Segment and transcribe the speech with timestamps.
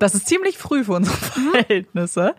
[0.00, 1.52] Das ist ziemlich früh für unsere mhm.
[1.52, 2.34] Verhältnisse.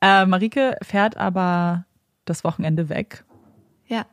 [0.00, 1.86] Äh, Marike fährt aber
[2.26, 3.24] das Wochenende weg.
[3.86, 4.06] Ja.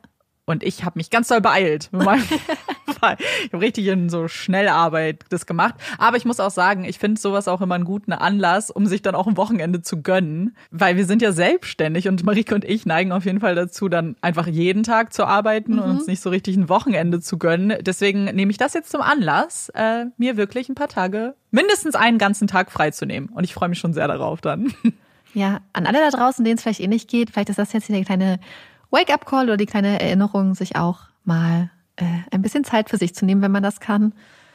[0.46, 1.90] Und ich habe mich ganz doll beeilt.
[3.20, 5.76] ich habe richtig in so Schnellarbeit das gemacht.
[5.98, 9.02] Aber ich muss auch sagen, ich finde sowas auch immer einen guten Anlass, um sich
[9.02, 10.56] dann auch ein Wochenende zu gönnen.
[10.72, 14.16] Weil wir sind ja selbstständig und Marike und ich neigen auf jeden Fall dazu, dann
[14.22, 15.80] einfach jeden Tag zu arbeiten mhm.
[15.80, 17.78] und uns nicht so richtig ein Wochenende zu gönnen.
[17.82, 22.18] Deswegen nehme ich das jetzt zum Anlass, äh, mir wirklich ein paar Tage, mindestens einen
[22.18, 23.30] ganzen Tag freizunehmen.
[23.30, 24.74] Und ich freue mich schon sehr darauf dann.
[25.34, 27.96] Ja, an alle da draußen, denen es vielleicht eh geht, vielleicht ist das jetzt hier
[27.96, 28.40] eine kleine
[28.90, 33.26] Wake-up-Call oder die kleine Erinnerung, sich auch mal äh, ein bisschen Zeit für sich zu
[33.26, 34.14] nehmen, wenn man das kann.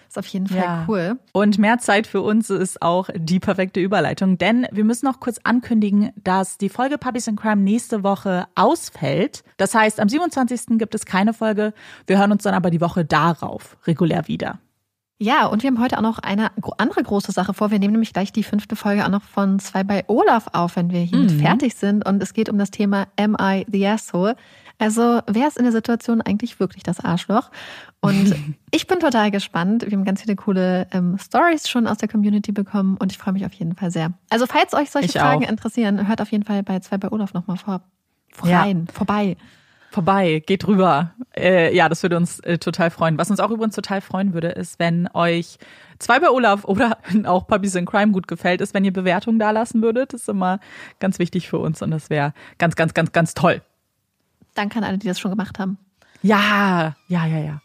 [0.09, 0.85] Ist auf jeden Fall ja.
[0.89, 1.19] cool.
[1.33, 5.39] Und mehr Zeit für uns ist auch die perfekte Überleitung, denn wir müssen noch kurz
[5.43, 9.43] ankündigen, dass die Folge Puppies in Crime nächste Woche ausfällt.
[9.57, 10.79] Das heißt, am 27.
[10.79, 11.73] gibt es keine Folge.
[12.07, 14.59] Wir hören uns dann aber die Woche darauf regulär wieder.
[15.19, 17.71] Ja, und wir haben heute auch noch eine andere große Sache vor.
[17.71, 20.91] Wir nehmen nämlich gleich die fünfte Folge auch noch von zwei bei Olaf auf, wenn
[20.91, 21.41] wir hiermit mhm.
[21.41, 22.05] fertig sind.
[22.05, 24.37] Und es geht um das Thema Am I the Asshole?
[24.79, 27.51] Also wer ist in der Situation eigentlich wirklich das Arschloch?
[28.01, 28.35] Und
[28.71, 29.85] ich bin total gespannt.
[29.87, 33.35] Wir haben ganz viele coole ähm, Stories schon aus der Community bekommen und ich freue
[33.35, 34.13] mich auf jeden Fall sehr.
[34.31, 35.49] Also falls euch solche Ich Fragen auch.
[35.49, 37.83] interessieren, hört auf jeden Fall bei zwei bei Olaf nochmal vor.
[38.43, 39.37] Rein, vorbei.
[39.91, 41.13] vorbei, geht rüber.
[41.37, 43.19] Äh, ja, das würde uns äh, total freuen.
[43.19, 45.59] Was uns auch übrigens total freuen würde, ist, wenn euch
[45.99, 49.51] zwei bei Olaf oder auch Puppies in Crime gut gefällt, ist, wenn ihr Bewertungen da
[49.51, 50.15] lassen würdet.
[50.15, 50.61] Das ist immer
[50.99, 53.63] ganz wichtig für uns und das wäre ganz, ganz, ganz, ganz toll.
[54.55, 55.79] Danke an alle, die das schon gemacht haben.
[56.23, 57.61] Ja, ja, ja, ja.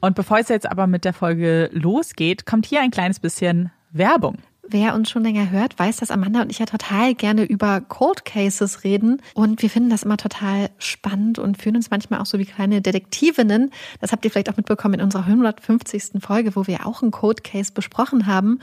[0.00, 4.38] Und bevor es jetzt aber mit der Folge losgeht, kommt hier ein kleines bisschen Werbung.
[4.72, 8.24] Wer uns schon länger hört, weiß, dass Amanda und ich ja total gerne über Cold
[8.24, 9.20] Cases reden.
[9.34, 12.80] Und wir finden das immer total spannend und fühlen uns manchmal auch so wie kleine
[12.80, 13.72] Detektivinnen.
[14.00, 16.22] Das habt ihr vielleicht auch mitbekommen in unserer 150.
[16.22, 18.60] Folge, wo wir auch einen Cold Case besprochen haben.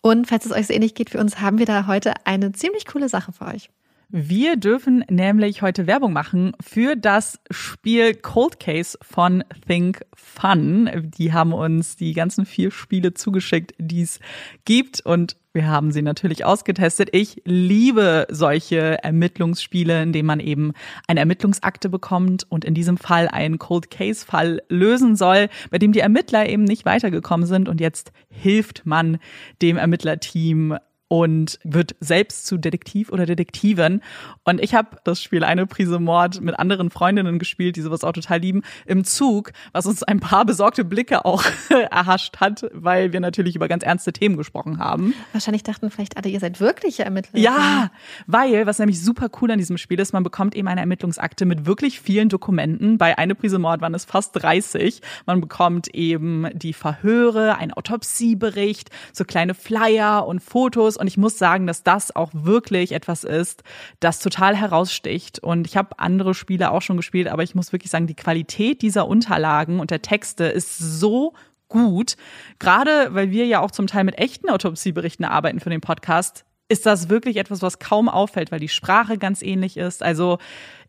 [0.00, 2.86] Und falls es euch so ähnlich geht wie uns, haben wir da heute eine ziemlich
[2.86, 3.68] coole Sache für euch.
[4.12, 10.90] Wir dürfen nämlich heute Werbung machen für das Spiel Cold Case von Think Fun.
[11.16, 14.18] Die haben uns die ganzen vier Spiele zugeschickt, die es
[14.64, 17.10] gibt und wir haben sie natürlich ausgetestet.
[17.12, 20.72] Ich liebe solche Ermittlungsspiele, in denen man eben
[21.06, 25.92] eine Ermittlungsakte bekommt und in diesem Fall einen Cold Case Fall lösen soll, bei dem
[25.92, 29.18] die Ermittler eben nicht weitergekommen sind und jetzt hilft man
[29.62, 30.76] dem Ermittlerteam
[31.10, 34.00] und wird selbst zu Detektiv oder Detektivin.
[34.44, 38.12] Und ich habe das Spiel Eine Prise Mord mit anderen Freundinnen gespielt, die sowas auch
[38.12, 41.42] total lieben, im Zug, was uns ein paar besorgte Blicke auch
[41.90, 45.12] erhascht hat, weil wir natürlich über ganz ernste Themen gesprochen haben.
[45.32, 47.40] Wahrscheinlich dachten vielleicht alle, ihr seid wirkliche Ermittler.
[47.40, 47.90] Ja,
[48.28, 51.66] weil, was nämlich super cool an diesem Spiel ist, man bekommt eben eine Ermittlungsakte mit
[51.66, 52.98] wirklich vielen Dokumenten.
[52.98, 55.02] Bei Eine Prise Mord waren es fast 30.
[55.26, 60.99] Man bekommt eben die Verhöre, einen Autopsiebericht, so kleine Flyer und Fotos.
[61.00, 63.64] Und ich muss sagen, dass das auch wirklich etwas ist,
[63.98, 65.38] das total heraussticht.
[65.38, 68.82] Und ich habe andere Spiele auch schon gespielt, aber ich muss wirklich sagen, die Qualität
[68.82, 71.34] dieser Unterlagen und der Texte ist so
[71.68, 72.16] gut.
[72.58, 76.86] Gerade weil wir ja auch zum Teil mit echten Autopsieberichten arbeiten für den Podcast, ist
[76.86, 80.02] das wirklich etwas, was kaum auffällt, weil die Sprache ganz ähnlich ist.
[80.02, 80.38] Also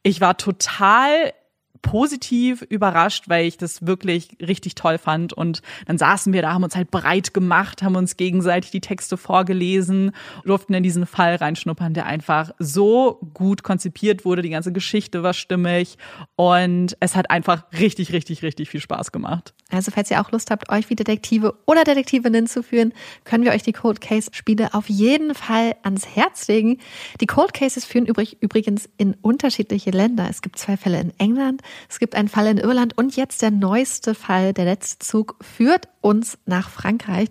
[0.03, 1.33] ich war total
[1.81, 5.33] positiv überrascht, weil ich das wirklich richtig toll fand.
[5.33, 9.17] Und dann saßen wir da, haben uns halt breit gemacht, haben uns gegenseitig die Texte
[9.17, 10.11] vorgelesen,
[10.45, 14.41] durften in diesen Fall reinschnuppern, der einfach so gut konzipiert wurde.
[14.41, 15.97] Die ganze Geschichte war stimmig
[16.35, 19.53] und es hat einfach richtig, richtig, richtig viel Spaß gemacht.
[19.69, 22.93] Also falls ihr auch Lust habt, euch wie Detektive oder Detektivinnen zu führen,
[23.23, 26.79] können wir euch die Cold Case Spiele auf jeden Fall ans Herz legen.
[27.21, 30.27] Die Cold Cases führen übrig, übrigens in unterschiedliche Länder.
[30.29, 33.51] Es gibt zwei Fälle in England, es gibt einen Fall in Irland und jetzt der
[33.51, 37.29] neueste Fall, der letzte Zug, führt uns nach Frankreich.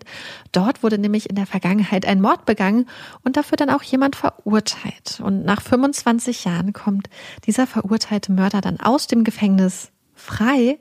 [0.53, 2.87] Dort wurde nämlich in der Vergangenheit ein Mord begangen
[3.25, 5.21] und dafür dann auch jemand verurteilt.
[5.23, 7.09] Und nach 25 Jahren kommt
[7.47, 10.79] dieser verurteilte Mörder dann aus dem Gefängnis frei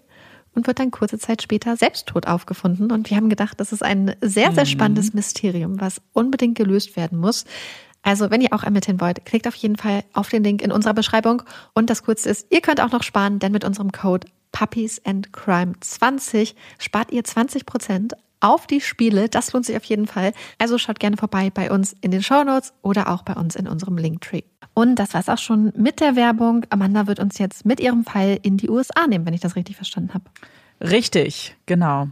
[0.53, 2.91] und wird dann kurze Zeit später selbst tot aufgefunden.
[2.91, 7.17] Und wir haben gedacht, das ist ein sehr, sehr spannendes Mysterium, was unbedingt gelöst werden
[7.17, 7.45] muss.
[8.01, 10.93] Also, wenn ihr auch ermitteln wollt, klickt auf jeden Fall auf den Link in unserer
[10.93, 11.43] Beschreibung.
[11.73, 15.31] Und das Coolste ist, ihr könnt auch noch sparen, denn mit unserem Code Puppies and
[15.33, 19.29] Crime 20 spart ihr 20 Prozent auf die Spiele.
[19.29, 20.33] Das lohnt sich auf jeden Fall.
[20.57, 23.67] Also schaut gerne vorbei bei uns in den Show Notes oder auch bei uns in
[23.67, 24.43] unserem Linktree.
[24.73, 26.65] Und das war's auch schon mit der Werbung.
[26.69, 29.75] Amanda wird uns jetzt mit ihrem Fall in die USA nehmen, wenn ich das richtig
[29.75, 30.25] verstanden habe.
[30.81, 32.07] Richtig, genau.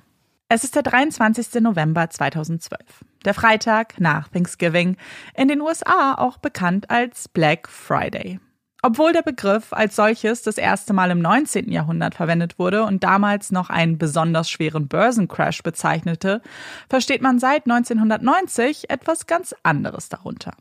[0.49, 1.61] Es ist der 23.
[1.61, 2.79] November 2012,
[3.25, 4.95] der Freitag nach Thanksgiving,
[5.35, 8.39] in den USA auch bekannt als Black Friday.
[8.81, 11.69] Obwohl der Begriff als solches das erste Mal im 19.
[11.69, 16.41] Jahrhundert verwendet wurde und damals noch einen besonders schweren Börsencrash bezeichnete,
[16.87, 20.53] versteht man seit 1990 etwas ganz anderes darunter.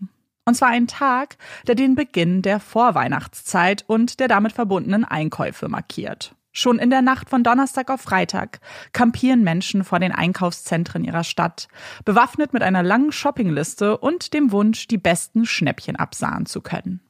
[0.47, 1.37] Und zwar einen Tag,
[1.69, 6.36] der den Beginn der Vorweihnachtszeit und der damit verbundenen Einkäufe markiert.
[6.59, 8.61] Schon in der Nacht von Donnerstag auf Freitag
[8.93, 11.69] kampieren Menschen vor den Einkaufszentren ihrer Stadt,
[12.07, 17.03] bewaffnet mit einer langen Shoppingliste und dem Wunsch, die besten Schnäppchen absahen zu können.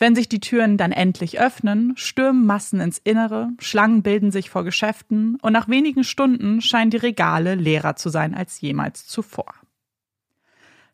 [0.00, 4.64] Wenn sich die Türen dann endlich öffnen, stürmen Massen ins Innere, Schlangen bilden sich vor
[4.64, 9.54] Geschäften und nach wenigen Stunden scheinen die Regale leerer zu sein als jemals zuvor.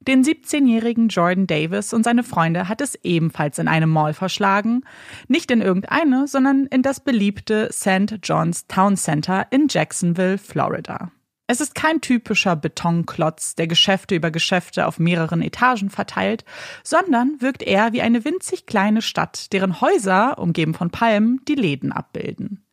[0.01, 4.85] Den 17-jährigen Jordan Davis und seine Freunde hat es ebenfalls in eine Mall verschlagen.
[5.27, 8.19] Nicht in irgendeine, sondern in das beliebte St.
[8.23, 11.11] John's Town Center in Jacksonville, Florida.
[11.51, 16.45] Es ist kein typischer Betonklotz, der Geschäfte über Geschäfte auf mehreren Etagen verteilt,
[16.85, 21.91] sondern wirkt eher wie eine winzig kleine Stadt, deren Häuser, umgeben von Palmen, die Läden
[21.91, 22.67] abbilden.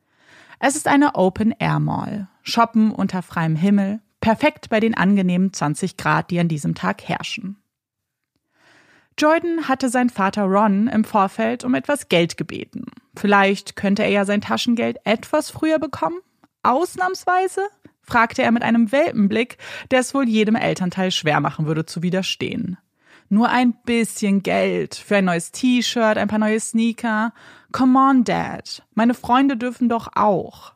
[0.60, 2.27] Es ist eine Open-Air-Mall.
[2.44, 7.58] Shoppen unter freiem Himmel, perfekt bei den angenehmen 20 Grad, die an diesem Tag herrschen.
[9.20, 12.86] Jordan hatte sein Vater Ron im Vorfeld um etwas Geld gebeten.
[13.15, 16.17] Vielleicht könnte er ja sein Taschengeld etwas früher bekommen?
[16.63, 17.62] Ausnahmsweise?
[18.01, 19.60] fragte er mit einem Welpenblick,
[19.91, 22.79] der es wohl jedem Elternteil schwer machen würde zu widerstehen.
[23.29, 27.32] Nur ein bisschen Geld für ein neues T-Shirt, ein paar neue Sneaker.
[27.72, 28.82] Come on, Dad.
[28.96, 30.74] Meine Freunde dürfen doch auch.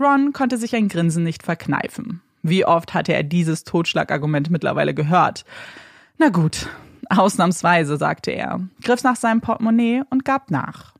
[0.00, 2.20] Ron konnte sich ein Grinsen nicht verkneifen.
[2.46, 5.46] Wie oft hatte er dieses Totschlagargument mittlerweile gehört?
[6.18, 6.68] Na gut,
[7.08, 10.92] ausnahmsweise, sagte er, griff nach seinem Portemonnaie und gab nach.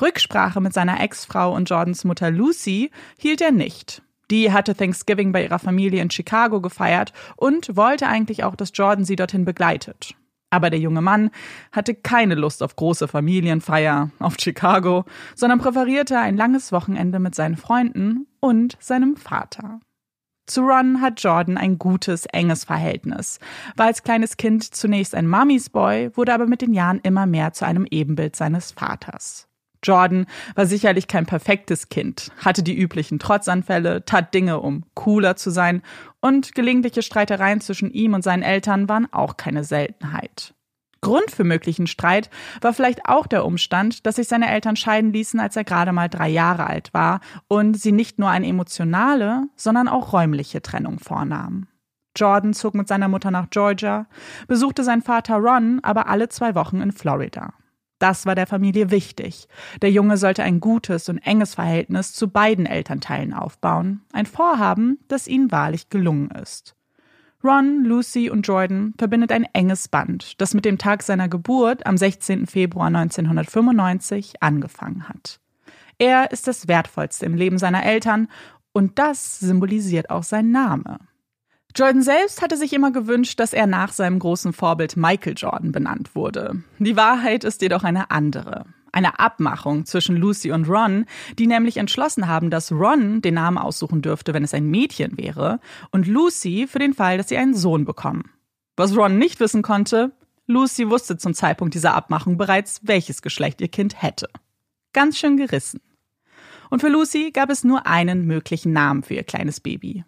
[0.00, 4.02] Rücksprache mit seiner Ex-Frau und Jordans Mutter Lucy hielt er nicht.
[4.30, 9.04] Die hatte Thanksgiving bei ihrer Familie in Chicago gefeiert und wollte eigentlich auch, dass Jordan
[9.04, 10.14] sie dorthin begleitet.
[10.50, 11.30] Aber der junge Mann
[11.72, 17.56] hatte keine Lust auf große Familienfeier, auf Chicago, sondern präferierte ein langes Wochenende mit seinen
[17.56, 19.80] Freunden und seinem Vater.
[20.48, 23.38] Zu Ron hat Jordan ein gutes, enges Verhältnis.
[23.76, 27.52] War als kleines Kind zunächst ein Mummy's Boy, wurde aber mit den Jahren immer mehr
[27.52, 29.46] zu einem Ebenbild seines Vaters.
[29.84, 35.50] Jordan war sicherlich kein perfektes Kind, hatte die üblichen Trotzanfälle, tat Dinge, um cooler zu
[35.50, 35.82] sein,
[36.20, 40.54] und gelegentliche Streitereien zwischen ihm und seinen Eltern waren auch keine Seltenheit.
[41.00, 45.40] Grund für möglichen Streit war vielleicht auch der Umstand, dass sich seine Eltern scheiden ließen,
[45.40, 49.88] als er gerade mal drei Jahre alt war und sie nicht nur eine emotionale, sondern
[49.88, 51.68] auch räumliche Trennung vornahmen.
[52.16, 54.06] Jordan zog mit seiner Mutter nach Georgia,
[54.48, 57.54] besuchte seinen Vater Ron aber alle zwei Wochen in Florida.
[57.98, 59.48] Das war der Familie wichtig.
[59.82, 65.26] Der Junge sollte ein gutes und enges Verhältnis zu beiden Elternteilen aufbauen, ein Vorhaben, das
[65.26, 66.76] ihnen wahrlich gelungen ist.
[67.44, 71.96] Ron, Lucy und Jordan verbindet ein enges Band, das mit dem Tag seiner Geburt am
[71.96, 72.46] 16.
[72.46, 75.38] Februar 1995 angefangen hat.
[75.98, 78.28] Er ist das Wertvollste im Leben seiner Eltern
[78.72, 80.98] und das symbolisiert auch sein Name.
[81.76, 86.16] Jordan selbst hatte sich immer gewünscht, dass er nach seinem großen Vorbild Michael Jordan benannt
[86.16, 86.62] wurde.
[86.78, 88.64] Die Wahrheit ist jedoch eine andere.
[88.92, 91.04] Eine Abmachung zwischen Lucy und Ron,
[91.38, 95.60] die nämlich entschlossen haben, dass Ron den Namen aussuchen dürfte, wenn es ein Mädchen wäre,
[95.90, 98.30] und Lucy für den Fall, dass sie einen Sohn bekommen.
[98.76, 100.12] Was Ron nicht wissen konnte,
[100.46, 104.28] Lucy wusste zum Zeitpunkt dieser Abmachung bereits, welches Geschlecht ihr Kind hätte.
[104.94, 105.80] Ganz schön gerissen.
[106.70, 110.04] Und für Lucy gab es nur einen möglichen Namen für ihr kleines Baby.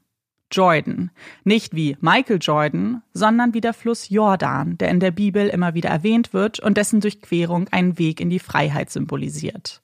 [0.50, 1.10] Jordan.
[1.44, 5.90] Nicht wie Michael Jordan, sondern wie der Fluss Jordan, der in der Bibel immer wieder
[5.90, 9.82] erwähnt wird und dessen Durchquerung einen Weg in die Freiheit symbolisiert.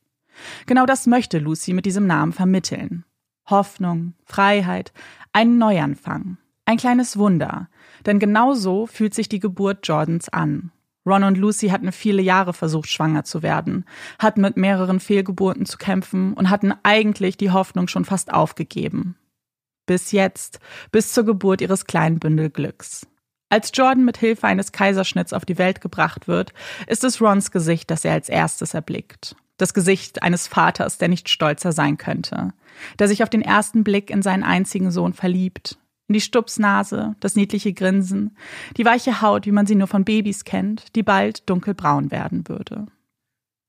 [0.66, 3.04] Genau das möchte Lucy mit diesem Namen vermitteln.
[3.48, 4.92] Hoffnung, Freiheit,
[5.32, 7.68] ein Neuanfang, ein kleines Wunder,
[8.04, 10.72] denn genau so fühlt sich die Geburt Jordans an.
[11.06, 13.84] Ron und Lucy hatten viele Jahre versucht, schwanger zu werden,
[14.18, 19.14] hatten mit mehreren Fehlgeburten zu kämpfen und hatten eigentlich die Hoffnung schon fast aufgegeben.
[19.86, 23.06] Bis jetzt, bis zur Geburt ihres kleinen Bündel Glücks.
[23.48, 26.52] Als Jordan mit Hilfe eines Kaiserschnitts auf die Welt gebracht wird,
[26.88, 29.36] ist es Rons Gesicht, das er als erstes erblickt.
[29.56, 32.52] Das Gesicht eines Vaters, der nicht stolzer sein könnte,
[32.98, 35.78] der sich auf den ersten Blick in seinen einzigen Sohn verliebt,
[36.08, 38.36] in die Stupsnase, das niedliche Grinsen,
[38.76, 42.86] die weiche Haut, wie man sie nur von Babys kennt, die bald dunkelbraun werden würde.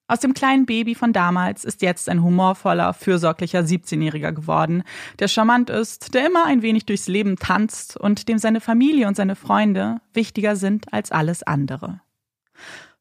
[0.10, 4.84] Aus dem kleinen Baby von damals ist jetzt ein humorvoller, fürsorglicher 17-Jähriger geworden,
[5.20, 9.18] der charmant ist, der immer ein wenig durchs Leben tanzt und dem seine Familie und
[9.18, 12.00] seine Freunde wichtiger sind als alles andere.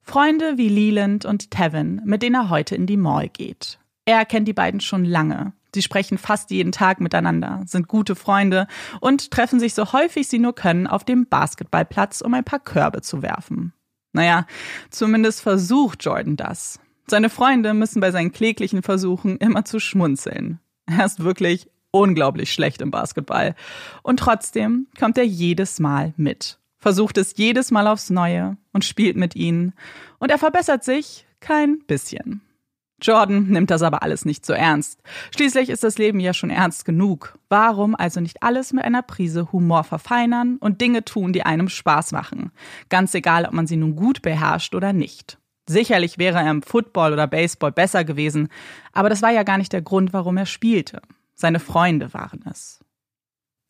[0.03, 3.79] Freunde wie Leland und Tevin, mit denen er heute in die Mall geht.
[4.05, 5.53] Er kennt die beiden schon lange.
[5.75, 8.67] Sie sprechen fast jeden Tag miteinander, sind gute Freunde
[9.01, 13.03] und treffen sich so häufig sie nur können auf dem Basketballplatz, um ein paar Körbe
[13.03, 13.75] zu werfen.
[14.13, 14.47] Naja,
[14.91, 16.81] zumindest versucht Jordan das.
[17.09, 20.59] Seine Freunde müssen bei seinen kläglichen Versuchen immer zu schmunzeln.
[20.87, 23.55] Er ist wirklich unglaublich schlecht im Basketball.
[24.03, 29.17] Und trotzdem kommt er jedes Mal mit, versucht es jedes Mal aufs Neue und spielt
[29.17, 29.73] mit ihnen.
[30.19, 32.43] Und er verbessert sich kein bisschen.
[33.01, 35.03] Jordan nimmt das aber alles nicht so ernst.
[35.35, 37.39] Schließlich ist das Leben ja schon ernst genug.
[37.51, 42.13] Warum also nicht alles mit einer Prise Humor verfeinern und Dinge tun, die einem Spaß
[42.13, 42.53] machen?
[42.89, 45.39] Ganz egal, ob man sie nun gut beherrscht oder nicht.
[45.69, 48.49] Sicherlich wäre er im Football oder Baseball besser gewesen,
[48.93, 51.03] aber das war ja gar nicht der Grund, warum er spielte.
[51.35, 52.81] Seine Freunde waren es.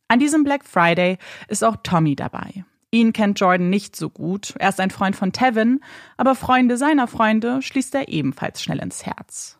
[0.09, 2.65] An diesem Black Friday ist auch Tommy dabei.
[2.93, 4.55] Ihn kennt Jordan nicht so gut.
[4.59, 5.81] Er ist ein Freund von Tevin,
[6.17, 9.59] aber Freunde seiner Freunde schließt er ebenfalls schnell ins Herz.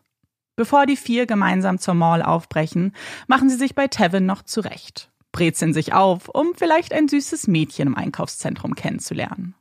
[0.55, 2.93] Bevor die vier gemeinsam zur Mall aufbrechen,
[3.27, 7.87] machen sie sich bei Tevin noch zurecht, brezeln sich auf, um vielleicht ein süßes Mädchen
[7.87, 9.53] im Einkaufszentrum kennenzulernen.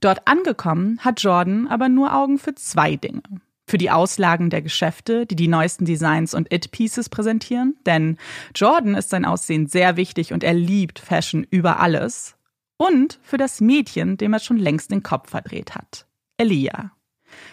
[0.00, 3.22] Dort angekommen hat Jordan aber nur Augen für zwei Dinge.
[3.66, 8.16] Für die Auslagen der Geschäfte, die die neuesten Designs und It-Pieces präsentieren, denn
[8.54, 12.36] Jordan ist sein Aussehen sehr wichtig und er liebt Fashion über alles.
[12.78, 16.06] Und für das Mädchen, dem er schon längst den Kopf verdreht hat.
[16.38, 16.92] Elia.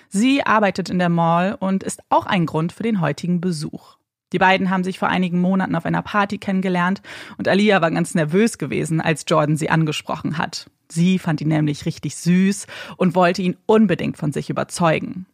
[0.07, 3.97] Sie arbeitet in der Mall und ist auch ein Grund für den heutigen Besuch.
[4.33, 7.01] Die beiden haben sich vor einigen Monaten auf einer Party kennengelernt
[7.37, 10.69] und Alia war ganz nervös gewesen, als Jordan sie angesprochen hat.
[10.89, 12.67] Sie fand ihn nämlich richtig süß
[12.98, 15.25] und wollte ihn unbedingt von sich überzeugen.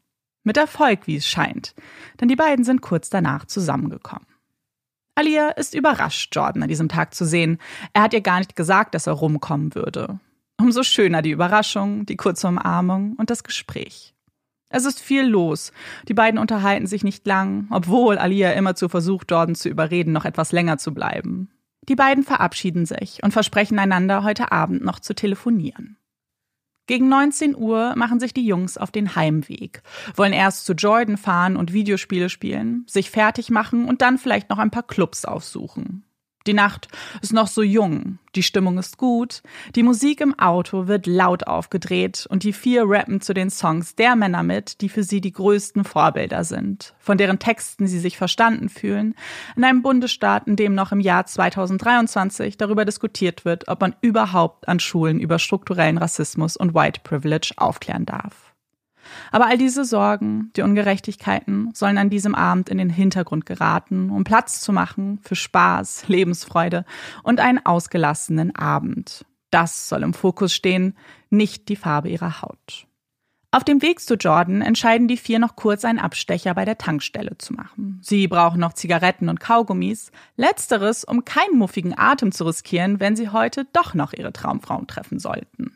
[0.43, 1.73] Mit Erfolg, wie es scheint,
[2.19, 4.27] denn die beiden sind kurz danach zusammengekommen.
[5.15, 7.59] Alia ist überrascht, Jordan an diesem Tag zu sehen.
[7.93, 10.19] Er hat ihr gar nicht gesagt, dass er rumkommen würde.
[10.59, 14.13] Umso schöner die Überraschung, die kurze Umarmung und das Gespräch.
[14.69, 15.71] Es ist viel los.
[16.07, 20.51] Die beiden unterhalten sich nicht lang, obwohl Alia immerzu versucht, Jordan zu überreden, noch etwas
[20.51, 21.52] länger zu bleiben.
[21.89, 25.97] Die beiden verabschieden sich und versprechen einander, heute Abend noch zu telefonieren.
[26.85, 29.83] Gegen 19 Uhr machen sich die Jungs auf den Heimweg,
[30.15, 34.59] wollen erst zu Jordan fahren und Videospiele spielen, sich fertig machen und dann vielleicht noch
[34.59, 36.03] ein paar Clubs aufsuchen.
[36.45, 36.89] Die Nacht
[37.21, 39.43] ist noch so jung, die Stimmung ist gut,
[39.75, 44.17] die Musik im Auto wird laut aufgedreht und die vier rappen zu den Songs der
[44.17, 48.67] Männer mit, die für sie die größten Vorbilder sind, von deren Texten sie sich verstanden
[48.67, 49.15] fühlen,
[49.55, 54.67] in einem Bundesstaat, in dem noch im Jahr 2023 darüber diskutiert wird, ob man überhaupt
[54.67, 58.52] an Schulen über strukturellen Rassismus und White Privilege aufklären darf.
[59.31, 64.23] Aber all diese Sorgen, die Ungerechtigkeiten sollen an diesem Abend in den Hintergrund geraten, um
[64.23, 66.85] Platz zu machen für Spaß, Lebensfreude
[67.23, 69.25] und einen ausgelassenen Abend.
[69.51, 70.95] Das soll im Fokus stehen,
[71.29, 72.87] nicht die Farbe ihrer Haut.
[73.53, 77.37] Auf dem Weg zu Jordan entscheiden die vier noch kurz einen Abstecher bei der Tankstelle
[77.37, 77.99] zu machen.
[78.01, 83.29] Sie brauchen noch Zigaretten und Kaugummis, letzteres, um keinen muffigen Atem zu riskieren, wenn sie
[83.29, 85.71] heute doch noch ihre Traumfrauen treffen sollten.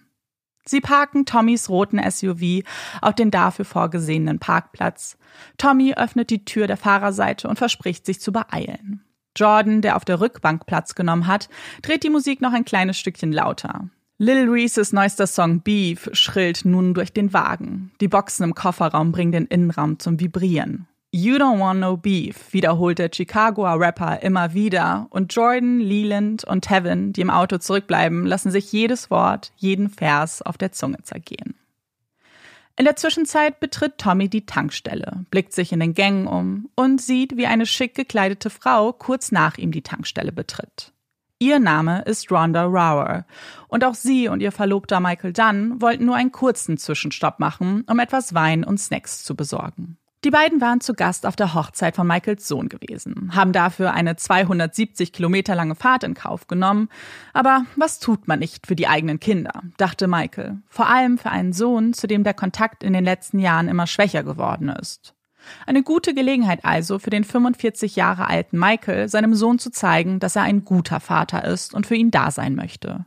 [0.68, 2.64] Sie parken Tommys roten SUV
[3.02, 5.18] auf den dafür vorgesehenen Parkplatz.
[5.58, 9.02] Tommy öffnet die Tür der Fahrerseite und verspricht sich zu beeilen.
[9.36, 11.48] Jordan, der auf der Rückbank Platz genommen hat,
[11.82, 13.90] dreht die Musik noch ein kleines Stückchen lauter.
[14.18, 17.92] Lil Reese's neuester Song Beef schrillt nun durch den Wagen.
[18.02, 20.88] Die Boxen im Kofferraum bringen den Innenraum zum Vibrieren.
[21.20, 26.62] You Don't Want No Beef wiederholt der Chicagoer Rapper immer wieder und Jordan, Leland und
[26.62, 31.56] Tevin, die im Auto zurückbleiben, lassen sich jedes Wort, jeden Vers auf der Zunge zergehen.
[32.76, 37.36] In der Zwischenzeit betritt Tommy die Tankstelle, blickt sich in den Gängen um und sieht,
[37.36, 40.94] wie eine schick gekleidete Frau kurz nach ihm die Tankstelle betritt.
[41.40, 43.26] Ihr Name ist Rhonda Rower
[43.70, 47.98] und auch sie und ihr Verlobter Michael Dunn wollten nur einen kurzen Zwischenstopp machen, um
[47.98, 49.98] etwas Wein und Snacks zu besorgen.
[50.24, 54.16] Die beiden waren zu Gast auf der Hochzeit von Michaels Sohn gewesen, haben dafür eine
[54.16, 56.90] 270 Kilometer lange Fahrt in Kauf genommen.
[57.34, 60.58] Aber was tut man nicht für die eigenen Kinder, dachte Michael.
[60.70, 64.24] Vor allem für einen Sohn, zu dem der Kontakt in den letzten Jahren immer schwächer
[64.24, 65.14] geworden ist.
[65.68, 70.36] Eine gute Gelegenheit also für den 45 Jahre alten Michael, seinem Sohn zu zeigen, dass
[70.36, 73.06] er ein guter Vater ist und für ihn da sein möchte.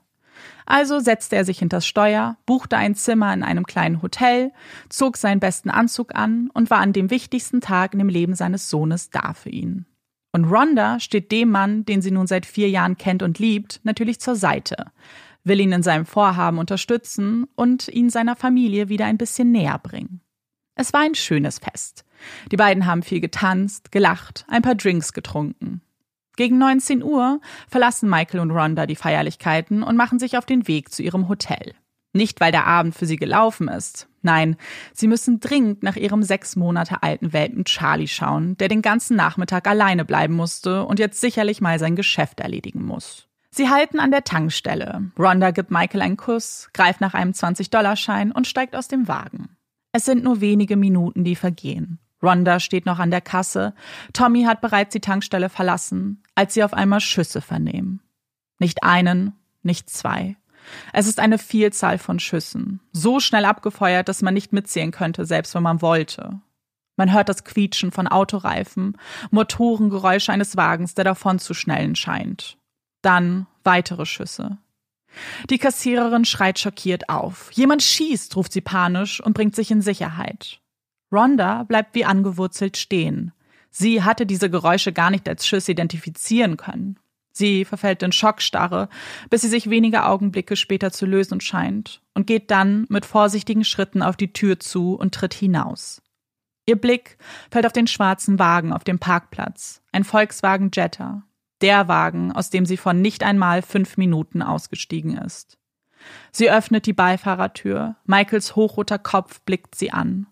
[0.71, 4.53] Also setzte er sich hinters Steuer, buchte ein Zimmer in einem kleinen Hotel,
[4.89, 8.71] zog seinen besten Anzug an und war an dem wichtigsten Tag in dem Leben seines
[8.71, 9.87] Sohnes da für ihn.
[10.31, 14.21] Und Rhonda steht dem Mann, den sie nun seit vier Jahren kennt und liebt, natürlich
[14.21, 14.93] zur Seite,
[15.43, 20.21] will ihn in seinem Vorhaben unterstützen und ihn seiner Familie wieder ein bisschen näher bringen.
[20.77, 22.05] Es war ein schönes Fest.
[22.53, 25.83] Die beiden haben viel getanzt, gelacht, ein paar Drinks getrunken.
[26.41, 30.91] Gegen 19 Uhr verlassen Michael und Rhonda die Feierlichkeiten und machen sich auf den Weg
[30.91, 31.75] zu ihrem Hotel.
[32.15, 34.09] Nicht, weil der Abend für sie gelaufen ist.
[34.23, 34.57] Nein,
[34.95, 39.69] sie müssen dringend nach ihrem sechs Monate alten Welpen Charlie schauen, der den ganzen Nachmittag
[39.69, 43.29] alleine bleiben musste und jetzt sicherlich mal sein Geschäft erledigen muss.
[43.51, 45.11] Sie halten an der Tankstelle.
[45.19, 49.59] Rhonda gibt Michael einen Kuss, greift nach einem 20-Dollar-Schein und steigt aus dem Wagen.
[49.93, 51.99] Es sind nur wenige Minuten, die vergehen.
[52.23, 53.75] Rhonda steht noch an der Kasse.
[54.13, 58.01] Tommy hat bereits die Tankstelle verlassen, als sie auf einmal Schüsse vernehmen.
[58.59, 60.37] Nicht einen, nicht zwei.
[60.93, 65.55] Es ist eine Vielzahl von Schüssen, so schnell abgefeuert, dass man nicht mitzählen könnte, selbst
[65.55, 66.41] wenn man wollte.
[66.97, 68.99] Man hört das Quietschen von Autoreifen,
[69.31, 72.59] Motorengeräusche eines Wagens, der davon zu schnellen scheint.
[73.01, 74.59] Dann weitere Schüsse.
[75.49, 77.51] Die Kassiererin schreit schockiert auf.
[77.53, 80.61] Jemand schießt, ruft sie panisch und bringt sich in Sicherheit.
[81.13, 83.33] Rhonda bleibt wie angewurzelt stehen.
[83.71, 86.99] Sie hatte diese Geräusche gar nicht als Schuss identifizieren können.
[87.33, 88.89] Sie verfällt in Schockstarre,
[89.31, 94.03] bis sie sich wenige Augenblicke später zu lösen scheint und geht dann mit vorsichtigen Schritten
[94.03, 96.03] auf die Tür zu und tritt hinaus.
[96.67, 97.19] Ihr Blick
[97.51, 101.23] fällt auf den schwarzen Wagen auf dem Parkplatz, ein Volkswagen Jetta,
[101.63, 105.57] der Wagen, aus dem sie vor nicht einmal fünf Minuten ausgestiegen ist.
[106.33, 110.27] Sie öffnet die Beifahrertür, Michaels hochroter Kopf blickt sie an.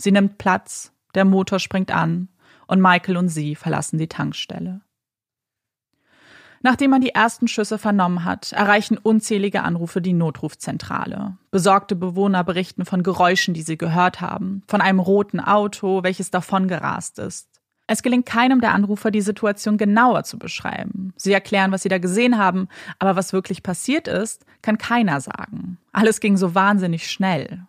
[0.00, 2.28] Sie nimmt Platz, der Motor springt an
[2.66, 4.80] und Michael und sie verlassen die Tankstelle.
[6.62, 11.36] Nachdem man die ersten Schüsse vernommen hat, erreichen unzählige Anrufe die Notrufzentrale.
[11.50, 17.18] Besorgte Bewohner berichten von Geräuschen, die sie gehört haben, von einem roten Auto, welches davongerast
[17.18, 17.48] ist.
[17.86, 21.12] Es gelingt keinem der Anrufer, die Situation genauer zu beschreiben.
[21.16, 25.76] Sie erklären, was sie da gesehen haben, aber was wirklich passiert ist, kann keiner sagen.
[25.92, 27.66] Alles ging so wahnsinnig schnell.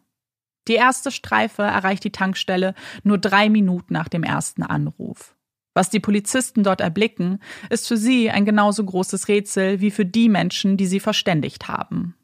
[0.67, 2.73] Die erste Streife erreicht die Tankstelle
[3.03, 5.35] nur drei Minuten nach dem ersten Anruf.
[5.75, 10.29] Was die Polizisten dort erblicken, ist für sie ein genauso großes Rätsel wie für die
[10.29, 12.15] Menschen, die sie verständigt haben.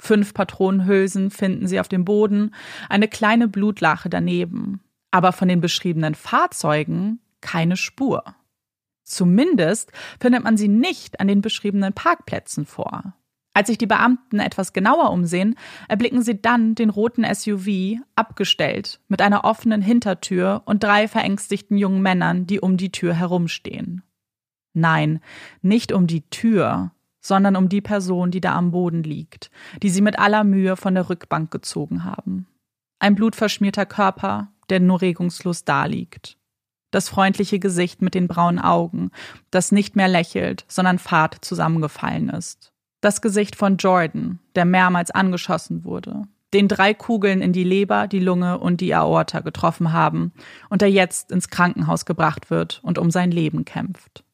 [0.00, 2.54] Fünf Patronenhülsen finden sie auf dem Boden,
[2.88, 4.80] eine kleine Blutlache daneben.
[5.10, 8.24] Aber von den beschriebenen Fahrzeugen keine Spur.
[9.04, 13.14] Zumindest findet man sie nicht an den beschriebenen Parkplätzen vor.
[13.56, 15.56] Als sich die Beamten etwas genauer umsehen,
[15.88, 22.02] erblicken sie dann den roten SUV abgestellt mit einer offenen Hintertür und drei verängstigten jungen
[22.02, 24.02] Männern, die um die Tür herumstehen.
[24.72, 25.20] Nein,
[25.62, 26.90] nicht um die Tür,
[27.20, 30.94] sondern um die Person, die da am Boden liegt, die sie mit aller Mühe von
[30.94, 32.48] der Rückbank gezogen haben.
[32.98, 36.38] Ein blutverschmierter Körper, der nur regungslos daliegt.
[36.90, 39.10] Das freundliche Gesicht mit den braunen Augen,
[39.50, 42.73] das nicht mehr lächelt, sondern fad zusammengefallen ist.
[43.04, 46.22] Das Gesicht von Jordan, der mehrmals angeschossen wurde,
[46.54, 50.32] den drei Kugeln in die Leber, die Lunge und die Aorta getroffen haben
[50.70, 54.24] und der jetzt ins Krankenhaus gebracht wird und um sein Leben kämpft.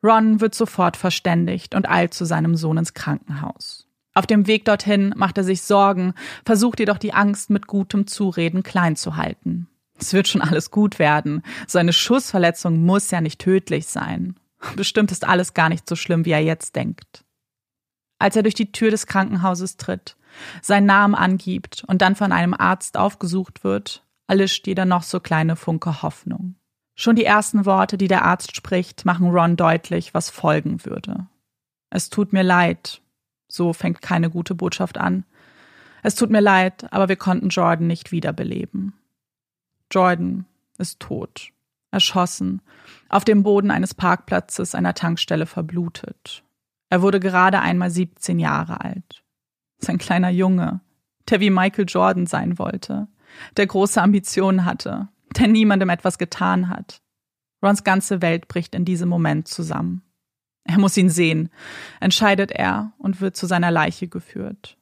[0.00, 3.88] Ron wird sofort verständigt und eilt zu seinem Sohn ins Krankenhaus.
[4.14, 8.62] Auf dem Weg dorthin macht er sich Sorgen, versucht jedoch die Angst mit gutem Zureden
[8.62, 9.66] klein zu halten.
[9.98, 11.42] Es wird schon alles gut werden.
[11.66, 14.36] So eine Schussverletzung muss ja nicht tödlich sein.
[14.76, 17.23] Bestimmt ist alles gar nicht so schlimm, wie er jetzt denkt
[18.18, 20.16] als er durch die Tür des Krankenhauses tritt,
[20.62, 25.56] seinen Namen angibt und dann von einem Arzt aufgesucht wird, erlischt jeder noch so kleine
[25.56, 26.56] Funke Hoffnung.
[26.96, 31.26] Schon die ersten Worte, die der Arzt spricht, machen Ron deutlich, was folgen würde.
[31.90, 33.02] Es tut mir leid.
[33.48, 35.24] So fängt keine gute Botschaft an.
[36.02, 38.94] Es tut mir leid, aber wir konnten Jordan nicht wiederbeleben.
[39.90, 40.44] Jordan
[40.78, 41.50] ist tot,
[41.90, 42.62] erschossen,
[43.08, 46.42] auf dem Boden eines Parkplatzes einer Tankstelle verblutet.
[46.90, 49.24] Er wurde gerade einmal 17 Jahre alt.
[49.78, 50.80] Sein kleiner Junge,
[51.28, 53.08] der wie Michael Jordan sein wollte,
[53.56, 57.00] der große Ambitionen hatte, der niemandem etwas getan hat.
[57.62, 60.02] Rons ganze Welt bricht in diesem Moment zusammen.
[60.64, 61.50] Er muss ihn sehen,
[62.00, 64.78] entscheidet er und wird zu seiner Leiche geführt.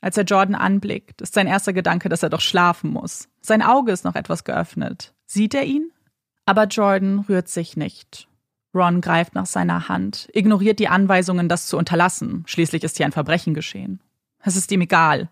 [0.00, 3.28] Als er Jordan anblickt, ist sein erster Gedanke, dass er doch schlafen muss.
[3.40, 5.14] Sein Auge ist noch etwas geöffnet.
[5.26, 5.90] Sieht er ihn?
[6.46, 8.27] Aber Jordan rührt sich nicht.
[8.78, 12.44] Ron greift nach seiner Hand, ignoriert die Anweisungen, das zu unterlassen.
[12.46, 14.00] Schließlich ist hier ein Verbrechen geschehen.
[14.42, 15.28] Es ist ihm egal.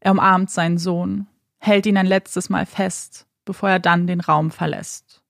[0.00, 1.26] Er umarmt seinen Sohn,
[1.58, 5.22] hält ihn ein letztes Mal fest, bevor er dann den Raum verlässt.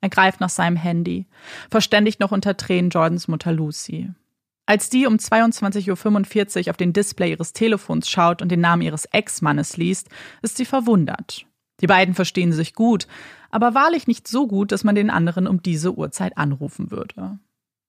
[0.00, 1.26] Er greift nach seinem Handy,
[1.70, 4.10] verständigt noch unter Tränen Jordans Mutter Lucy.
[4.66, 9.06] Als die um 22.45 Uhr auf den Display ihres Telefons schaut und den Namen ihres
[9.06, 10.08] Ex-Mannes liest,
[10.42, 11.47] ist sie verwundert.
[11.80, 13.06] Die beiden verstehen sich gut,
[13.50, 17.38] aber wahrlich nicht so gut, dass man den anderen um diese Uhrzeit anrufen würde.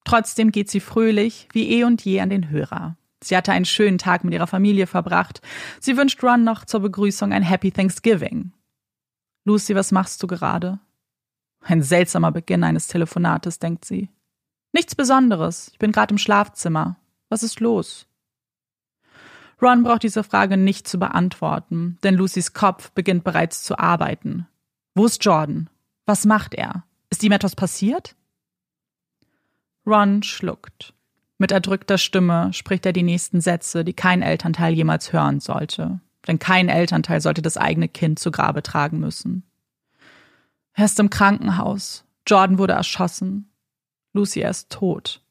[0.05, 2.97] Trotzdem geht sie fröhlich wie eh und je an den Hörer.
[3.21, 5.41] Sie hatte einen schönen Tag mit ihrer Familie verbracht.
[5.79, 8.53] Sie wünscht Ron noch zur Begrüßung ein Happy Thanksgiving.
[9.43, 10.79] Lucy, was machst du gerade?
[11.61, 14.09] Ein seltsamer Beginn eines Telefonates, denkt sie.
[14.71, 15.69] Nichts Besonderes.
[15.73, 16.97] Ich bin gerade im Schlafzimmer.
[17.27, 18.07] Was ist los?
[19.61, 24.47] Ron braucht diese Frage nicht zu beantworten, denn Lucys Kopf beginnt bereits zu arbeiten.
[24.95, 25.69] Wo ist Jordan?
[26.05, 26.83] Was macht er?
[27.09, 28.15] Ist ihm etwas passiert?
[29.85, 30.93] Ron schluckt.
[31.37, 35.99] Mit erdrückter Stimme spricht er die nächsten Sätze, die kein Elternteil jemals hören sollte.
[36.27, 39.43] Denn kein Elternteil sollte das eigene Kind zu Grabe tragen müssen.
[40.73, 42.05] Er ist im Krankenhaus.
[42.27, 43.49] Jordan wurde erschossen.
[44.13, 45.21] Lucy ist tot.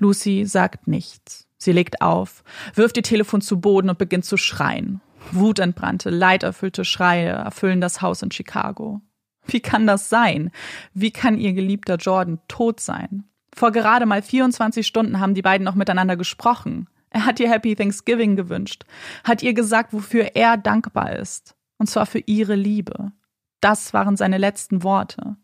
[0.00, 1.46] Lucy sagt nichts.
[1.62, 2.42] Sie legt auf,
[2.74, 5.00] wirft ihr Telefon zu Boden und beginnt zu schreien.
[5.30, 9.00] Wutentbrannte, leiderfüllte Schreie erfüllen das Haus in Chicago.
[9.46, 10.50] Wie kann das sein?
[10.92, 13.28] Wie kann ihr geliebter Jordan tot sein?
[13.54, 16.88] Vor gerade mal 24 Stunden haben die beiden noch miteinander gesprochen.
[17.10, 18.84] Er hat ihr Happy Thanksgiving gewünscht,
[19.22, 21.54] hat ihr gesagt, wofür er dankbar ist.
[21.78, 23.12] Und zwar für ihre Liebe.
[23.60, 25.36] Das waren seine letzten Worte.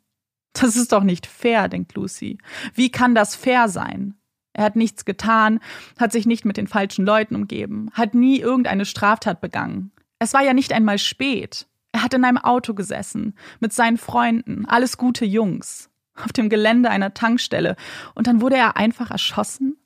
[0.53, 2.39] Das ist doch nicht fair, denkt Lucy.
[2.75, 4.15] Wie kann das fair sein?
[4.59, 5.61] Er hat nichts getan,
[6.01, 9.93] hat sich nicht mit den falschen Leuten umgeben, hat nie irgendeine Straftat begangen.
[10.19, 11.69] Es war ja nicht einmal spät.
[11.93, 16.91] Er hat in einem Auto gesessen, mit seinen Freunden, alles gute Jungs, auf dem Gelände
[16.91, 17.77] einer Tankstelle,
[18.17, 19.77] und dann wurde er einfach erschossen?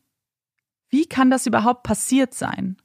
[0.89, 2.79] Wie kann das überhaupt passiert sein?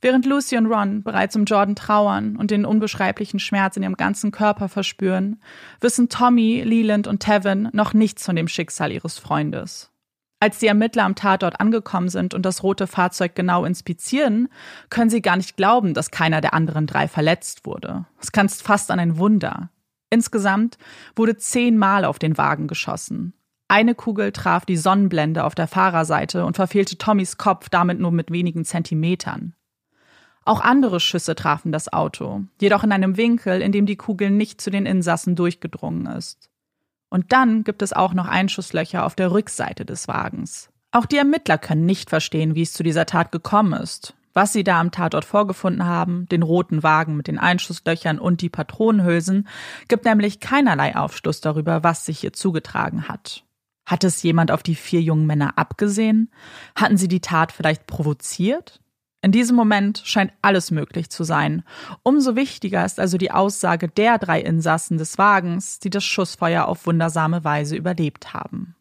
[0.00, 4.30] Während Lucy und Ron bereits um Jordan trauern und den unbeschreiblichen Schmerz in ihrem ganzen
[4.30, 5.40] Körper verspüren,
[5.80, 9.90] wissen Tommy, Leland und Tevin noch nichts von dem Schicksal ihres Freundes.
[10.38, 14.48] Als die Ermittler am Tatort angekommen sind und das rote Fahrzeug genau inspizieren,
[14.90, 18.04] können sie gar nicht glauben, dass keiner der anderen drei verletzt wurde.
[18.20, 19.70] Es grenzt fast an ein Wunder.
[20.10, 20.76] Insgesamt
[21.16, 23.32] wurde zehnmal auf den Wagen geschossen.
[23.68, 28.30] Eine Kugel traf die Sonnenblende auf der Fahrerseite und verfehlte Tommys Kopf damit nur mit
[28.30, 29.54] wenigen Zentimetern.
[30.46, 34.60] Auch andere Schüsse trafen das Auto, jedoch in einem Winkel, in dem die Kugel nicht
[34.60, 36.50] zu den Insassen durchgedrungen ist.
[37.10, 40.70] Und dann gibt es auch noch Einschusslöcher auf der Rückseite des Wagens.
[40.92, 44.14] Auch die Ermittler können nicht verstehen, wie es zu dieser Tat gekommen ist.
[44.34, 48.48] Was sie da am Tatort vorgefunden haben, den roten Wagen mit den Einschusslöchern und die
[48.48, 49.48] Patronenhülsen,
[49.88, 53.44] gibt nämlich keinerlei Aufschluss darüber, was sich hier zugetragen hat.
[53.84, 56.30] Hat es jemand auf die vier jungen Männer abgesehen?
[56.76, 58.80] Hatten sie die Tat vielleicht provoziert?
[59.26, 61.64] In diesem Moment scheint alles möglich zu sein.
[62.04, 66.86] Umso wichtiger ist also die Aussage der drei Insassen des Wagens, die das Schussfeuer auf
[66.86, 68.76] wundersame Weise überlebt haben.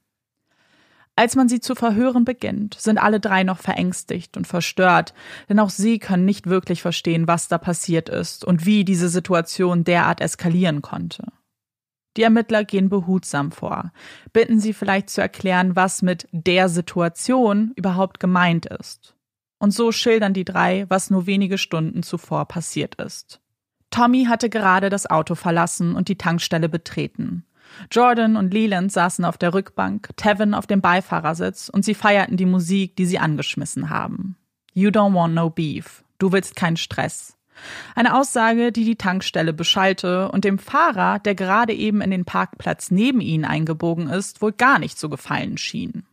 [1.16, 5.16] Als man sie zu verhören beginnt, sind alle drei noch verängstigt und verstört,
[5.50, 9.84] denn auch sie können nicht wirklich verstehen, was da passiert ist und wie diese Situation
[9.84, 11.24] derart eskalieren konnte.
[12.18, 13.92] Die Ermittler gehen behutsam vor,
[14.32, 19.15] bitten sie vielleicht zu erklären, was mit der Situation überhaupt gemeint ist.
[19.66, 23.40] Und so schildern die drei, was nur wenige Stunden zuvor passiert ist.
[23.90, 27.46] Tommy hatte gerade das Auto verlassen und die Tankstelle betreten.
[27.90, 32.46] Jordan und Leland saßen auf der Rückbank, Tevin auf dem Beifahrersitz und sie feierten die
[32.46, 34.36] Musik, die sie angeschmissen haben.
[34.76, 36.04] You don't want no beef.
[36.20, 37.36] Du willst keinen Stress.
[37.96, 42.92] Eine Aussage, die die Tankstelle beschallte und dem Fahrer, der gerade eben in den Parkplatz
[42.92, 46.06] neben ihnen eingebogen ist, wohl gar nicht zu gefallen schien.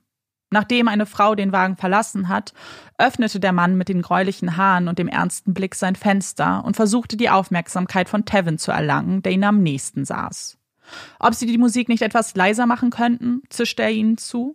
[0.52, 2.52] Nachdem eine Frau den Wagen verlassen hat,
[2.98, 7.16] öffnete der Mann mit den gräulichen Haaren und dem ernsten Blick sein Fenster und versuchte
[7.16, 10.58] die Aufmerksamkeit von Tevin zu erlangen, der ihn am nächsten saß.
[11.18, 14.54] Ob sie die Musik nicht etwas leiser machen könnten, zischte er ihnen zu.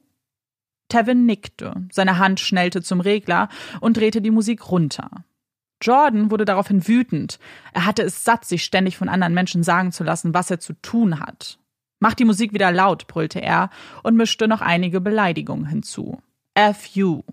[0.88, 3.50] Tevin nickte, seine Hand schnellte zum Regler
[3.82, 5.10] und drehte die Musik runter.
[5.82, 7.40] Jordan wurde daraufhin wütend.
[7.74, 10.74] Er hatte es satt, sich ständig von anderen Menschen sagen zu lassen, was er zu
[10.74, 11.58] tun hat.
[12.00, 13.70] Mach die Musik wieder laut, brüllte er
[14.04, 16.22] und mischte noch einige Beleidigungen hinzu.
[16.54, 17.24] F you.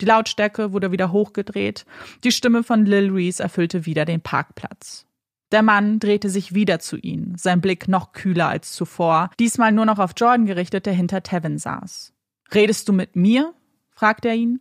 [0.00, 1.84] Die Lautstärke wurde wieder hochgedreht,
[2.24, 5.06] die Stimme von Lil Reese erfüllte wieder den Parkplatz.
[5.50, 9.86] Der Mann drehte sich wieder zu ihnen, sein Blick noch kühler als zuvor, diesmal nur
[9.86, 12.12] noch auf Jordan gerichtet, der hinter Tevin saß.
[12.54, 13.54] Redest du mit mir?
[13.90, 14.60] fragte er ihn.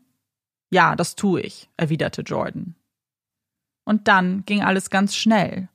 [0.70, 2.76] Ja, das tue ich, erwiderte Jordan.
[3.84, 5.70] Und dann ging alles ganz schnell.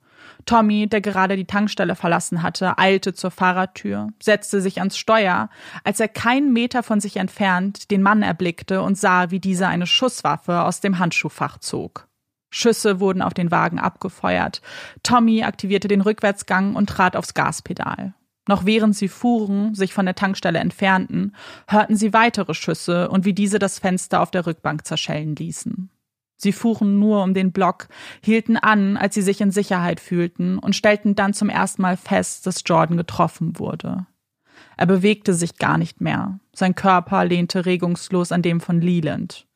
[0.46, 5.48] Tommy, der gerade die Tankstelle verlassen hatte, eilte zur Fahrertür, setzte sich ans Steuer,
[5.84, 9.86] als er keinen Meter von sich entfernt den Mann erblickte und sah, wie dieser eine
[9.86, 12.08] Schusswaffe aus dem Handschuhfach zog.
[12.50, 14.60] Schüsse wurden auf den Wagen abgefeuert.
[15.02, 18.14] Tommy aktivierte den Rückwärtsgang und trat aufs Gaspedal.
[18.48, 21.34] Noch während sie fuhren, sich von der Tankstelle entfernten,
[21.68, 25.90] hörten sie weitere Schüsse und wie diese das Fenster auf der Rückbank zerschellen ließen.
[26.42, 27.86] Sie fuhren nur um den Block,
[28.20, 32.48] hielten an, als sie sich in Sicherheit fühlten und stellten dann zum ersten Mal fest,
[32.48, 34.06] dass Jordan getroffen wurde.
[34.76, 36.40] Er bewegte sich gar nicht mehr.
[36.52, 39.46] Sein Körper lehnte regungslos an dem von Leland.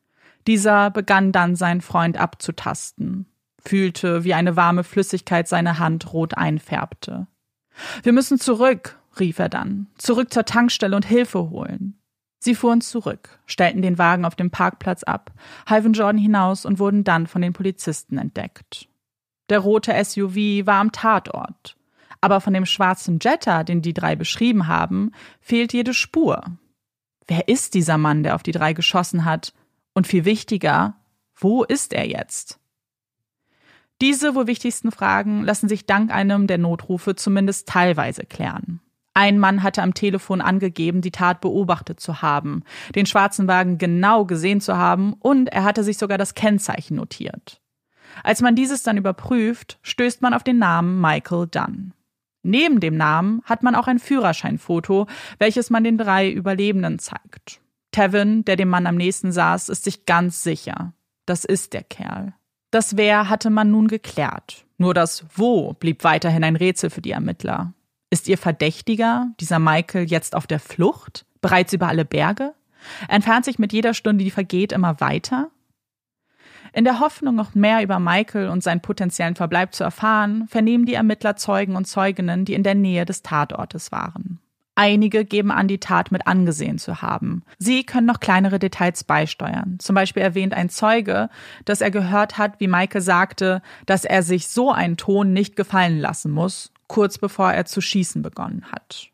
[0.46, 3.26] Dieser begann dann seinen Freund abzutasten,
[3.58, 7.26] fühlte, wie eine warme Flüssigkeit seine Hand rot einfärbte.
[8.04, 11.95] Wir müssen zurück, rief er dann, zurück zur Tankstelle und Hilfe holen.
[12.38, 15.32] Sie fuhren zurück, stellten den Wagen auf dem Parkplatz ab,
[15.68, 18.88] halfen Jordan hinaus und wurden dann von den Polizisten entdeckt.
[19.48, 21.76] Der rote SUV war am Tatort,
[22.20, 26.42] aber von dem schwarzen Jetta, den die drei beschrieben haben, fehlt jede Spur.
[27.26, 29.52] Wer ist dieser Mann, der auf die drei geschossen hat?
[29.94, 30.94] Und viel wichtiger,
[31.34, 32.60] wo ist er jetzt?
[34.00, 38.80] Diese wohl wichtigsten Fragen lassen sich dank einem der Notrufe zumindest teilweise klären.
[39.16, 44.26] Ein Mann hatte am Telefon angegeben, die Tat beobachtet zu haben, den schwarzen Wagen genau
[44.26, 47.62] gesehen zu haben und er hatte sich sogar das Kennzeichen notiert.
[48.22, 51.94] Als man dieses dann überprüft, stößt man auf den Namen Michael Dunn.
[52.42, 55.06] Neben dem Namen hat man auch ein Führerscheinfoto,
[55.38, 57.62] welches man den drei Überlebenden zeigt.
[57.92, 60.92] Tevin, der dem Mann am nächsten saß, ist sich ganz sicher.
[61.24, 62.34] Das ist der Kerl.
[62.70, 64.66] Das Wer hatte man nun geklärt.
[64.76, 67.72] Nur das Wo blieb weiterhin ein Rätsel für die Ermittler.
[68.10, 71.26] Ist ihr Verdächtiger, dieser Michael, jetzt auf der Flucht?
[71.40, 72.54] Bereits über alle Berge?
[73.08, 75.50] Entfernt sich mit jeder Stunde, die vergeht, immer weiter?
[76.72, 80.94] In der Hoffnung, noch mehr über Michael und seinen potenziellen Verbleib zu erfahren, vernehmen die
[80.94, 84.40] Ermittler Zeugen und Zeuginnen, die in der Nähe des Tatortes waren.
[84.78, 87.44] Einige geben an, die Tat mit angesehen zu haben.
[87.58, 89.78] Sie können noch kleinere Details beisteuern.
[89.80, 91.30] Zum Beispiel erwähnt ein Zeuge,
[91.64, 95.98] dass er gehört hat, wie Michael sagte, dass er sich so einen Ton nicht gefallen
[95.98, 99.10] lassen muss, kurz bevor er zu schießen begonnen hat.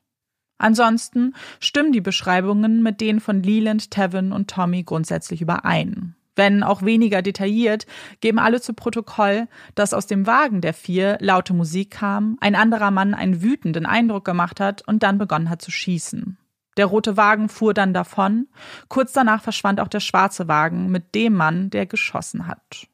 [0.58, 6.14] Ansonsten stimmen die Beschreibungen mit denen von Leland, Tevin und Tommy grundsätzlich überein.
[6.34, 7.86] Wenn auch weniger detailliert,
[8.20, 12.90] geben alle zu Protokoll, dass aus dem Wagen der vier laute Musik kam, ein anderer
[12.90, 16.38] Mann einen wütenden Eindruck gemacht hat und dann begonnen hat zu schießen.
[16.78, 18.48] Der rote Wagen fuhr dann davon,
[18.88, 22.86] kurz danach verschwand auch der schwarze Wagen mit dem Mann, der geschossen hat.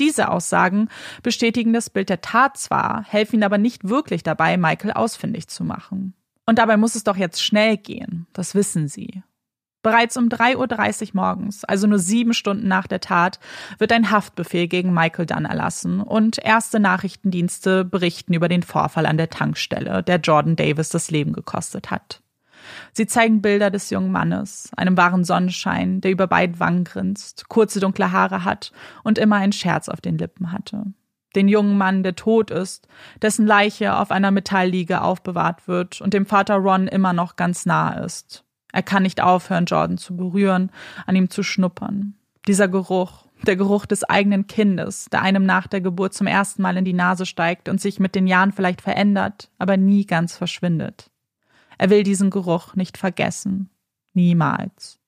[0.00, 0.88] Diese Aussagen
[1.22, 6.14] bestätigen das Bild der Tat zwar, helfen aber nicht wirklich dabei, Michael ausfindig zu machen.
[6.46, 9.22] Und dabei muss es doch jetzt schnell gehen, das wissen sie.
[9.82, 13.40] Bereits um 3.30 Uhr morgens, also nur sieben Stunden nach der Tat,
[13.78, 19.16] wird ein Haftbefehl gegen Michael Dunn erlassen und erste Nachrichtendienste berichten über den Vorfall an
[19.16, 22.20] der Tankstelle, der Jordan Davis das Leben gekostet hat.
[22.92, 27.80] Sie zeigen Bilder des jungen Mannes, einem wahren Sonnenschein, der über beide Wangen grinst, kurze
[27.80, 30.86] dunkle Haare hat und immer einen Scherz auf den Lippen hatte.
[31.36, 32.88] Den jungen Mann, der tot ist,
[33.22, 38.04] dessen Leiche auf einer Metallliege aufbewahrt wird und dem Vater Ron immer noch ganz nahe
[38.04, 38.44] ist.
[38.72, 40.70] Er kann nicht aufhören, Jordan zu berühren,
[41.06, 42.14] an ihm zu schnuppern.
[42.46, 46.76] Dieser Geruch, der Geruch des eigenen Kindes, der einem nach der Geburt zum ersten Mal
[46.76, 51.10] in die Nase steigt und sich mit den Jahren vielleicht verändert, aber nie ganz verschwindet.
[51.80, 53.70] Er will diesen Geruch nicht vergessen.
[54.12, 54.98] Niemals.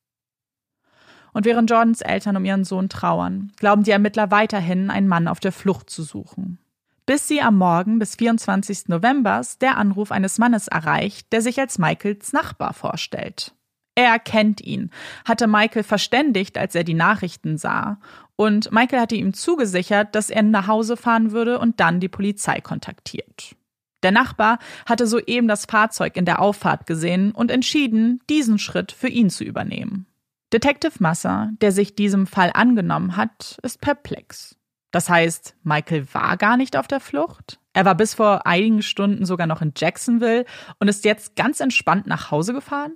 [1.35, 5.39] Und während Jordans Eltern um ihren Sohn trauern, glauben die Ermittler weiterhin, einen Mann auf
[5.39, 6.59] der Flucht zu suchen.
[7.05, 8.89] Bis sie am Morgen des 24.
[8.89, 13.55] Novembers der Anruf eines Mannes erreicht, der sich als Michaels Nachbar vorstellt.
[13.95, 14.89] Er kennt ihn,
[15.27, 17.99] hatte Michael verständigt, als er die Nachrichten sah,
[18.35, 22.63] und Michael hatte ihm zugesichert, dass er nach Hause fahren würde und dann die Polizei
[22.63, 23.57] kontaktiert.
[24.03, 29.09] Der Nachbar hatte soeben das Fahrzeug in der Auffahrt gesehen und entschieden, diesen Schritt für
[29.09, 30.07] ihn zu übernehmen.
[30.53, 34.57] Detective Masser, der sich diesem Fall angenommen hat, ist perplex.
[34.91, 37.59] Das heißt, Michael war gar nicht auf der Flucht.
[37.73, 40.45] Er war bis vor einigen Stunden sogar noch in Jacksonville
[40.79, 42.93] und ist jetzt ganz entspannt nach Hause gefahren?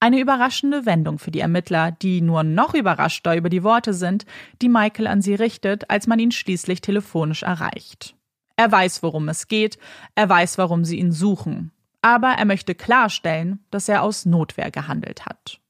[0.00, 4.26] Eine überraschende Wendung für die Ermittler, die nur noch überraschter über die Worte sind,
[4.60, 8.14] die Michael an sie richtet, als man ihn schließlich telefonisch erreicht.
[8.56, 9.78] Er weiß, worum es geht,
[10.14, 15.26] er weiß, warum sie ihn suchen, aber er möchte klarstellen, dass er aus Notwehr gehandelt
[15.26, 15.60] hat.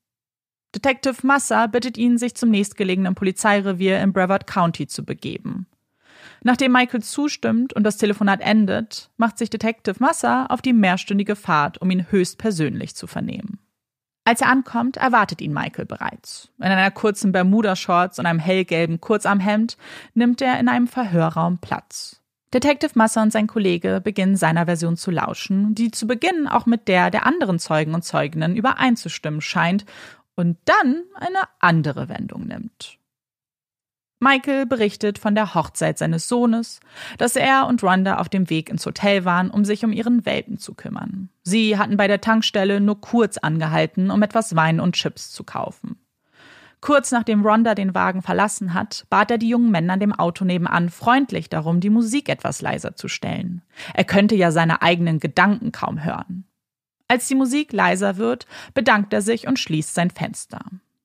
[0.74, 5.66] Detective Massa bittet ihn, sich zum nächstgelegenen Polizeirevier im Brevard County zu begeben.
[6.42, 11.80] Nachdem Michael zustimmt und das Telefonat endet, macht sich Detective Massa auf die mehrstündige Fahrt,
[11.80, 13.60] um ihn höchstpersönlich zu vernehmen.
[14.24, 16.50] Als er ankommt, erwartet ihn Michael bereits.
[16.58, 19.76] In einer kurzen Bermuda-Shorts und einem hellgelben Kurzarmhemd
[20.14, 22.22] nimmt er in einem Verhörraum Platz.
[22.54, 26.86] Detective Massa und sein Kollege beginnen seiner Version zu lauschen, die zu Beginn auch mit
[26.86, 29.84] der der anderen Zeugen und Zeuginnen übereinzustimmen scheint
[30.36, 32.98] und dann eine andere Wendung nimmt.
[34.20, 36.78] Michael berichtet von der Hochzeit seines Sohnes,
[37.18, 40.56] dass er und Rhonda auf dem Weg ins Hotel waren, um sich um ihren Welpen
[40.56, 41.30] zu kümmern.
[41.42, 45.98] Sie hatten bei der Tankstelle nur kurz angehalten, um etwas Wein und Chips zu kaufen.
[46.84, 50.90] Kurz nachdem Rhonda den Wagen verlassen hat, bat er die jungen Männer dem Auto nebenan
[50.90, 53.62] freundlich darum, die Musik etwas leiser zu stellen.
[53.94, 56.44] Er könnte ja seine eigenen Gedanken kaum hören.
[57.08, 60.60] Als die Musik leiser wird, bedankt er sich und schließt sein Fenster.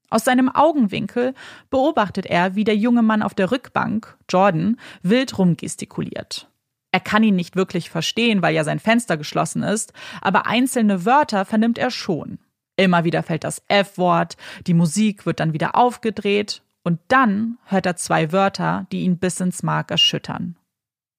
[0.09, 1.33] Aus seinem Augenwinkel
[1.69, 6.49] beobachtet er, wie der junge Mann auf der Rückbank, Jordan, wild rumgestikuliert.
[6.91, 11.45] Er kann ihn nicht wirklich verstehen, weil ja sein Fenster geschlossen ist, aber einzelne Wörter
[11.45, 12.37] vernimmt er schon.
[12.79, 17.97] Immer wieder fällt das F-Wort, die Musik wird dann wieder aufgedreht und dann hört er
[17.97, 20.55] zwei Wörter, die ihn bis ins Mark erschüttern.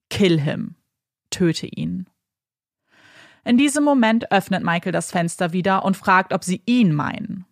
[0.08, 0.76] Kill him.
[1.28, 2.06] Töte ihn.
[3.44, 7.44] In diesem Moment öffnet Michael das Fenster wieder und fragt, ob sie ihn meinen.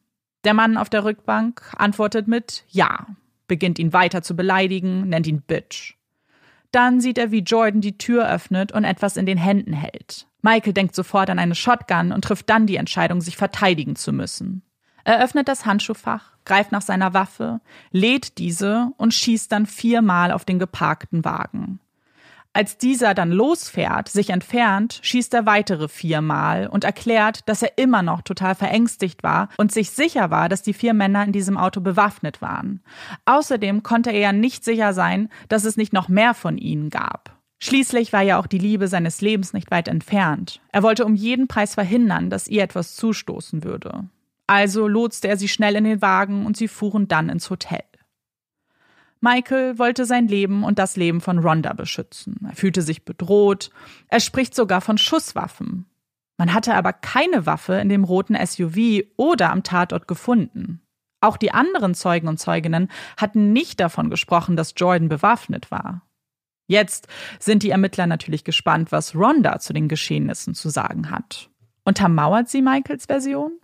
[0.45, 3.09] Der Mann auf der Rückbank antwortet mit Ja,
[3.47, 5.98] beginnt ihn weiter zu beleidigen, nennt ihn Bitch.
[6.71, 10.27] Dann sieht er, wie Jordan die Tür öffnet und etwas in den Händen hält.
[10.43, 14.63] Michael denkt sofort an eine Shotgun und trifft dann die Entscheidung, sich verteidigen zu müssen.
[15.05, 20.45] Er öffnet das Handschuhfach, greift nach seiner Waffe, lädt diese und schießt dann viermal auf
[20.45, 21.81] den geparkten Wagen.
[22.55, 28.03] Als dieser dann losfährt, sich entfernt, schießt er weitere viermal und erklärt, dass er immer
[28.03, 31.81] noch total verängstigt war und sich sicher war, dass die vier Männer in diesem Auto
[31.81, 32.83] bewaffnet waren.
[33.27, 37.39] Außerdem konnte er ja nicht sicher sein, dass es nicht noch mehr von ihnen gab.
[37.61, 40.61] Schließlich war ja auch die Liebe seines Lebens nicht weit entfernt.
[40.73, 44.09] Er wollte um jeden Preis verhindern, dass ihr etwas zustoßen würde.
[44.47, 47.83] Also lotste er sie schnell in den Wagen und sie fuhren dann ins Hotel.
[49.21, 52.37] Michael wollte sein Leben und das Leben von Rhonda beschützen.
[52.47, 53.71] Er fühlte sich bedroht.
[54.09, 55.87] Er spricht sogar von Schusswaffen.
[56.37, 60.81] Man hatte aber keine Waffe in dem roten SUV oder am Tatort gefunden.
[61.21, 66.03] Auch die anderen Zeugen und Zeuginnen hatten nicht davon gesprochen, dass Jordan bewaffnet war.
[66.69, 67.09] Jetzt
[67.41, 71.51] sind die Ermittler natürlich gespannt, was Rhonda zu den Geschehnissen zu sagen hat.
[71.85, 73.59] Untermauert sie Michaels Version?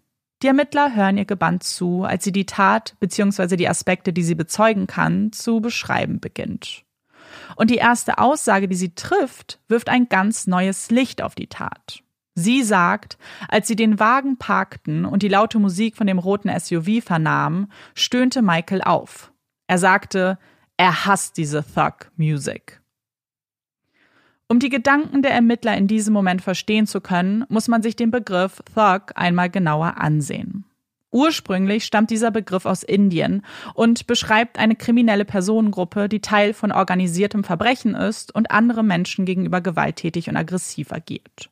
[0.44, 3.56] Die Ermittler hören ihr gebannt zu, als sie die Tat bzw.
[3.56, 6.84] die Aspekte, die sie bezeugen kann, zu beschreiben beginnt.
[7.56, 12.02] Und die erste Aussage, die sie trifft, wirft ein ganz neues Licht auf die Tat.
[12.34, 13.16] Sie sagt,
[13.48, 18.42] als sie den Wagen parkten und die laute Musik von dem roten SUV vernahmen, stöhnte
[18.42, 19.32] Michael auf.
[19.66, 20.38] Er sagte,
[20.76, 22.82] er hasst diese Thug-Music.
[24.46, 28.10] Um die Gedanken der Ermittler in diesem Moment verstehen zu können, muss man sich den
[28.10, 30.64] Begriff Thug einmal genauer ansehen.
[31.10, 33.42] Ursprünglich stammt dieser Begriff aus Indien
[33.74, 39.60] und beschreibt eine kriminelle Personengruppe, die Teil von organisiertem Verbrechen ist und andere Menschen gegenüber
[39.60, 41.50] gewalttätig und aggressiv agiert.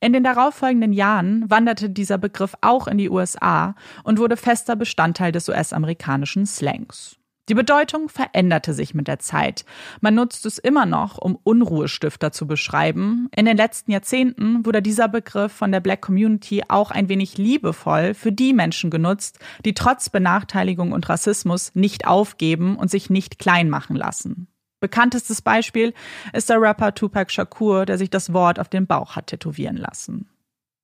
[0.00, 5.32] In den darauffolgenden Jahren wanderte dieser Begriff auch in die USA und wurde fester Bestandteil
[5.32, 7.16] des US-amerikanischen Slangs.
[7.50, 9.66] Die Bedeutung veränderte sich mit der Zeit.
[10.00, 13.28] Man nutzt es immer noch, um Unruhestifter zu beschreiben.
[13.36, 18.14] In den letzten Jahrzehnten wurde dieser Begriff von der Black Community auch ein wenig liebevoll
[18.14, 23.68] für die Menschen genutzt, die trotz Benachteiligung und Rassismus nicht aufgeben und sich nicht klein
[23.68, 24.48] machen lassen.
[24.80, 25.92] Bekanntestes Beispiel
[26.32, 30.30] ist der Rapper Tupac Shakur, der sich das Wort auf den Bauch hat tätowieren lassen.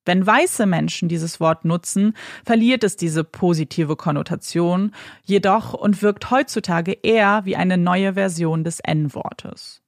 [0.04, 4.92] Wenn weiße Menschen dieses Wort nutzen, verliert es diese positive Konnotation
[5.22, 9.82] jedoch und wirkt heutzutage eher wie eine neue Version des N-Wortes.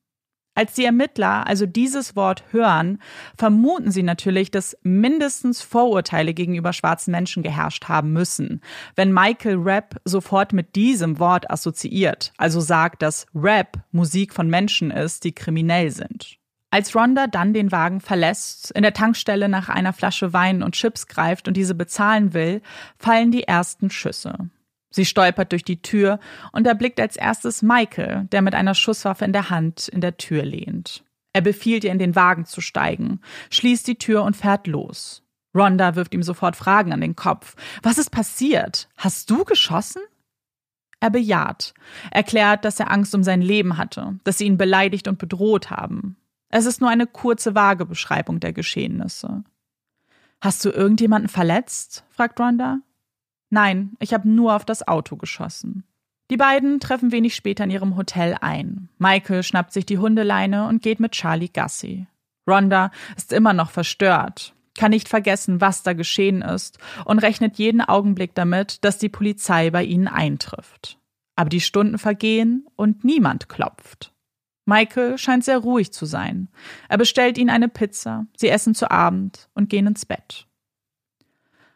[0.54, 2.98] Als die Ermittler also dieses Wort hören,
[3.38, 8.60] vermuten sie natürlich, dass mindestens Vorurteile gegenüber schwarzen Menschen geherrscht haben müssen,
[8.94, 14.90] wenn Michael Rap sofort mit diesem Wort assoziiert, also sagt, dass Rap Musik von Menschen
[14.90, 16.41] ist, die kriminell sind.
[16.72, 21.06] Als Rhonda dann den Wagen verlässt, in der Tankstelle nach einer Flasche Wein und Chips
[21.06, 22.62] greift und diese bezahlen will,
[22.96, 24.48] fallen die ersten Schüsse.
[24.90, 26.18] Sie stolpert durch die Tür
[26.50, 30.46] und erblickt als erstes Michael, der mit einer Schusswaffe in der Hand in der Tür
[30.46, 31.04] lehnt.
[31.34, 33.20] Er befiehlt ihr, in den Wagen zu steigen,
[33.50, 35.22] schließt die Tür und fährt los.
[35.54, 37.54] Rhonda wirft ihm sofort Fragen an den Kopf.
[37.82, 38.88] Was ist passiert?
[38.96, 40.00] Hast du geschossen?
[41.00, 41.74] Er bejaht,
[42.10, 46.16] erklärt, dass er Angst um sein Leben hatte, dass sie ihn beleidigt und bedroht haben.
[46.54, 49.42] Es ist nur eine kurze, vage Beschreibung der Geschehnisse.
[50.42, 52.04] Hast du irgendjemanden verletzt?
[52.10, 52.80] fragt Rhonda.
[53.48, 55.84] Nein, ich habe nur auf das Auto geschossen.
[56.30, 58.90] Die beiden treffen wenig später in ihrem Hotel ein.
[58.98, 62.06] Michael schnappt sich die Hundeleine und geht mit Charlie Gassi.
[62.46, 67.80] Rhonda ist immer noch verstört, kann nicht vergessen, was da geschehen ist und rechnet jeden
[67.80, 70.98] Augenblick damit, dass die Polizei bei ihnen eintrifft.
[71.34, 74.11] Aber die Stunden vergehen und niemand klopft.
[74.64, 76.48] Michael scheint sehr ruhig zu sein.
[76.88, 80.46] Er bestellt ihnen eine Pizza, sie essen zu Abend und gehen ins Bett.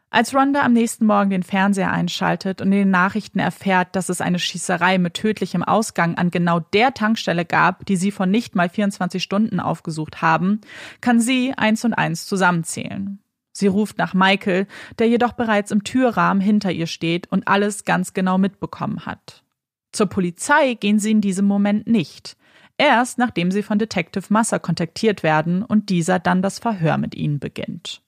[0.09, 4.20] Als Rhonda am nächsten Morgen den Fernseher einschaltet und in den Nachrichten erfährt, dass es
[4.20, 8.68] eine Schießerei mit tödlichem Ausgang an genau der Tankstelle gab, die sie vor nicht mal
[8.68, 10.61] 24 Stunden aufgesucht haben,
[11.01, 13.18] kann sie eins und eins zusammenzählen.
[13.53, 14.66] Sie ruft nach Michael,
[14.99, 19.45] der jedoch bereits im Türrahmen hinter ihr steht und alles ganz genau mitbekommen hat.
[19.93, 22.37] Zur Polizei gehen sie in diesem Moment nicht.
[22.79, 27.39] Erst nachdem sie von Detective Masser kontaktiert werden und dieser dann das Verhör mit ihnen
[27.39, 28.03] beginnt.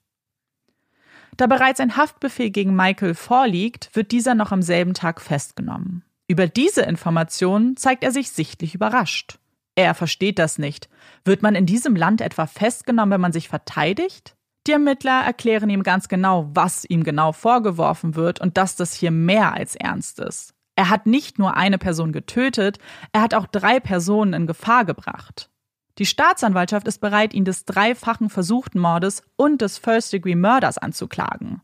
[1.37, 6.03] Da bereits ein Haftbefehl gegen Michael vorliegt, wird dieser noch am selben Tag festgenommen.
[6.27, 9.39] Über diese Informationen zeigt er sich sichtlich überrascht.
[9.75, 10.89] Er versteht das nicht.
[11.23, 14.35] Wird man in diesem Land etwa festgenommen, wenn man sich verteidigt?
[14.67, 19.11] Die Ermittler erklären ihm ganz genau, was ihm genau vorgeworfen wird und dass das hier
[19.11, 20.53] mehr als ernst ist.
[20.79, 22.79] Er hat nicht nur eine Person getötet,
[23.11, 25.49] er hat auch drei Personen in Gefahr gebracht.
[25.97, 31.59] Die Staatsanwaltschaft ist bereit, ihn des dreifachen versuchten Mordes und des First-Degree-Mörders anzuklagen.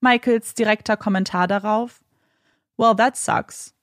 [0.00, 2.02] Michaels direkter Kommentar darauf:
[2.76, 3.74] Well, that sucks.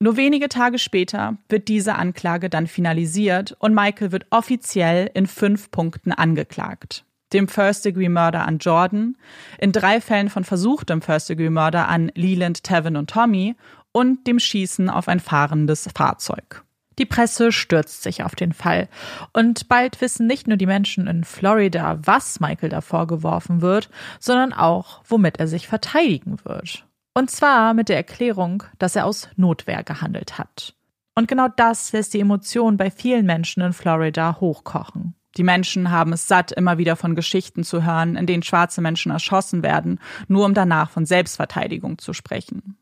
[0.00, 5.70] Nur wenige Tage später wird diese Anklage dann finalisiert und Michael wird offiziell in fünf
[5.70, 7.06] Punkten angeklagt.
[7.32, 9.16] Dem First-Degree-Murder an Jordan,
[9.58, 13.54] in drei Fällen von versuchtem First-Degree-Murder an Leland, Tevin und Tommy
[13.92, 16.64] und dem Schießen auf ein fahrendes Fahrzeug.
[16.98, 18.88] Die Presse stürzt sich auf den Fall.
[19.32, 24.52] Und bald wissen nicht nur die Menschen in Florida, was Michael da vorgeworfen wird, sondern
[24.52, 26.84] auch, womit er sich verteidigen wird.
[27.14, 30.74] Und zwar mit der Erklärung, dass er aus Notwehr gehandelt hat.
[31.14, 35.14] Und genau das lässt die Emotionen bei vielen Menschen in Florida hochkochen.
[35.36, 39.12] Die Menschen haben es satt, immer wieder von Geschichten zu hören, in denen schwarze Menschen
[39.12, 42.76] erschossen werden, nur um danach von Selbstverteidigung zu sprechen.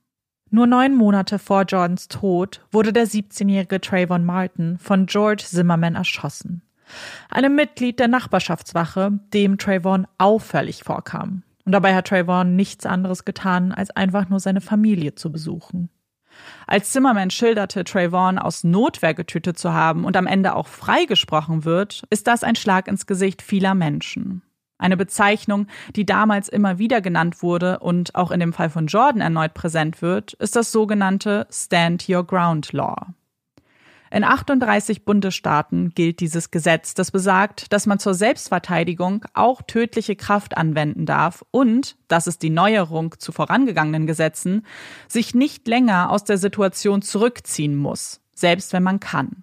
[0.51, 6.63] Nur neun Monate vor Jordans Tod wurde der 17-jährige Trayvon Martin von George Zimmerman erschossen.
[7.29, 11.43] Einem Mitglied der Nachbarschaftswache, dem Trayvon auffällig vorkam.
[11.65, 15.91] Und dabei hat Trayvon nichts anderes getan, als einfach nur seine Familie zu besuchen.
[16.69, 22.05] Als Zimmerman schilderte, Trayvon aus Notwehr getötet zu haben und am Ende auch freigesprochen wird,
[22.11, 24.43] ist das ein Schlag ins Gesicht vieler Menschen.
[24.79, 29.23] Eine Bezeichnung, die damals immer wieder genannt wurde und auch in dem Fall von Jordan
[29.23, 33.07] erneut präsent wird, ist das sogenannte Stand Your Ground Law.
[34.11, 40.57] In 38 Bundesstaaten gilt dieses Gesetz, das besagt, dass man zur Selbstverteidigung auch tödliche Kraft
[40.57, 44.65] anwenden darf und, das ist die Neuerung zu vorangegangenen Gesetzen,
[45.09, 49.43] sich nicht länger aus der Situation zurückziehen muss, selbst wenn man kann.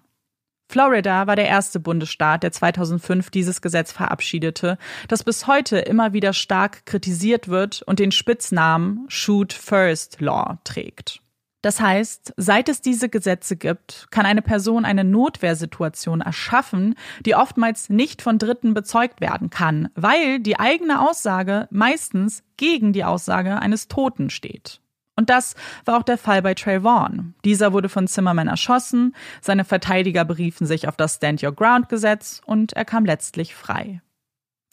[0.68, 6.32] Florida war der erste Bundesstaat, der 2005 dieses Gesetz verabschiedete, das bis heute immer wieder
[6.32, 11.20] stark kritisiert wird und den Spitznamen Shoot First Law trägt.
[11.64, 16.94] Das heißt, seit es diese Gesetze gibt, kann eine Person eine Notwehrsituation erschaffen,
[17.24, 23.04] die oftmals nicht von Dritten bezeugt werden kann, weil die eigene Aussage meistens gegen die
[23.04, 24.82] Aussage eines Toten steht.
[25.16, 25.54] Und das
[25.84, 27.34] war auch der Fall bei Trayvon.
[27.44, 32.40] Dieser wurde von Zimmerman erschossen, seine Verteidiger beriefen sich auf das Stand Your Ground Gesetz
[32.44, 34.00] und er kam letztlich frei.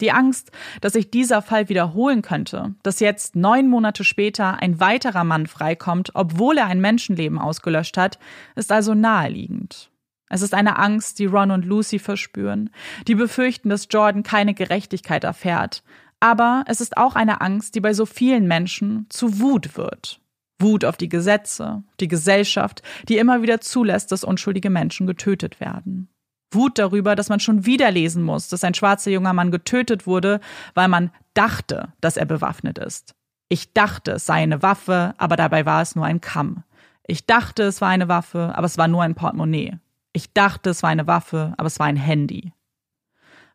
[0.00, 5.22] Die Angst, dass sich dieser Fall wiederholen könnte, dass jetzt neun Monate später ein weiterer
[5.22, 8.18] Mann freikommt, obwohl er ein Menschenleben ausgelöscht hat,
[8.56, 9.92] ist also naheliegend.
[10.28, 12.70] Es ist eine Angst, die Ron und Lucy verspüren,
[13.06, 15.84] die befürchten, dass Jordan keine Gerechtigkeit erfährt.
[16.18, 20.21] Aber es ist auch eine Angst, die bei so vielen Menschen zu Wut wird.
[20.62, 26.08] Wut auf die Gesetze, die Gesellschaft, die immer wieder zulässt, dass unschuldige Menschen getötet werden.
[26.52, 30.40] Wut darüber, dass man schon wieder lesen muss, dass ein schwarzer junger Mann getötet wurde,
[30.74, 33.14] weil man dachte, dass er bewaffnet ist.
[33.48, 36.64] Ich dachte, es sei eine Waffe, aber dabei war es nur ein Kamm.
[37.06, 39.78] Ich dachte, es war eine Waffe, aber es war nur ein Portemonnaie.
[40.12, 42.52] Ich dachte, es war eine Waffe, aber es war ein Handy.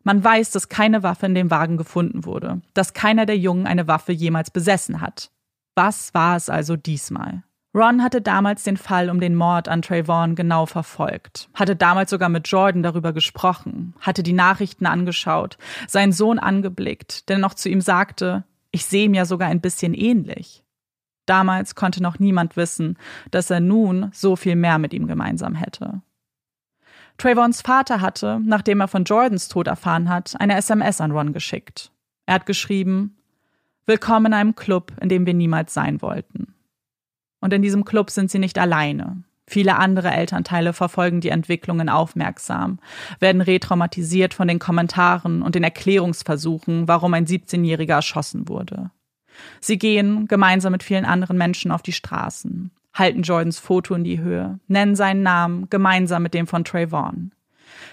[0.02, 3.88] Man weiß, dass keine Waffe in dem Wagen gefunden wurde, dass keiner der Jungen eine
[3.88, 5.30] Waffe jemals besessen hat.
[5.78, 7.44] Was war es also diesmal?
[7.72, 12.28] Ron hatte damals den Fall um den Mord an Trayvon genau verfolgt, hatte damals sogar
[12.28, 15.56] mit Jordan darüber gesprochen, hatte die Nachrichten angeschaut,
[15.86, 19.94] seinen Sohn angeblickt, der noch zu ihm sagte, ich sehe ihm ja sogar ein bisschen
[19.94, 20.64] ähnlich.
[21.26, 22.98] Damals konnte noch niemand wissen,
[23.30, 26.02] dass er nun so viel mehr mit ihm gemeinsam hätte.
[27.18, 31.92] Trayvons Vater hatte, nachdem er von Jordans Tod erfahren hat, eine SMS an Ron geschickt.
[32.26, 33.17] Er hat geschrieben,
[33.88, 36.54] Willkommen in einem Club, in dem wir niemals sein wollten.
[37.40, 39.22] Und in diesem Club sind sie nicht alleine.
[39.46, 42.80] Viele andere Elternteile verfolgen die Entwicklungen aufmerksam,
[43.18, 48.90] werden retraumatisiert von den Kommentaren und den Erklärungsversuchen, warum ein 17-Jähriger erschossen wurde.
[49.58, 54.20] Sie gehen gemeinsam mit vielen anderen Menschen auf die Straßen, halten Jordans Foto in die
[54.20, 57.32] Höhe, nennen seinen Namen gemeinsam mit dem von Trayvon.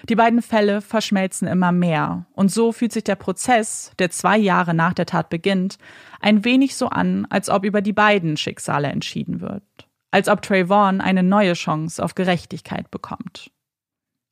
[0.08, 4.74] Die beiden Fälle verschmelzen immer mehr, und so fühlt sich der Prozess, der zwei Jahre
[4.74, 5.78] nach der Tat beginnt,
[6.20, 9.62] ein wenig so an, als ob über die beiden Schicksale entschieden wird,
[10.10, 13.50] als ob Trayvon eine neue Chance auf Gerechtigkeit bekommt.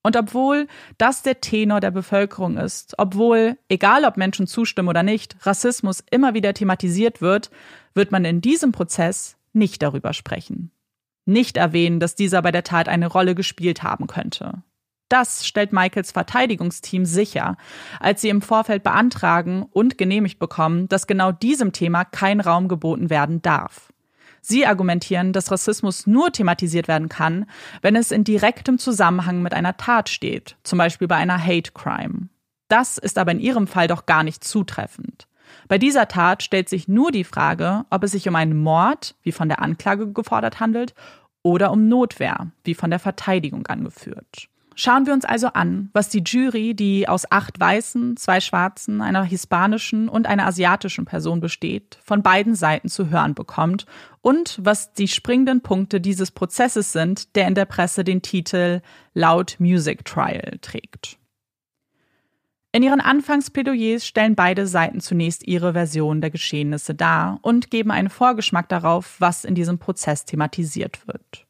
[0.03, 5.35] Und obwohl das der Tenor der Bevölkerung ist, obwohl, egal ob Menschen zustimmen oder nicht,
[5.47, 7.51] Rassismus immer wieder thematisiert wird,
[7.95, 10.71] wird man in diesem Prozess nicht darüber sprechen.
[11.25, 14.62] Nicht erwähnen, dass dieser bei der Tat eine Rolle gespielt haben könnte.
[15.09, 17.57] Das stellt Michaels Verteidigungsteam sicher,
[18.01, 23.11] als sie im Vorfeld beantragen und genehmigt bekommen, dass genau diesem Thema kein Raum geboten
[23.11, 23.93] werden darf.
[24.41, 27.47] Sie argumentieren, dass Rassismus nur thematisiert werden kann,
[27.81, 32.29] wenn es in direktem Zusammenhang mit einer Tat steht, zum Beispiel bei einer Hate Crime.
[32.69, 35.29] Das ist aber in ihrem Fall doch gar nicht zutreffend.
[35.69, 39.33] Bei dieser Tat stellt sich nur die Frage, ob es sich um einen Mord, wie
[39.33, 40.95] von der Anklage gefordert handelt,
[41.43, 44.49] oder um Notwehr, wie von der Verteidigung angeführt.
[44.77, 49.22] Schauen wir uns also an, was die Jury, die aus acht weißen, zwei schwarzen, einer
[49.22, 53.87] hispanischen und einer asiatischen Person besteht, von beiden Seiten zu hören bekommt
[54.20, 58.81] und was die springenden Punkte dieses Prozesses sind, der in der Presse den Titel
[59.14, 61.18] Loud Music Trial trägt.
[62.72, 68.11] In ihren Anfangsplädoyers stellen beide Seiten zunächst ihre Version der Geschehnisse dar und geben einen
[68.11, 71.47] Vorgeschmack darauf, was in diesem Prozess thematisiert wird.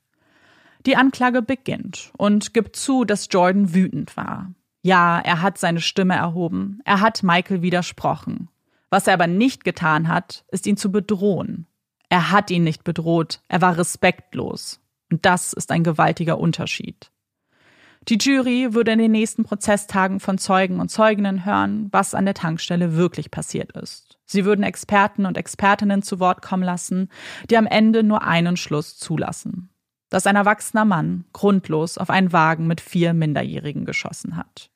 [0.87, 4.53] Die Anklage beginnt und gibt zu, dass Jordan wütend war.
[4.83, 8.49] Ja, er hat seine Stimme erhoben, er hat Michael widersprochen.
[8.91, 11.67] Was er aber nicht getan hat, ist ihn zu bedrohen.
[12.11, 14.81] Er hat ihn nicht bedroht, er war respektlos.
[15.11, 17.11] Und das ist ein gewaltiger Unterschied.
[18.09, 22.35] Die Jury würde in den nächsten Prozesstagen von Zeugen und Zeuginnen hören, was an der
[22.35, 24.19] Tankstelle wirklich passiert ist.
[24.27, 27.09] Sie würden Experten und Expertinnen zu Wort kommen lassen,
[27.49, 29.71] die am Ende nur einen Schluss zulassen
[30.15, 34.71] dass ein erwachsener Mann grundlos auf einen Wagen mit vier Minderjährigen geschossen hat.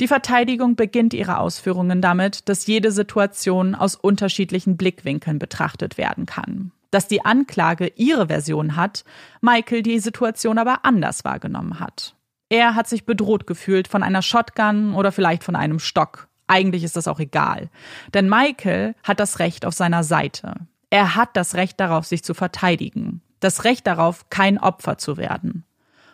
[0.00, 6.72] Die Verteidigung beginnt ihre Ausführungen damit, dass jede Situation aus unterschiedlichen Blickwinkeln betrachtet werden kann.
[6.90, 9.04] Dass die Anklage ihre Version hat,
[9.42, 12.14] Michael die Situation aber anders wahrgenommen hat.
[12.48, 16.28] Er hat sich bedroht gefühlt von einer Shotgun oder vielleicht von einem Stock.
[16.46, 17.68] Eigentlich ist das auch egal.
[18.14, 20.54] Denn Michael hat das Recht auf seiner Seite.
[20.88, 23.20] Er hat das Recht darauf, sich zu verteidigen.
[23.40, 25.64] Das Recht darauf, kein Opfer zu werden.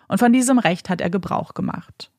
[0.08, 2.10] Und von diesem Recht hat er Gebrauch gemacht.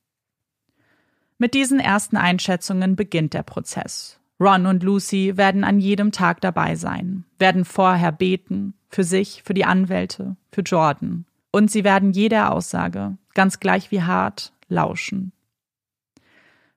[1.38, 4.20] Mit diesen ersten Einschätzungen beginnt der Prozess.
[4.40, 9.54] Ron und Lucy werden an jedem Tag dabei sein, werden vorher beten, für sich, für
[9.54, 11.26] die Anwälte, für Jordan.
[11.52, 15.32] Und sie werden jeder Aussage, ganz gleich wie hart, lauschen.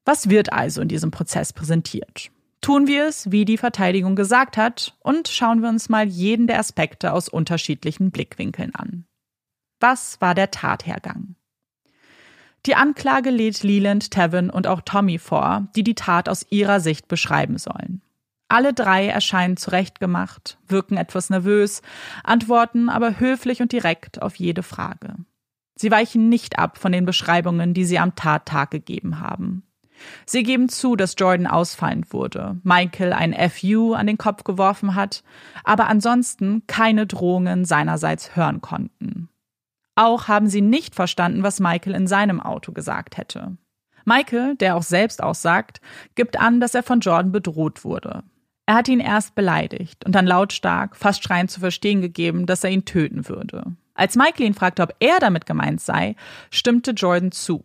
[0.05, 2.31] Was wird also in diesem Prozess präsentiert?
[2.61, 6.59] Tun wir es, wie die Verteidigung gesagt hat, und schauen wir uns mal jeden der
[6.59, 9.07] Aspekte aus unterschiedlichen Blickwinkeln an.
[9.81, 11.37] Was war der Tathergang?
[12.67, 17.09] Die Anklage lädt Leland, Tevin und auch Tommy vor, die die Tat aus ihrer Sicht
[17.09, 18.03] beschreiben sollen.
[18.49, 21.81] Alle drei erscheinen zurechtgemacht, wirken etwas nervös,
[22.25, 25.15] antworten aber höflich und direkt auf jede Frage.
[25.77, 29.63] Sie weichen nicht ab von den Beschreibungen, die sie am Tattag gegeben haben.
[30.27, 35.23] Sie geben zu, dass Jordan ausfallend wurde, Michael ein FU an den Kopf geworfen hat,
[35.65, 39.29] aber ansonsten keine Drohungen seinerseits hören konnten.
[39.95, 43.57] Auch haben sie nicht verstanden, was Michael in seinem Auto gesagt hätte.
[44.05, 45.81] Michael, der auch selbst aussagt,
[46.15, 48.23] gibt an, dass er von Jordan bedroht wurde.
[48.67, 52.71] Er hat ihn erst beleidigt und dann lautstark, fast schreiend zu verstehen gegeben, dass er
[52.71, 53.65] ihn töten würde.
[53.95, 56.17] Als Michael ihn fragte, ob er damit gemeint sei,
[56.51, 57.65] stimmte Jordan zu.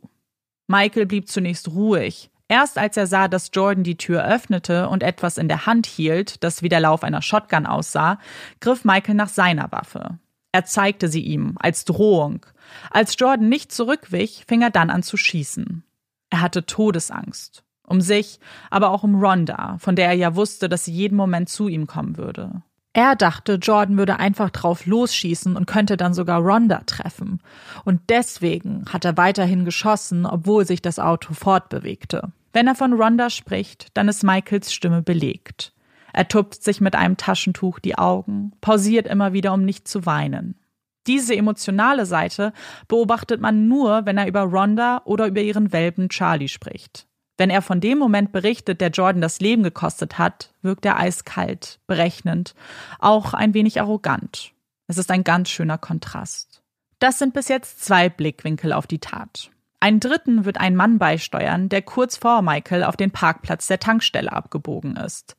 [0.68, 2.30] Michael blieb zunächst ruhig.
[2.48, 6.44] Erst als er sah, dass Jordan die Tür öffnete und etwas in der Hand hielt,
[6.44, 8.20] das wie der Lauf einer Shotgun aussah,
[8.60, 10.20] griff Michael nach seiner Waffe.
[10.52, 12.46] Er zeigte sie ihm als Drohung.
[12.92, 15.84] Als Jordan nicht zurückwich, fing er dann an zu schießen.
[16.30, 17.64] Er hatte Todesangst.
[17.88, 18.40] Um sich,
[18.72, 21.86] aber auch um Rhonda, von der er ja wusste, dass sie jeden Moment zu ihm
[21.86, 22.64] kommen würde.
[22.98, 27.42] Er dachte, Jordan würde einfach drauf losschießen und könnte dann sogar Rhonda treffen.
[27.84, 32.32] Und deswegen hat er weiterhin geschossen, obwohl sich das Auto fortbewegte.
[32.54, 35.74] Wenn er von Rhonda spricht, dann ist Michaels Stimme belegt.
[36.14, 40.58] Er tupft sich mit einem Taschentuch die Augen, pausiert immer wieder, um nicht zu weinen.
[41.06, 42.54] Diese emotionale Seite
[42.88, 47.08] beobachtet man nur, wenn er über Rhonda oder über ihren Welpen Charlie spricht.
[47.38, 51.80] Wenn er von dem Moment berichtet, der Jordan das Leben gekostet hat, wirkt er eiskalt,
[51.86, 52.56] berechnend,
[53.00, 54.52] auch ein wenig arrogant.
[54.88, 56.62] Es ist ein ganz schöner Kontrast.
[57.00, 59.52] Das sind bis jetzt zwei Blickwinkel auf die Tat.
[59.82, 64.32] Einen dritten wird ein Mann beisteuern, der kurz vor Michael auf den Parkplatz der Tankstelle
[64.32, 65.36] abgebogen ist.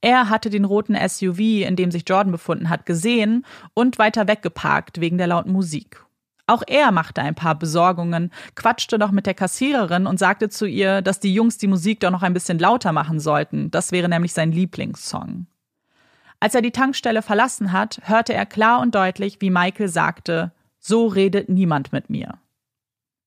[0.00, 3.44] Er hatte den roten SUV, in dem sich Jordan befunden hat, gesehen
[3.74, 6.04] und weiter weggeparkt wegen der lauten Musik.
[6.48, 11.02] Auch er machte ein paar Besorgungen, quatschte noch mit der Kassiererin und sagte zu ihr,
[11.02, 13.70] dass die Jungs die Musik doch noch ein bisschen lauter machen sollten.
[13.70, 15.46] Das wäre nämlich sein Lieblingssong.
[16.40, 21.06] Als er die Tankstelle verlassen hat, hörte er klar und deutlich, wie Michael sagte, so
[21.06, 22.38] redet niemand mit mir.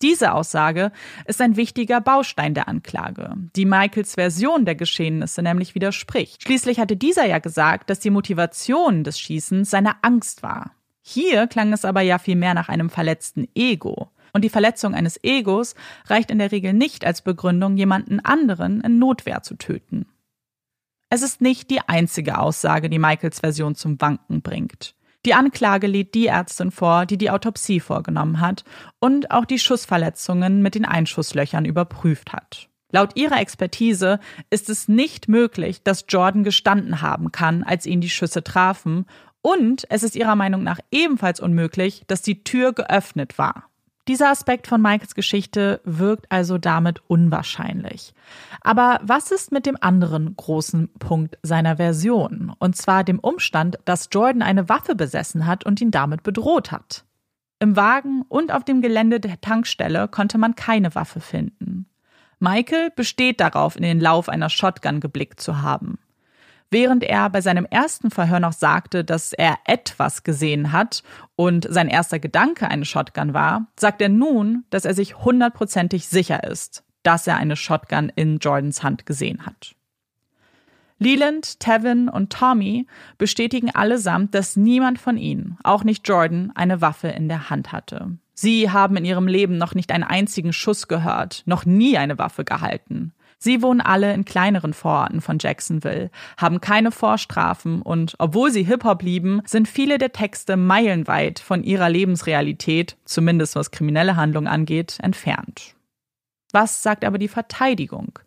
[0.01, 0.91] Diese Aussage
[1.25, 6.41] ist ein wichtiger Baustein der Anklage, die Michaels Version der Geschehnisse nämlich widerspricht.
[6.41, 10.71] Schließlich hatte dieser ja gesagt, dass die Motivation des Schießens seine Angst war.
[11.01, 14.11] Hier klang es aber ja viel mehr nach einem verletzten Ego.
[14.33, 15.75] Und die Verletzung eines Egos
[16.05, 20.05] reicht in der Regel nicht als Begründung, jemanden anderen in Notwehr zu töten.
[21.09, 24.95] Es ist nicht die einzige Aussage, die Michaels Version zum Wanken bringt.
[25.25, 28.63] Die Anklage lädt die Ärztin vor, die die Autopsie vorgenommen hat
[28.99, 32.69] und auch die Schussverletzungen mit den Einschusslöchern überprüft hat.
[32.91, 38.09] Laut ihrer Expertise ist es nicht möglich, dass Jordan gestanden haben kann, als ihn die
[38.09, 39.05] Schüsse trafen,
[39.41, 43.65] und es ist ihrer Meinung nach ebenfalls unmöglich, dass die Tür geöffnet war.
[44.07, 48.13] Dieser Aspekt von Michaels Geschichte wirkt also damit unwahrscheinlich.
[48.61, 52.51] Aber was ist mit dem anderen großen Punkt seiner Version?
[52.57, 57.05] Und zwar dem Umstand, dass Jordan eine Waffe besessen hat und ihn damit bedroht hat.
[57.59, 61.85] Im Wagen und auf dem Gelände der Tankstelle konnte man keine Waffe finden.
[62.39, 65.99] Michael besteht darauf, in den Lauf einer Shotgun geblickt zu haben.
[66.73, 71.03] Während er bei seinem ersten Verhör noch sagte, dass er etwas gesehen hat
[71.35, 76.45] und sein erster Gedanke eine Shotgun war, sagt er nun, dass er sich hundertprozentig sicher
[76.45, 79.75] ist, dass er eine Shotgun in Jordans Hand gesehen hat.
[80.97, 87.09] Leland, Tevin und Tommy bestätigen allesamt, dass niemand von ihnen, auch nicht Jordan, eine Waffe
[87.09, 88.17] in der Hand hatte.
[88.33, 92.45] Sie haben in ihrem Leben noch nicht einen einzigen Schuss gehört, noch nie eine Waffe
[92.45, 93.13] gehalten.
[93.43, 99.01] Sie wohnen alle in kleineren Vororten von Jacksonville, haben keine Vorstrafen und obwohl sie Hip-Hop
[99.01, 105.73] lieben, sind viele der Texte meilenweit von ihrer Lebensrealität, zumindest was kriminelle Handlungen angeht, entfernt.
[106.51, 108.19] Was sagt aber die Verteidigung?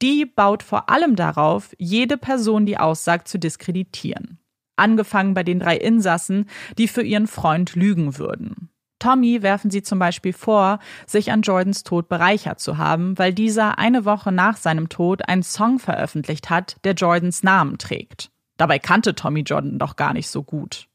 [0.00, 4.38] Die baut vor allem darauf, jede Person, die aussagt, zu diskreditieren.
[4.76, 6.48] Angefangen bei den drei Insassen,
[6.78, 8.70] die für ihren Freund lügen würden.
[9.04, 13.78] Tommy werfen sie zum Beispiel vor, sich an Jordans Tod bereichert zu haben, weil dieser
[13.78, 18.30] eine Woche nach seinem Tod einen Song veröffentlicht hat, der Jordans Namen trägt.
[18.56, 20.88] Dabei kannte Tommy Jordan doch gar nicht so gut.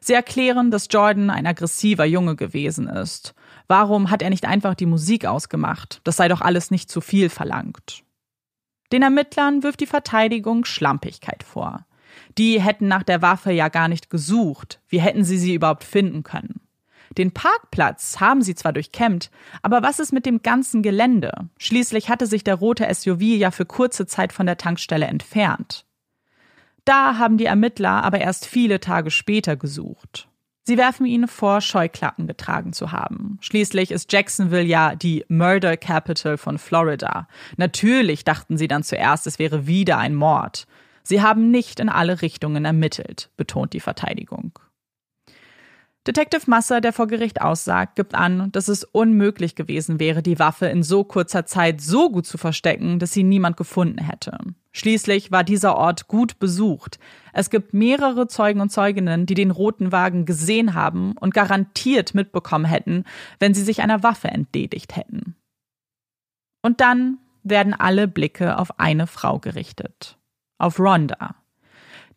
[0.00, 3.34] Sie erklären, dass Jordan ein aggressiver Junge gewesen ist.
[3.66, 6.02] Warum hat er nicht einfach die Musik ausgemacht?
[6.04, 8.04] Das sei doch alles nicht zu viel verlangt.
[8.92, 11.84] Den Ermittlern wirft die Verteidigung Schlampigkeit vor.
[12.38, 14.80] Die hätten nach der Waffe ja gar nicht gesucht.
[14.86, 16.61] Wie hätten sie sie überhaupt finden können?
[17.18, 19.30] Den Parkplatz haben sie zwar durchkämmt,
[19.62, 21.32] aber was ist mit dem ganzen Gelände?
[21.58, 25.84] Schließlich hatte sich der rote SUV ja für kurze Zeit von der Tankstelle entfernt.
[26.84, 30.28] Da haben die Ermittler aber erst viele Tage später gesucht.
[30.64, 33.38] Sie werfen ihnen vor, Scheuklappen getragen zu haben.
[33.40, 37.26] Schließlich ist Jacksonville ja die Murder Capital von Florida.
[37.56, 40.66] Natürlich dachten sie dann zuerst, es wäre wieder ein Mord.
[41.02, 44.56] Sie haben nicht in alle Richtungen ermittelt, betont die Verteidigung.
[46.06, 50.66] Detective Masser, der vor Gericht aussagt, gibt an, dass es unmöglich gewesen wäre, die Waffe
[50.66, 54.36] in so kurzer Zeit so gut zu verstecken, dass sie niemand gefunden hätte.
[54.72, 56.98] Schließlich war dieser Ort gut besucht.
[57.32, 62.64] Es gibt mehrere Zeugen und Zeuginnen, die den roten Wagen gesehen haben und garantiert mitbekommen
[62.64, 63.04] hätten,
[63.38, 65.36] wenn sie sich einer Waffe entledigt hätten.
[66.62, 70.18] Und dann werden alle Blicke auf eine Frau gerichtet.
[70.58, 71.36] Auf Rhonda.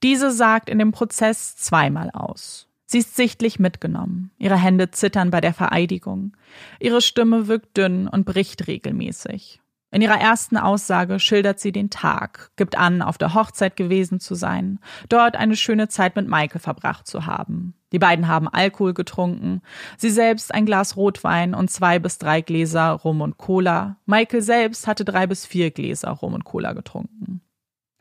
[0.02, 2.65] Diese sagt in dem Prozess zweimal aus.
[2.86, 4.32] Sie ist sichtlich mitgenommen.
[4.38, 6.38] Ihre Hände zittern bei der Vereidigung.
[6.80, 9.62] Ihre Stimme wirkt dünn und bricht regelmäßig.
[9.92, 14.36] In ihrer ersten Aussage schildert sie den Tag, gibt an, auf der Hochzeit gewesen zu
[14.36, 17.76] sein, dort eine schöne Zeit mit Michael verbracht zu haben.
[17.94, 19.62] Die beiden haben Alkohol getrunken,
[19.98, 23.96] sie selbst ein Glas Rotwein und zwei bis drei Gläser Rum und Cola.
[24.06, 27.40] Michael selbst hatte drei bis vier Gläser Rum und Cola getrunken.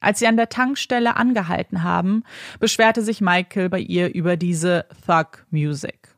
[0.04, 2.24] Als sie an der Tankstelle angehalten haben,
[2.60, 6.14] beschwerte sich Michael bei ihr über diese Thug Music.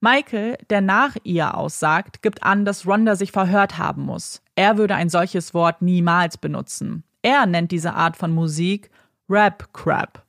[0.00, 4.42] Michael, der nach ihr aussagt, gibt an, dass Rhonda sich verhört haben muss.
[4.56, 7.04] Er würde ein solches Wort niemals benutzen.
[7.22, 8.90] Er nennt diese Art von Musik
[9.28, 10.24] Rap Crap.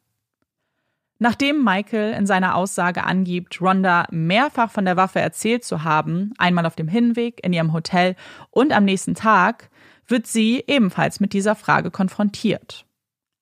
[1.17, 6.67] Nachdem Michael in seiner Aussage angibt, Rhonda mehrfach von der Waffe erzählt zu haben, einmal
[6.67, 8.15] auf dem Hinweg in ihrem Hotel
[8.51, 9.71] und am nächsten Tag,
[10.07, 12.85] wird sie ebenfalls mit dieser Frage konfrontiert.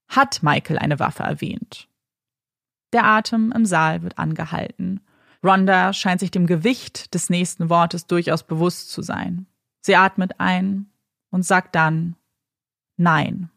[0.08, 1.88] Hat Michael eine Waffe erwähnt?
[2.94, 5.02] Der Atem im Saal wird angehalten.
[5.44, 9.48] Rhonda scheint sich dem Gewicht des nächsten Wortes durchaus bewusst zu sein.
[9.82, 10.92] Sie atmet ein
[11.30, 12.16] und sagt dann
[12.98, 13.50] Nein.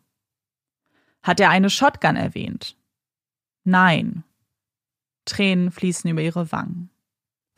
[1.23, 2.77] Hat er eine Shotgun erwähnt?
[3.65, 4.25] Nein.
[5.25, 6.91] Tränen fließen über ihre Wangen.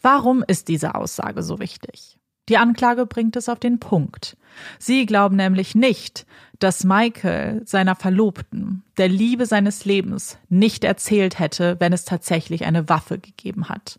[0.00, 2.18] Warum ist diese Aussage so wichtig?
[2.48, 4.36] Die Anklage bringt es auf den Punkt.
[4.78, 6.26] Sie glauben nämlich nicht,
[6.58, 12.88] dass Michael seiner Verlobten, der Liebe seines Lebens, nicht erzählt hätte, wenn es tatsächlich eine
[12.88, 13.98] Waffe gegeben hat.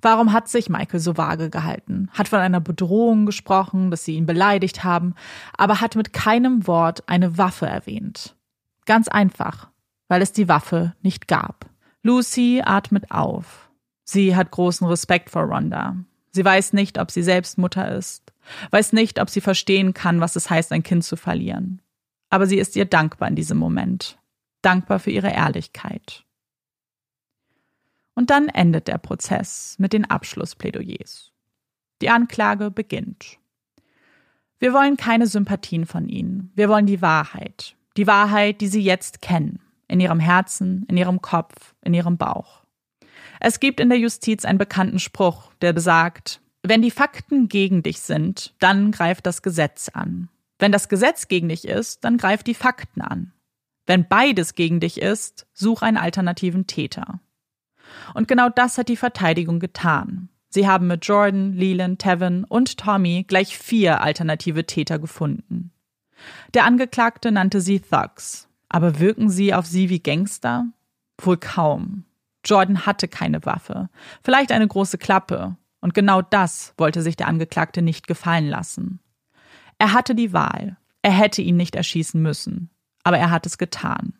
[0.00, 2.10] Warum hat sich Michael so vage gehalten?
[2.12, 5.14] Hat von einer Bedrohung gesprochen, dass sie ihn beleidigt haben,
[5.56, 8.36] aber hat mit keinem Wort eine Waffe erwähnt.
[8.84, 9.70] Ganz einfach,
[10.08, 11.70] weil es die Waffe nicht gab.
[12.02, 13.70] Lucy atmet auf.
[14.04, 15.96] Sie hat großen Respekt vor Rhonda.
[16.32, 18.32] Sie weiß nicht, ob sie selbst Mutter ist,
[18.70, 21.82] weiß nicht, ob sie verstehen kann, was es heißt, ein Kind zu verlieren.
[22.30, 24.18] Aber sie ist ihr dankbar in diesem Moment,
[24.62, 26.24] dankbar für ihre Ehrlichkeit.
[28.14, 31.30] Und dann endet der Prozess mit den Abschlussplädoyers.
[32.00, 33.38] Die Anklage beginnt.
[34.58, 36.52] Wir wollen keine Sympathien von Ihnen.
[36.54, 37.76] Wir wollen die Wahrheit.
[37.96, 39.60] Die Wahrheit, die Sie jetzt kennen.
[39.88, 42.61] In Ihrem Herzen, in Ihrem Kopf, in Ihrem Bauch.
[43.44, 48.00] Es gibt in der Justiz einen bekannten Spruch, der besagt, wenn die Fakten gegen dich
[48.00, 50.28] sind, dann greift das Gesetz an.
[50.60, 53.32] Wenn das Gesetz gegen dich ist, dann greift die Fakten an.
[53.84, 57.18] Wenn beides gegen dich ist, such einen alternativen Täter.
[58.14, 60.28] Und genau das hat die Verteidigung getan.
[60.48, 65.72] Sie haben mit Jordan, Leland, Tevin und Tommy gleich vier alternative Täter gefunden.
[66.54, 68.48] Der Angeklagte nannte sie Thugs.
[68.68, 70.66] Aber wirken sie auf sie wie Gangster?
[71.20, 72.04] Wohl kaum.
[72.44, 73.88] Jordan hatte keine Waffe,
[74.22, 79.00] vielleicht eine große Klappe, und genau das wollte sich der Angeklagte nicht gefallen lassen.
[79.78, 82.70] Er hatte die Wahl, er hätte ihn nicht erschießen müssen,
[83.02, 84.14] aber er hat es getan.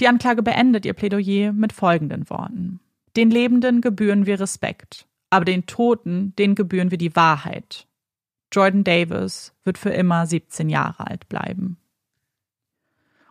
[0.00, 2.80] Die Anklage beendet ihr Plädoyer mit folgenden Worten.
[3.16, 7.86] Den Lebenden gebühren wir Respekt, aber den Toten, denen gebühren wir die Wahrheit.
[8.50, 11.76] Jordan Davis wird für immer 17 Jahre alt bleiben.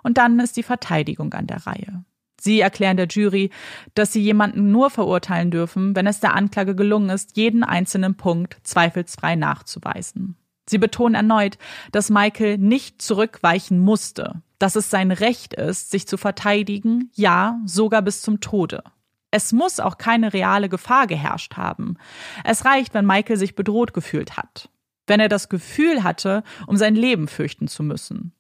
[0.04, 2.06] Und dann ist die Verteidigung an der Reihe.
[2.40, 3.50] Sie erklären der Jury,
[3.96, 8.58] dass sie jemanden nur verurteilen dürfen, wenn es der Anklage gelungen ist, jeden einzelnen Punkt
[8.64, 10.36] zweifelsfrei nachzuweisen.
[10.70, 11.58] Sie betonen erneut,
[11.92, 18.02] dass Michael nicht zurückweichen musste, dass es sein Recht ist, sich zu verteidigen, ja, sogar
[18.02, 18.84] bis zum Tode.
[19.32, 21.98] Es muss auch keine reale Gefahr geherrscht haben.
[22.44, 24.70] Es reicht, wenn Michael sich bedroht gefühlt hat.
[25.08, 28.34] Wenn er das Gefühl hatte, um sein Leben fürchten zu müssen.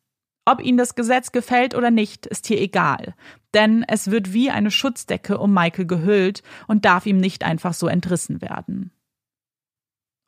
[0.49, 3.13] Ob ihnen das Gesetz gefällt oder nicht, ist hier egal,
[3.53, 7.87] denn es wird wie eine Schutzdecke um Michael gehüllt und darf ihm nicht einfach so
[7.87, 8.89] entrissen werden.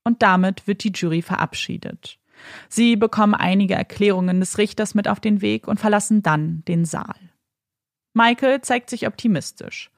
[0.03, 2.19] Und damit wird die Jury verabschiedet.
[2.69, 7.31] Sie bekommen einige Erklärungen des Richters mit auf den Weg und verlassen dann den Saal.
[8.13, 9.89] Michael zeigt sich optimistisch.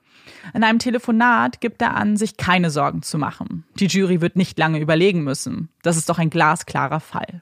[0.54, 3.66] In einem Telefonat gibt er an, sich keine Sorgen zu machen.
[3.78, 5.68] Die Jury wird nicht lange überlegen müssen.
[5.82, 7.42] Das ist doch ein glasklarer Fall.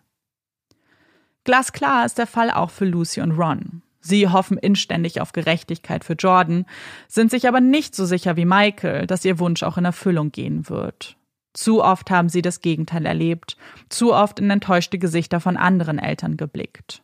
[1.43, 3.81] Glasklar ist der Fall auch für Lucy und Ron.
[3.99, 6.65] Sie hoffen inständig auf Gerechtigkeit für Jordan,
[7.07, 10.69] sind sich aber nicht so sicher wie Michael, dass ihr Wunsch auch in Erfüllung gehen
[10.69, 11.17] wird.
[11.53, 13.57] Zu oft haben sie das Gegenteil erlebt,
[13.89, 17.03] zu oft in enttäuschte Gesichter von anderen Eltern geblickt.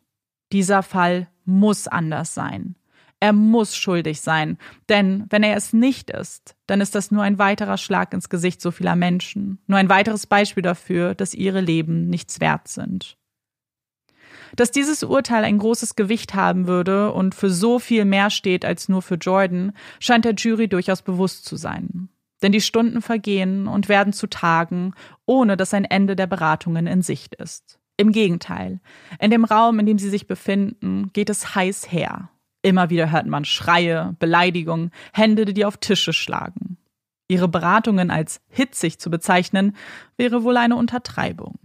[0.52, 2.76] Dieser Fall muss anders sein.
[3.20, 4.58] Er muss schuldig sein,
[4.90, 8.62] denn wenn er es nicht ist, dann ist das nur ein weiterer Schlag ins Gesicht
[8.62, 13.17] so vieler Menschen, nur ein weiteres Beispiel dafür, dass ihre Leben nichts wert sind.
[14.56, 18.90] Dass dieses Urteil ein großes Gewicht haben würde und für so viel mehr steht als
[18.90, 22.10] nur für Jordan, scheint der Jury durchaus bewusst zu sein.
[22.42, 24.94] Denn die Stunden vergehen und werden zu Tagen,
[25.26, 27.80] ohne dass ein Ende der Beratungen in Sicht ist.
[27.98, 28.80] Im Gegenteil,
[29.20, 32.30] in dem Raum, in dem sie sich befinden, geht es heiß her.
[32.62, 36.78] Immer wieder hört man Schreie, Beleidigungen, Hände, die auf Tische schlagen.
[37.28, 39.76] Ihre Beratungen als hitzig zu bezeichnen,
[40.16, 41.58] wäre wohl eine Untertreibung.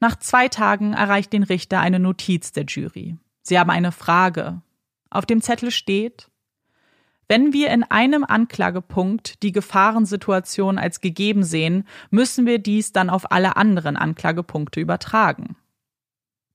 [0.00, 3.16] Nach zwei Tagen erreicht den Richter eine Notiz der Jury.
[3.42, 4.62] Sie haben eine Frage.
[5.10, 6.28] Auf dem Zettel steht,
[7.28, 13.32] wenn wir in einem Anklagepunkt die Gefahrensituation als gegeben sehen, müssen wir dies dann auf
[13.32, 15.56] alle anderen Anklagepunkte übertragen.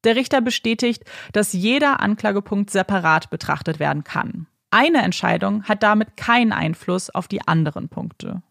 [0.04, 4.48] Der Richter bestätigt, dass jeder Anklagepunkt separat betrachtet werden kann.
[4.72, 8.44] Eine Entscheidung hat damit keinen Einfluss auf die anderen Punkte.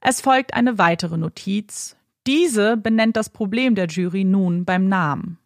[0.00, 1.96] Es folgt eine weitere Notiz,
[2.26, 5.38] diese benennt das Problem der Jury nun beim Namen.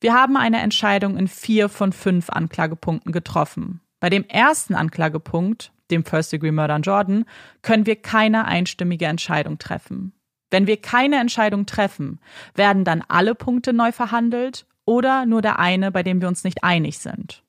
[0.00, 3.80] Wir haben eine Entscheidung in vier von fünf Anklagepunkten getroffen.
[4.00, 7.24] Bei dem ersten Anklagepunkt, dem First Degree Murder an Jordan,
[7.62, 10.12] können wir keine einstimmige Entscheidung treffen.
[10.50, 12.18] Wenn wir keine Entscheidung treffen,
[12.54, 16.64] werden dann alle Punkte neu verhandelt oder nur der eine, bei dem wir uns nicht
[16.64, 17.44] einig sind.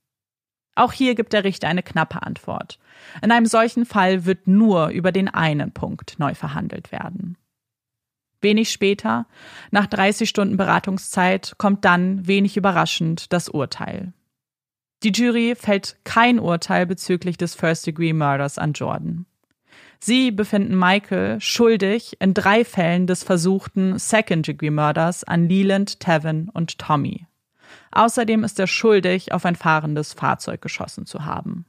[0.76, 2.80] Auch hier gibt der Richter eine knappe Antwort.
[3.22, 7.38] In einem solchen Fall wird nur über den einen Punkt neu verhandelt werden.
[8.42, 9.28] Wenig später,
[9.70, 14.14] nach 30 Stunden Beratungszeit, kommt dann, wenig überraschend, das Urteil.
[15.04, 19.26] Die Jury fällt kein Urteil bezüglich des First-Degree-Murders an Jordan.
[20.00, 27.28] Sie befinden Michael schuldig in drei Fällen des versuchten Second-Degree-Murders an Leland, Tevin und Tommy.
[27.92, 31.66] Außerdem ist er schuldig, auf ein fahrendes Fahrzeug geschossen zu haben.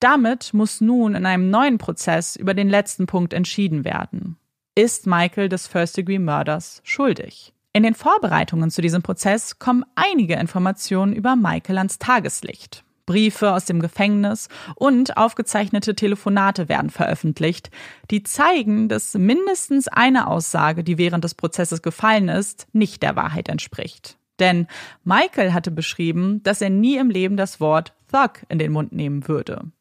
[0.00, 4.36] Damit muss nun in einem neuen Prozess über den letzten Punkt entschieden werden
[4.78, 7.52] ist Michael des First-Degree-Mörders schuldig.
[7.72, 12.84] In den Vorbereitungen zu diesem Prozess kommen einige Informationen über Michael ans Tageslicht.
[13.04, 17.72] Briefe aus dem Gefängnis und aufgezeichnete Telefonate werden veröffentlicht,
[18.12, 23.48] die zeigen, dass mindestens eine Aussage, die während des Prozesses gefallen ist, nicht der Wahrheit
[23.48, 24.16] entspricht.
[24.38, 24.68] Denn
[25.02, 29.26] Michael hatte beschrieben, dass er nie im Leben das Wort Thug in den Mund nehmen
[29.26, 29.72] würde.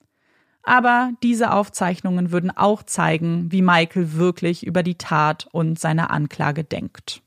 [0.67, 6.65] Aber diese Aufzeichnungen würden auch zeigen, wie Michael wirklich über die Tat und seine Anklage
[6.65, 7.21] denkt.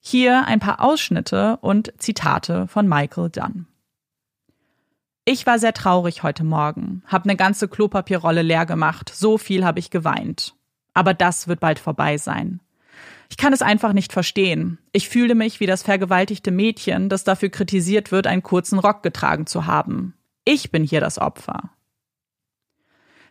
[0.00, 3.68] Hier ein paar Ausschnitte und Zitate von Michael Dunn.
[5.24, 9.78] Ich war sehr traurig heute Morgen, hab eine ganze Klopapierrolle leer gemacht, so viel habe
[9.78, 10.54] ich geweint.
[10.92, 12.60] Aber das wird bald vorbei sein.
[13.30, 14.78] Ich kann es einfach nicht verstehen.
[14.92, 19.46] Ich fühle mich wie das vergewaltigte Mädchen, das dafür kritisiert wird, einen kurzen Rock getragen
[19.46, 20.12] zu haben.
[20.44, 21.70] Ich bin hier das Opfer.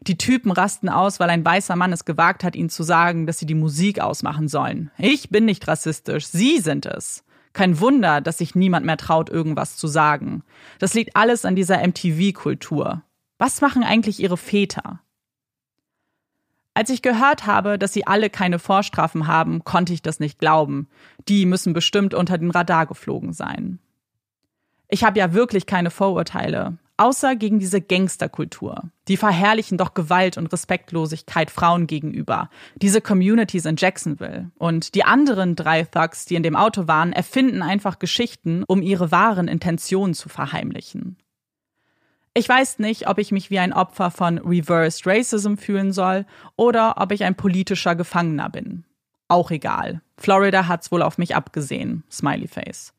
[0.01, 3.37] Die Typen rasten aus, weil ein weißer Mann es gewagt hat, ihnen zu sagen, dass
[3.37, 4.89] sie die Musik ausmachen sollen.
[4.97, 7.23] Ich bin nicht rassistisch, sie sind es.
[7.53, 10.43] Kein Wunder, dass sich niemand mehr traut, irgendwas zu sagen.
[10.79, 13.03] Das liegt alles an dieser MTV-Kultur.
[13.37, 15.01] Was machen eigentlich ihre Väter?
[16.73, 20.87] Als ich gehört habe, dass sie alle keine Vorstrafen haben, konnte ich das nicht glauben.
[21.27, 23.79] Die müssen bestimmt unter den Radar geflogen sein.
[24.87, 28.91] Ich habe ja wirklich keine Vorurteile außer gegen diese Gangsterkultur.
[29.07, 32.51] Die verherrlichen doch Gewalt und Respektlosigkeit Frauen gegenüber.
[32.75, 34.51] Diese Communities in Jacksonville.
[34.59, 39.11] Und die anderen drei Thugs, die in dem Auto waren, erfinden einfach Geschichten, um ihre
[39.11, 41.17] wahren Intentionen zu verheimlichen.
[42.35, 47.01] Ich weiß nicht, ob ich mich wie ein Opfer von Reversed Racism fühlen soll oder
[47.01, 48.85] ob ich ein politischer Gefangener bin.
[49.27, 50.01] Auch egal.
[50.17, 52.03] Florida hat's wohl auf mich abgesehen.
[52.11, 52.93] Smiley Face.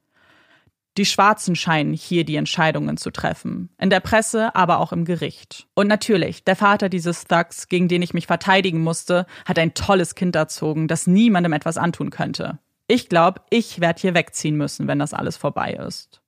[0.99, 3.71] Die Schwarzen scheinen hier die Entscheidungen zu treffen.
[3.79, 5.67] In der Presse, aber auch im Gericht.
[5.75, 10.15] Und natürlich, der Vater dieses Thugs, gegen den ich mich verteidigen musste, hat ein tolles
[10.15, 12.59] Kind erzogen, das niemandem etwas antun könnte.
[12.89, 16.21] Ich glaube, ich werde hier wegziehen müssen, wenn das alles vorbei ist.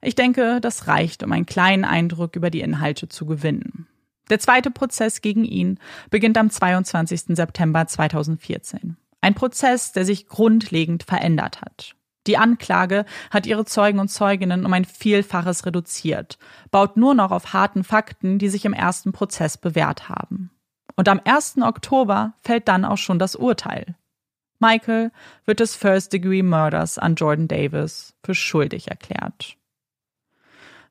[0.00, 3.88] Ich denke, das reicht, um einen kleinen Eindruck über die Inhalte zu gewinnen.
[4.30, 7.36] Der zweite Prozess gegen ihn beginnt am 22.
[7.36, 8.96] September 2014.
[9.20, 11.96] Ein Prozess, der sich grundlegend verändert hat.
[12.28, 16.38] Die Anklage hat ihre Zeugen und Zeuginnen um ein Vielfaches reduziert,
[16.70, 20.50] baut nur noch auf harten Fakten, die sich im ersten Prozess bewährt haben.
[20.94, 21.56] Und am 1.
[21.62, 23.96] Oktober fällt dann auch schon das Urteil.
[24.58, 25.10] Michael
[25.46, 29.56] wird des First-Degree Murders an Jordan Davis für schuldig erklärt.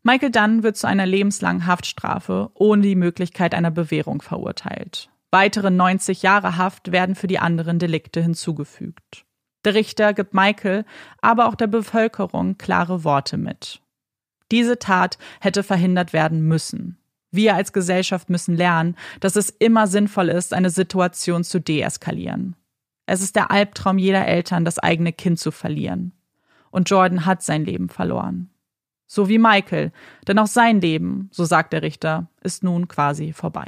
[0.01, 5.09] Michael Dunn wird zu einer lebenslangen Haftstrafe ohne die Möglichkeit einer Bewährung verurteilt.
[5.29, 9.26] Weitere 90 Jahre Haft werden für die anderen Delikte hinzugefügt.
[9.67, 10.85] Der Richter gibt Michael,
[11.19, 13.81] aber auch der Bevölkerung klare Worte mit.
[14.49, 16.97] Diese Tat hätte verhindert werden müssen.
[17.31, 22.55] Wir als Gesellschaft müssen lernen, dass es immer sinnvoll ist, eine Situation zu deeskalieren.
[23.07, 26.13] Es ist der Albtraum jeder Eltern, das eigene Kind zu verlieren.
[26.71, 28.49] Und Jordan hat sein Leben verloren.
[29.05, 29.91] So wie Michael,
[30.29, 33.67] denn auch sein Leben, so sagt der Richter, ist nun quasi vorbei.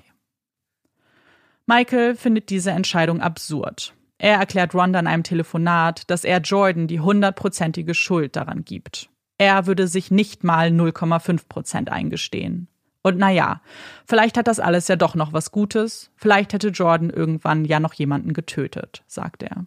[1.65, 3.93] Michael findet diese Entscheidung absurd.
[4.19, 9.09] Er erklärt Rhonda in einem Telefonat, dass er Jordan die hundertprozentige Schuld daran gibt.
[9.37, 12.67] Er würde sich nicht mal 0,5 Prozent eingestehen.
[13.01, 13.61] Und naja,
[14.05, 16.11] vielleicht hat das alles ja doch noch was Gutes.
[16.17, 19.65] Vielleicht hätte Jordan irgendwann ja noch jemanden getötet, sagt er.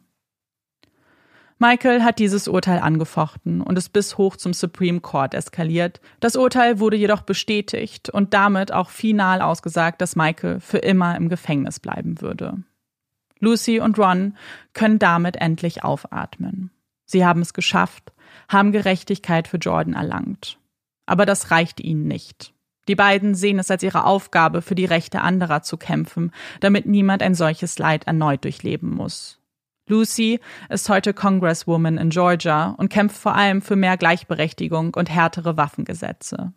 [1.58, 6.00] Michael hat dieses Urteil angefochten und ist bis hoch zum Supreme Court eskaliert.
[6.20, 11.30] Das Urteil wurde jedoch bestätigt und damit auch final ausgesagt, dass Michael für immer im
[11.30, 12.64] Gefängnis bleiben würde.
[13.42, 14.36] Lucy und Ron
[14.72, 16.70] können damit endlich aufatmen.
[17.04, 18.12] Sie haben es geschafft,
[18.48, 20.58] haben Gerechtigkeit für Jordan erlangt.
[21.06, 22.54] Aber das reicht ihnen nicht.
[22.86, 26.30] Die beiden sehen es als ihre Aufgabe, für die Rechte anderer zu kämpfen,
[26.60, 29.40] damit niemand ein solches Leid erneut durchleben muss.
[29.88, 30.38] Lucy
[30.68, 36.52] ist heute Congresswoman in Georgia und kämpft vor allem für mehr Gleichberechtigung und härtere Waffengesetze.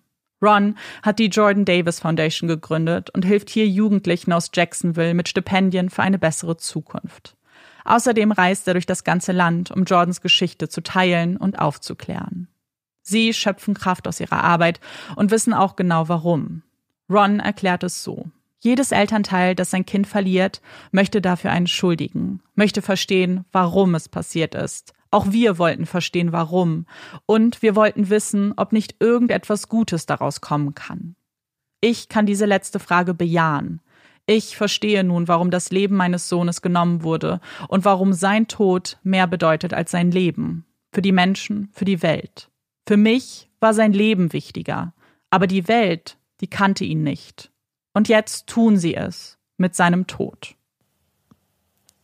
[0.45, 5.89] Ron hat die Jordan Davis Foundation gegründet und hilft hier Jugendlichen aus Jacksonville mit Stipendien
[5.89, 7.35] für eine bessere Zukunft.
[7.83, 12.47] Außerdem reist er durch das ganze Land, um Jordans Geschichte zu teilen und aufzuklären.
[13.01, 14.79] Sie schöpfen Kraft aus ihrer Arbeit
[15.15, 16.63] und wissen auch genau warum.
[17.09, 18.25] Ron erklärt es so.
[18.59, 24.55] Jedes Elternteil, das sein Kind verliert, möchte dafür einen schuldigen, möchte verstehen, warum es passiert
[24.55, 24.93] ist.
[25.16, 26.88] Auch wir wollten verstehen, warum.
[27.26, 31.16] Und wir wollten wissen, ob nicht irgendetwas Gutes daraus kommen kann.
[31.80, 33.80] Ich kann diese letzte Frage bejahen.
[34.26, 37.39] Ich verstehe nun, warum das Leben meines Sohnes genommen wurde
[37.70, 40.66] und warum sein Tod mehr bedeutet als sein Leben.
[40.91, 42.51] Für die Menschen, für die Welt.
[42.86, 44.93] Für mich war sein Leben wichtiger.
[45.30, 47.53] Aber die Welt, die kannte ihn nicht.
[47.93, 50.57] Und jetzt tun sie es mit seinem Tod.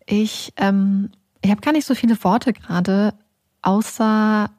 [0.05, 3.13] Ich, ähm, ich habe gar nicht so viele Worte gerade,
[3.61, 4.49] außer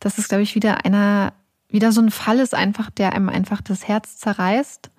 [0.00, 1.32] dass es, glaube ich, wieder einer,
[1.68, 4.90] wieder so ein Fall ist, einfach, der einem einfach das Herz zerreißt.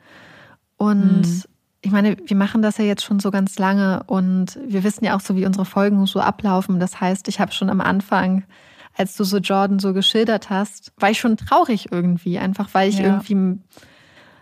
[0.77, 1.43] Und mhm.
[1.81, 5.15] ich meine, wir machen das ja jetzt schon so ganz lange und wir wissen ja
[5.15, 6.79] auch so, wie unsere Folgen so ablaufen.
[6.79, 8.43] Das heißt, ich habe schon am Anfang,
[8.95, 12.97] als du so Jordan so geschildert hast, war ich schon traurig irgendwie, einfach weil ich
[12.97, 13.05] ja.
[13.05, 13.59] irgendwie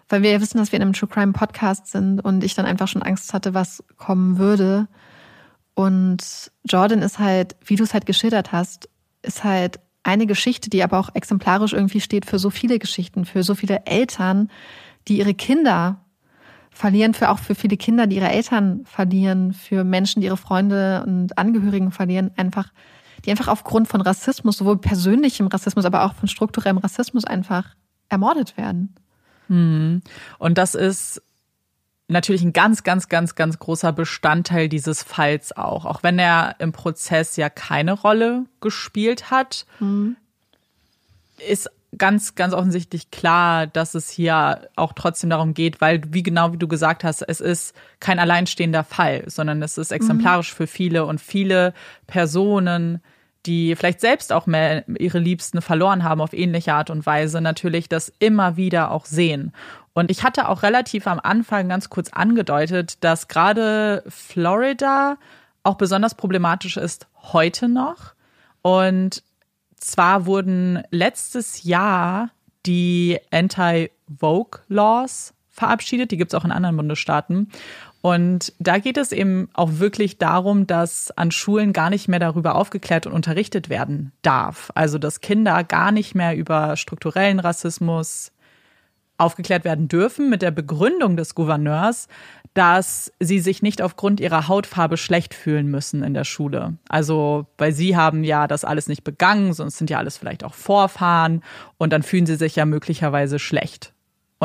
[0.09, 2.65] weil wir ja wissen, dass wir in einem True Crime Podcast sind und ich dann
[2.65, 4.87] einfach schon Angst hatte, was kommen würde.
[5.75, 8.89] Und Jordan ist halt, wie du es halt geschildert hast,
[9.21, 13.43] ist halt eine Geschichte, die aber auch exemplarisch irgendwie steht für so viele Geschichten, für
[13.43, 14.49] so viele Eltern,
[15.07, 16.01] die ihre Kinder
[16.71, 21.03] verlieren, für auch für viele Kinder, die ihre Eltern verlieren, für Menschen, die ihre Freunde
[21.05, 22.71] und Angehörigen verlieren, einfach,
[23.25, 27.75] die einfach aufgrund von Rassismus, sowohl persönlichem Rassismus, aber auch von strukturellem Rassismus einfach
[28.09, 28.95] ermordet werden.
[29.47, 30.01] Mhm.
[30.37, 31.21] Und das ist
[32.07, 35.85] natürlich ein ganz, ganz, ganz, ganz großer Bestandteil dieses Falls auch.
[35.85, 40.15] Auch wenn er im Prozess ja keine Rolle gespielt hat, mhm.
[41.49, 46.53] ist ganz, ganz offensichtlich klar, dass es hier auch trotzdem darum geht, weil, wie genau
[46.53, 50.57] wie du gesagt hast, es ist kein alleinstehender Fall, sondern es ist exemplarisch mhm.
[50.57, 51.73] für viele und viele
[52.07, 53.01] Personen,
[53.45, 57.87] die vielleicht selbst auch mehr ihre Liebsten verloren haben auf ähnliche Art und Weise, natürlich
[57.89, 59.51] das immer wieder auch sehen.
[59.93, 65.17] Und ich hatte auch relativ am Anfang ganz kurz angedeutet, dass gerade Florida
[65.63, 68.15] auch besonders problematisch ist heute noch.
[68.61, 69.23] Und
[69.77, 72.31] zwar wurden letztes Jahr
[72.65, 76.11] die Anti-Vogue-Laws verabschiedet.
[76.11, 77.51] Die gibt es auch in anderen Bundesstaaten.
[78.05, 82.53] Und da geht es eben auch wirklich darum, dass an Schulen gar nicht mehr darüber
[82.53, 84.71] aufgeklärt und unterrichtet werden darf.
[84.75, 88.31] Also dass Kinder gar nicht mehr über strukturellen Rassismus
[89.17, 92.07] aufgeklärt werden dürfen mit der Begründung des Gouverneurs,
[92.53, 96.75] dass sie sich nicht aufgrund ihrer Hautfarbe schlecht fühlen müssen in der Schule.
[96.87, 100.53] Also, weil sie haben ja das alles nicht begangen, sonst sind ja alles vielleicht auch
[100.53, 101.41] Vorfahren
[101.79, 103.94] und dann fühlen sie sich ja möglicherweise schlecht.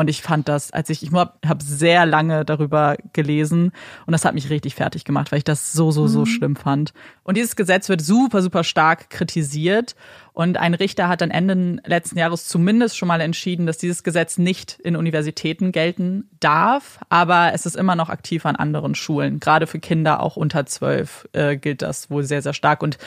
[0.01, 3.71] Und ich fand das, als ich, ich habe sehr lange darüber gelesen
[4.07, 6.25] und das hat mich richtig fertig gemacht, weil ich das so, so, so mhm.
[6.25, 6.91] schlimm fand.
[7.21, 9.95] Und dieses Gesetz wird super, super stark kritisiert.
[10.33, 14.39] Und ein Richter hat dann Ende letzten Jahres zumindest schon mal entschieden, dass dieses Gesetz
[14.39, 16.99] nicht in Universitäten gelten darf.
[17.09, 19.39] Aber es ist immer noch aktiv an anderen Schulen.
[19.39, 22.81] Gerade für Kinder auch unter zwölf äh, gilt das wohl sehr, sehr stark.
[22.81, 22.97] Und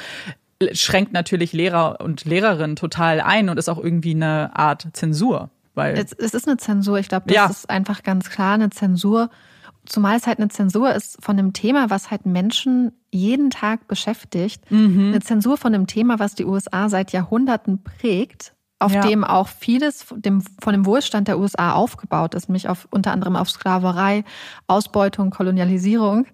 [0.70, 5.50] schränkt natürlich Lehrer und Lehrerinnen total ein und ist auch irgendwie eine Art Zensur.
[5.74, 6.98] Weil es, es ist eine Zensur.
[6.98, 7.46] Ich glaube, das ja.
[7.46, 9.30] ist einfach ganz klar eine Zensur.
[9.86, 14.70] Zumal es halt eine Zensur ist von einem Thema, was halt Menschen jeden Tag beschäftigt.
[14.70, 15.08] Mhm.
[15.08, 19.02] Eine Zensur von einem Thema, was die USA seit Jahrhunderten prägt, auf ja.
[19.02, 23.36] dem auch vieles dem, von dem Wohlstand der USA aufgebaut ist, nämlich auf, unter anderem
[23.36, 24.24] auf Sklaverei,
[24.66, 26.26] Ausbeutung, Kolonialisierung.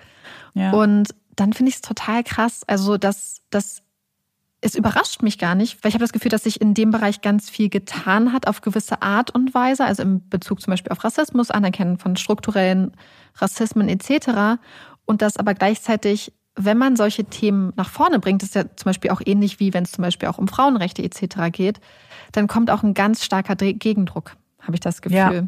[0.55, 0.73] Ja.
[0.73, 3.83] Und dann finde ich es total krass, also dass, dass
[4.61, 7.23] es überrascht mich gar nicht, weil ich habe das Gefühl, dass sich in dem Bereich
[7.23, 11.03] ganz viel getan hat auf gewisse Art und Weise, also im Bezug zum Beispiel auf
[11.03, 12.93] Rassismus, Anerkennen von strukturellen
[13.37, 14.61] Rassismen etc.
[15.07, 19.11] Und dass aber gleichzeitig, wenn man solche Themen nach vorne bringt, ist ja zum Beispiel
[19.11, 21.51] auch ähnlich wie wenn es zum Beispiel auch um Frauenrechte etc.
[21.51, 21.81] geht,
[22.33, 25.17] dann kommt auch ein ganz starker Gegendruck, habe ich das Gefühl.
[25.17, 25.43] Ja.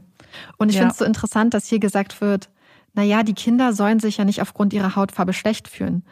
[0.57, 0.83] Und ich ja.
[0.83, 2.49] finde es so interessant, dass hier gesagt wird,
[2.95, 6.03] na ja, die Kinder sollen sich ja nicht aufgrund ihrer Hautfarbe schlecht fühlen.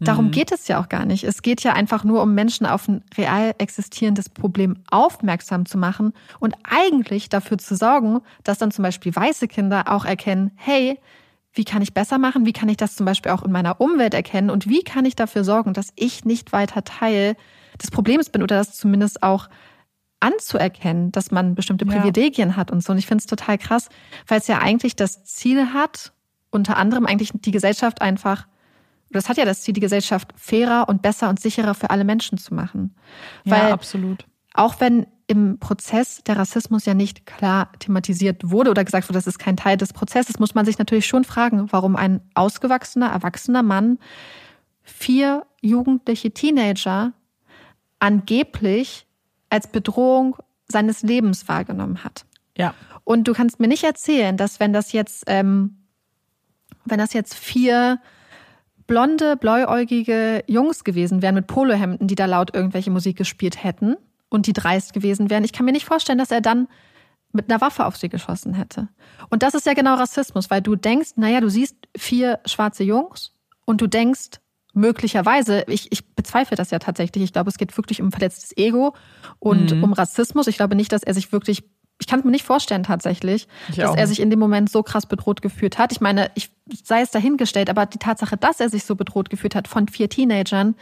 [0.00, 0.30] Darum mhm.
[0.30, 1.24] geht es ja auch gar nicht.
[1.24, 6.12] Es geht ja einfach nur um Menschen auf ein real existierendes Problem aufmerksam zu machen
[6.38, 10.98] und eigentlich dafür zu sorgen, dass dann zum Beispiel weiße Kinder auch erkennen, hey,
[11.52, 12.46] wie kann ich besser machen?
[12.46, 14.50] Wie kann ich das zum Beispiel auch in meiner Umwelt erkennen?
[14.50, 17.34] Und wie kann ich dafür sorgen, dass ich nicht weiter Teil
[17.82, 19.48] des Problems bin oder das zumindest auch
[20.20, 22.56] anzuerkennen, dass man bestimmte Privilegien ja.
[22.56, 22.92] hat und so.
[22.92, 23.88] Und ich finde es total krass,
[24.26, 26.12] weil es ja eigentlich das Ziel hat,
[26.50, 28.46] unter anderem eigentlich die Gesellschaft einfach
[29.10, 32.38] das hat ja das Ziel, die Gesellschaft fairer und besser und sicherer für alle Menschen
[32.38, 32.94] zu machen.
[33.44, 34.26] Weil ja, absolut.
[34.54, 39.26] Auch wenn im Prozess der Rassismus ja nicht klar thematisiert wurde oder gesagt wurde, das
[39.26, 43.62] ist kein Teil des Prozesses, muss man sich natürlich schon fragen, warum ein ausgewachsener, erwachsener
[43.62, 43.98] Mann
[44.82, 47.12] vier jugendliche Teenager
[47.98, 49.06] angeblich
[49.50, 50.36] als Bedrohung
[50.66, 52.24] seines Lebens wahrgenommen hat.
[52.56, 52.74] Ja.
[53.04, 55.76] Und du kannst mir nicht erzählen, dass wenn das jetzt, ähm,
[56.84, 58.00] wenn das jetzt vier
[58.88, 63.96] blonde, bläuäugige Jungs gewesen wären mit Polohemden, die da laut irgendwelche Musik gespielt hätten
[64.28, 65.44] und die dreist gewesen wären.
[65.44, 66.66] Ich kann mir nicht vorstellen, dass er dann
[67.30, 68.88] mit einer Waffe auf sie geschossen hätte.
[69.28, 73.34] Und das ist ja genau Rassismus, weil du denkst, naja, du siehst vier schwarze Jungs
[73.66, 74.40] und du denkst,
[74.72, 78.94] möglicherweise, ich, ich bezweifle das ja tatsächlich, ich glaube, es geht wirklich um verletztes Ego
[79.38, 79.84] und mhm.
[79.84, 80.46] um Rassismus.
[80.46, 81.64] Ich glaube nicht, dass er sich wirklich
[82.00, 84.82] ich kann es mir nicht vorstellen tatsächlich, ich dass er sich in dem Moment so
[84.82, 85.92] krass bedroht gefühlt hat.
[85.92, 86.50] Ich meine, ich
[86.84, 90.08] sei es dahingestellt, aber die Tatsache, dass er sich so bedroht gefühlt hat von vier
[90.08, 90.74] Teenagern,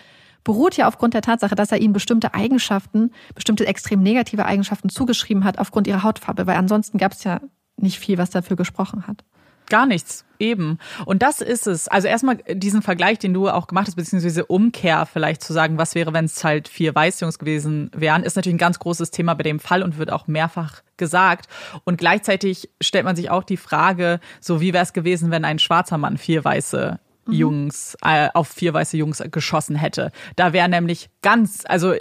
[0.44, 5.44] beruht ja aufgrund der Tatsache, dass er ihnen bestimmte Eigenschaften, bestimmte extrem negative Eigenschaften zugeschrieben
[5.44, 7.40] hat aufgrund ihrer Hautfarbe, weil ansonsten gab es ja
[7.76, 9.24] nicht viel, was dafür gesprochen hat.
[9.68, 10.78] Gar nichts, eben.
[11.06, 11.88] Und das ist es.
[11.88, 15.94] Also erstmal diesen Vergleich, den du auch gemacht hast, beziehungsweise Umkehr vielleicht zu sagen, was
[15.94, 19.42] wäre, wenn es halt vier Weißjungs gewesen wären, ist natürlich ein ganz großes Thema bei
[19.42, 21.46] dem Fall und wird auch mehrfach gesagt.
[21.84, 25.58] Und gleichzeitig stellt man sich auch die Frage, so wie wäre es gewesen, wenn ein
[25.58, 27.32] schwarzer Mann vier weiße mhm.
[27.32, 30.12] Jungs, äh, auf vier weiße Jungs geschossen hätte.
[30.36, 31.94] Da wäre nämlich ganz, also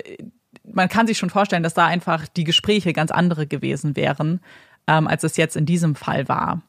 [0.72, 4.40] man kann sich schon vorstellen, dass da einfach die Gespräche ganz andere gewesen wären,
[4.88, 6.62] ähm, als es jetzt in diesem Fall war.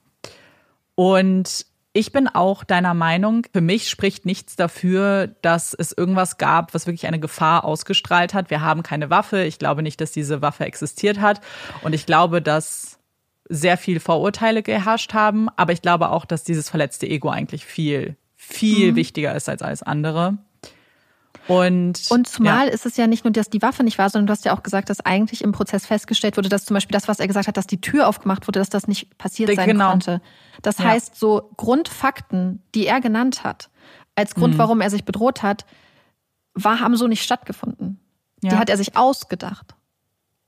[0.96, 6.74] Und ich bin auch deiner Meinung, für mich spricht nichts dafür, dass es irgendwas gab,
[6.74, 8.50] was wirklich eine Gefahr ausgestrahlt hat.
[8.50, 9.44] Wir haben keine Waffe.
[9.44, 11.40] Ich glaube nicht, dass diese Waffe existiert hat.
[11.82, 12.98] Und ich glaube, dass
[13.48, 15.48] sehr viel Vorurteile geherrscht haben.
[15.56, 18.96] Aber ich glaube auch, dass dieses verletzte Ego eigentlich viel, viel mhm.
[18.96, 20.36] wichtiger ist als alles andere.
[21.48, 22.72] Und, und zumal ja.
[22.72, 24.62] ist es ja nicht nur, dass die Waffe nicht war, sondern du hast ja auch
[24.62, 27.56] gesagt, dass eigentlich im Prozess festgestellt wurde, dass zum Beispiel das, was er gesagt hat,
[27.56, 29.90] dass die Tür aufgemacht wurde, dass das nicht passiert sein genau.
[29.90, 30.20] konnte.
[30.62, 30.86] Das ja.
[30.86, 33.70] heißt, so Grundfakten, die er genannt hat,
[34.16, 34.58] als Grund, mhm.
[34.58, 35.66] warum er sich bedroht hat,
[36.54, 38.00] war, haben so nicht stattgefunden.
[38.42, 38.50] Ja.
[38.50, 39.75] Die hat er sich ausgedacht.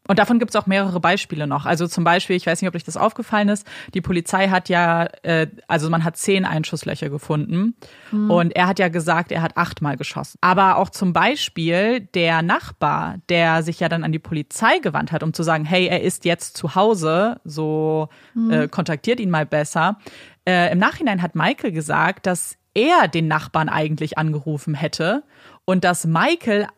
[0.09, 1.67] Und davon gibt es auch mehrere Beispiele noch.
[1.67, 5.07] Also zum Beispiel, ich weiß nicht, ob euch das aufgefallen ist, die Polizei hat ja,
[5.23, 7.75] äh, also man hat zehn Einschusslöcher gefunden
[8.11, 8.31] mhm.
[8.31, 10.39] und er hat ja gesagt, er hat achtmal geschossen.
[10.41, 15.23] Aber auch zum Beispiel der Nachbar, der sich ja dann an die Polizei gewandt hat,
[15.23, 18.51] um zu sagen, hey, er ist jetzt zu Hause, so mhm.
[18.51, 19.99] äh, kontaktiert ihn mal besser.
[20.47, 25.23] Äh, Im Nachhinein hat Michael gesagt, dass er den Nachbarn eigentlich angerufen hätte
[25.67, 26.69] und dass Michael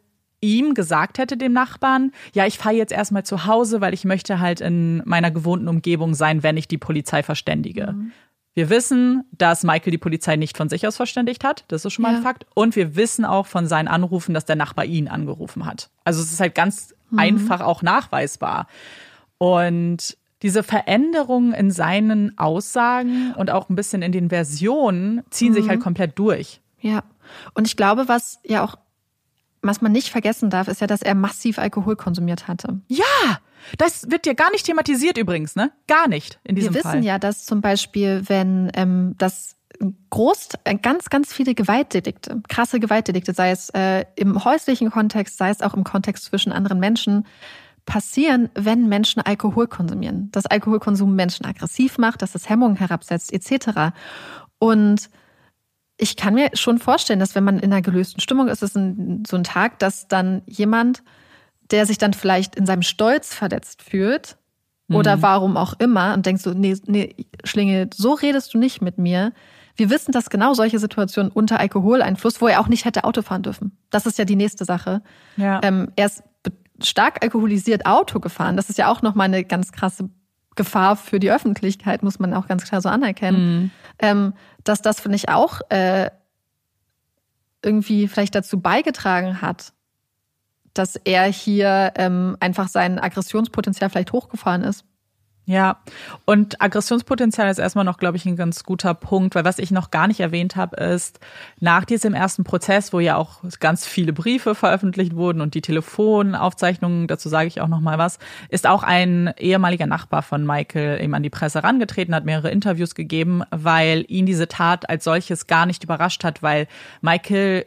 [0.40, 4.40] ihm gesagt hätte, dem Nachbarn, ja, ich fahre jetzt erstmal zu Hause, weil ich möchte
[4.40, 7.92] halt in meiner gewohnten Umgebung sein, wenn ich die Polizei verständige.
[7.92, 8.12] Mhm.
[8.54, 11.64] Wir wissen, dass Michael die Polizei nicht von sich aus verständigt hat.
[11.68, 12.18] Das ist schon mal ja.
[12.18, 12.46] ein Fakt.
[12.54, 15.90] Und wir wissen auch von seinen Anrufen, dass der Nachbar ihn angerufen hat.
[16.04, 17.18] Also es ist halt ganz mhm.
[17.18, 18.66] einfach auch nachweisbar.
[19.38, 25.54] Und diese Veränderungen in seinen Aussagen und auch ein bisschen in den Versionen ziehen mhm.
[25.54, 26.60] sich halt komplett durch.
[26.80, 27.02] Ja.
[27.54, 28.76] Und ich glaube, was ja auch
[29.62, 32.80] was man nicht vergessen darf, ist ja, dass er massiv Alkohol konsumiert hatte.
[32.88, 33.38] Ja,
[33.78, 35.70] das wird ja gar nicht thematisiert übrigens, ne?
[35.86, 36.82] Gar nicht in diesem Fall.
[36.82, 39.56] Wir wissen ja, dass zum Beispiel, wenn ähm, das
[40.10, 45.50] groß, äh, ganz, ganz viele Gewaltdelikte, krasse Gewaltdelikte, sei es äh, im häuslichen Kontext, sei
[45.50, 47.26] es auch im Kontext zwischen anderen Menschen,
[47.86, 50.30] passieren, wenn Menschen Alkohol konsumieren.
[50.32, 53.94] Dass Alkoholkonsum Menschen aggressiv macht, dass es Hemmungen herabsetzt, etc.
[54.58, 55.10] Und
[56.00, 59.24] ich kann mir schon vorstellen, dass wenn man in einer gelösten Stimmung ist, ist ein,
[59.26, 61.02] so ein Tag, dass dann jemand,
[61.70, 64.36] der sich dann vielleicht in seinem Stolz verletzt fühlt
[64.88, 65.22] oder mhm.
[65.22, 67.14] warum auch immer und denkt so, nee, nee,
[67.44, 69.32] Schlinge, so redest du nicht mit mir.
[69.76, 73.42] Wir wissen, dass genau solche Situationen unter Alkoholeinfluss, wo er auch nicht hätte Auto fahren
[73.42, 73.76] dürfen.
[73.90, 75.02] Das ist ja die nächste Sache.
[75.36, 75.60] Ja.
[75.62, 76.24] Ähm, er ist
[76.82, 78.56] stark alkoholisiert Auto gefahren.
[78.56, 80.10] Das ist ja auch nochmal eine ganz krasse
[80.60, 83.62] Gefahr für die Öffentlichkeit, muss man auch ganz klar so anerkennen.
[83.62, 83.70] Mhm.
[83.98, 86.10] Ähm, dass das, finde ich, auch äh,
[87.62, 89.72] irgendwie vielleicht dazu beigetragen hat,
[90.74, 94.84] dass er hier ähm, einfach sein Aggressionspotenzial vielleicht hochgefahren ist.
[95.46, 95.78] Ja,
[96.26, 99.90] und Aggressionspotenzial ist erstmal noch, glaube ich, ein ganz guter Punkt, weil was ich noch
[99.90, 101.18] gar nicht erwähnt habe, ist,
[101.58, 107.08] nach diesem ersten Prozess, wo ja auch ganz viele Briefe veröffentlicht wurden und die Telefonaufzeichnungen,
[107.08, 111.14] dazu sage ich auch noch mal was, ist auch ein ehemaliger Nachbar von Michael eben
[111.14, 115.66] an die Presse herangetreten, hat mehrere Interviews gegeben, weil ihn diese Tat als solches gar
[115.66, 116.68] nicht überrascht hat, weil
[117.00, 117.66] Michael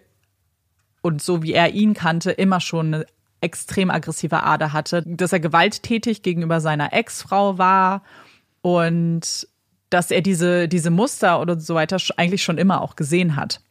[1.01, 3.05] und so wie er ihn kannte, immer schon eine
[3.43, 8.03] extrem aggressive Ader hatte, dass er gewalttätig gegenüber seiner Ex-Frau war
[8.61, 9.47] und
[9.89, 13.61] dass er diese, diese Muster oder so weiter eigentlich schon immer auch gesehen hat.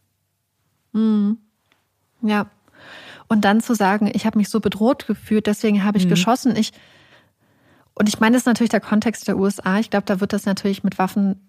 [0.93, 1.39] Mhm.
[2.21, 2.47] Ja.
[3.29, 6.11] Und dann zu sagen, ich habe mich so bedroht gefühlt, deswegen habe ich mhm.
[6.11, 6.55] geschossen.
[6.55, 6.73] Ich,
[7.95, 9.79] und ich meine, das ist natürlich der Kontext der USA.
[9.79, 11.41] Ich glaube, da wird das natürlich mit Waffen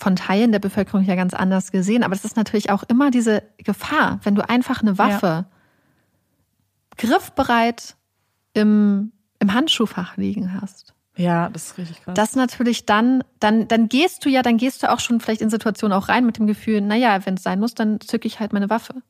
[0.00, 2.02] von Teilen der Bevölkerung ja ganz anders gesehen.
[2.02, 5.57] Aber es ist natürlich auch immer diese Gefahr, wenn du einfach eine Waffe ja
[6.98, 7.96] griffbereit
[8.52, 10.94] im, im Handschuhfach liegen hast.
[11.16, 12.14] Ja, das ist richtig krass.
[12.14, 15.50] Das natürlich dann, dann, dann gehst du ja, dann gehst du auch schon vielleicht in
[15.50, 18.52] Situationen auch rein mit dem Gefühl, naja, wenn es sein muss, dann zücke ich halt
[18.52, 19.02] meine Waffe.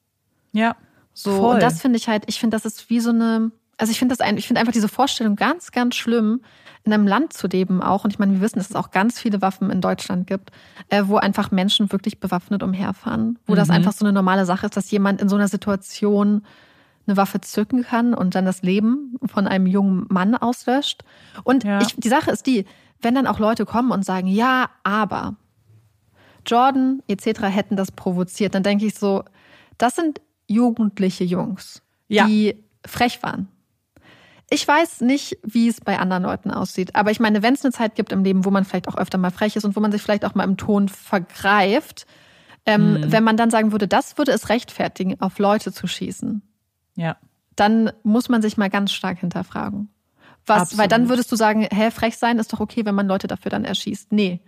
[0.53, 0.77] Ja.
[1.13, 1.55] So, voll.
[1.55, 4.15] und das finde ich halt, ich finde, das ist wie so eine, also ich finde
[4.15, 6.41] das ein, ich finde einfach diese Vorstellung ganz, ganz schlimm,
[6.85, 8.05] in einem Land zu leben auch.
[8.05, 10.51] Und ich meine, wir wissen, dass es auch ganz viele Waffen in Deutschland gibt,
[10.89, 13.57] äh, wo einfach Menschen wirklich bewaffnet umherfahren, wo mhm.
[13.57, 16.43] das einfach so eine normale Sache ist, dass jemand in so einer Situation
[17.09, 21.03] eine Waffe zücken kann und dann das Leben von einem jungen Mann auslöscht.
[21.45, 21.81] Und ja.
[21.81, 22.65] ich, die Sache ist die,
[23.01, 25.37] wenn dann auch Leute kommen und sagen, ja, aber
[26.47, 27.43] Jordan etc.
[27.43, 29.25] hätten das provoziert, dann denke ich so,
[29.77, 32.27] das sind jugendliche Jungs, ja.
[32.27, 33.49] die frech waren.
[34.51, 37.73] Ich weiß nicht, wie es bei anderen Leuten aussieht, aber ich meine, wenn es eine
[37.73, 39.93] Zeit gibt im Leben, wo man vielleicht auch öfter mal frech ist und wo man
[39.93, 42.07] sich vielleicht auch mal im Ton vergreift,
[42.65, 43.13] ähm, mhm.
[43.13, 46.43] wenn man dann sagen würde, das würde es rechtfertigen, auf Leute zu schießen,
[46.99, 47.17] ja.
[47.57, 49.89] Dann muss man sich mal ganz stark hinterfragen.
[50.47, 53.27] Was, weil dann würdest du sagen, hä, frech sein ist doch okay, wenn man Leute
[53.27, 54.13] dafür dann erschießt.
[54.13, 54.41] Nee.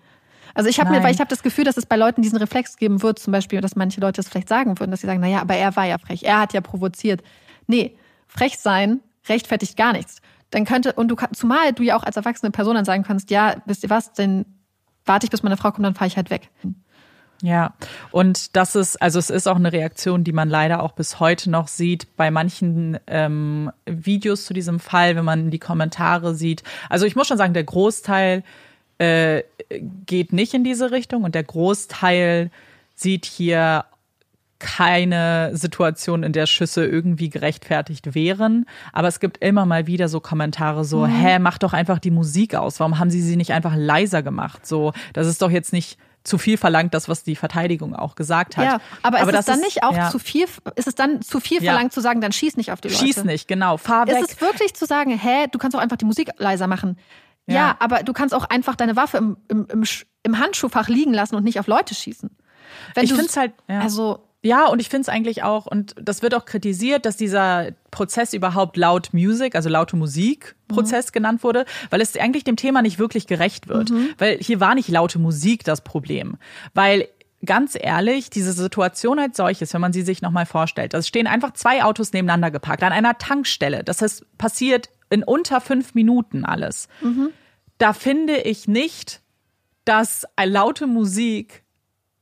[0.55, 2.77] Also ich habe mir, weil ich habe das Gefühl, dass es bei Leuten diesen Reflex
[2.77, 5.41] geben wird, zum Beispiel, dass manche Leute es vielleicht sagen würden, dass sie sagen, naja,
[5.41, 7.23] aber er war ja frech, er hat ja provoziert.
[7.67, 7.97] Nee,
[8.27, 10.21] frech sein rechtfertigt gar nichts.
[10.51, 13.57] Dann könnte, und du zumal du ja auch als erwachsene Person dann sagen kannst, ja,
[13.67, 14.45] wisst ihr was, dann
[15.05, 16.51] warte ich, bis meine Frau kommt, dann fahre ich halt weg.
[17.43, 17.73] Ja,
[18.11, 21.51] und das ist, also es ist auch eine Reaktion, die man leider auch bis heute
[21.51, 26.63] noch sieht bei manchen ähm, Videos zu diesem Fall, wenn man die Kommentare sieht.
[26.91, 28.45] Also ich muss schon sagen, der Großteil
[28.99, 29.43] äh,
[30.05, 32.51] geht nicht in diese Richtung und der Großteil
[32.95, 33.87] sieht hier
[34.59, 38.67] keine Situation, in der Schüsse irgendwie gerechtfertigt wären.
[38.93, 41.11] Aber es gibt immer mal wieder so Kommentare so, mhm.
[41.11, 42.79] hä, mach doch einfach die Musik aus.
[42.79, 44.67] Warum haben sie sie nicht einfach leiser gemacht?
[44.67, 48.57] So, das ist doch jetzt nicht zu viel verlangt, das, was die Verteidigung auch gesagt
[48.57, 48.65] hat.
[48.65, 50.11] Ja, aber, aber ist es dann ist, nicht auch ja.
[50.11, 51.73] zu viel, ist es dann zu viel Ja.
[51.73, 53.01] verlangt zu sagen, dann schieß nicht auf die Leute?
[53.01, 53.77] Schieß nicht, genau.
[53.79, 54.19] Fahr weg.
[54.21, 56.99] Ist es wirklich zu sagen, hä, du kannst auch einfach die Musik leiser machen?
[57.47, 57.77] Ja, Ja.
[57.81, 59.85] aber du kannst auch einfach deine Waffe im, im, im,
[60.23, 62.31] im Handschuhfach liegen lassen und nicht auf Leute schießen.
[62.95, 63.81] Wenn ich du- finde es halt, ja.
[63.81, 67.73] Also, Ja, und ich finde es eigentlich auch, und das wird auch kritisiert, dass dieser
[67.91, 72.81] Prozess überhaupt laut Music, also laute Musik Prozess genannt wurde, weil es eigentlich dem Thema
[72.81, 73.91] nicht wirklich gerecht wird.
[74.19, 76.39] Weil hier war nicht laute Musik das Problem.
[76.73, 77.07] Weil
[77.45, 81.53] ganz ehrlich, diese Situation als solches, wenn man sie sich nochmal vorstellt, es stehen einfach
[81.53, 83.85] zwei Autos nebeneinander geparkt an einer Tankstelle.
[83.85, 86.89] Das heißt, passiert in unter fünf Minuten alles.
[87.79, 89.21] Da finde ich nicht,
[89.85, 91.65] dass laute Musik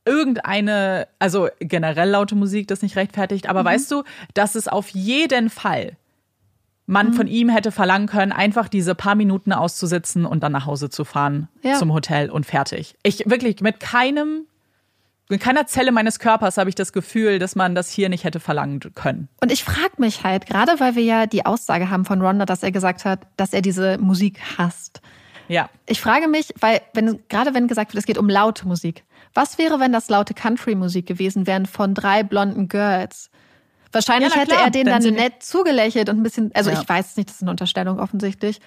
[0.08, 3.50] irgendeine, also generell laute Musik das nicht rechtfertigt, Mhm.
[3.50, 4.02] aber weißt du,
[4.34, 5.96] dass es auf jeden Fall
[6.90, 10.88] man von ihm hätte verlangen können, einfach diese paar Minuten auszusitzen und dann nach Hause
[10.88, 11.74] zu fahren Ja.
[11.74, 12.96] zum Hotel und fertig.
[13.02, 14.46] Ich wirklich mit keinem,
[15.28, 18.40] mit keiner Zelle meines Körpers habe ich das Gefühl, dass man das hier nicht hätte
[18.40, 19.28] verlangen können.
[19.42, 22.62] und ich frage mich halt, gerade weil wir ja die Aussage haben von Ronda, dass
[22.62, 25.02] er gesagt hat, dass er diese Musik hasst.
[25.48, 25.68] Ja.
[25.86, 29.04] Ich frage mich, weil wenn gerade wenn gesagt wird, es geht um laute Musik,
[29.38, 33.30] was wäre, wenn das laute Country-Musik gewesen wären von drei blonden Girls?
[33.92, 36.80] Wahrscheinlich Ja, hätte klar, er denen dann nett zugelächelt und ein bisschen, also Ja.
[36.82, 38.60] ich weiß nicht, das ist eine Unterstellung offensichtlich,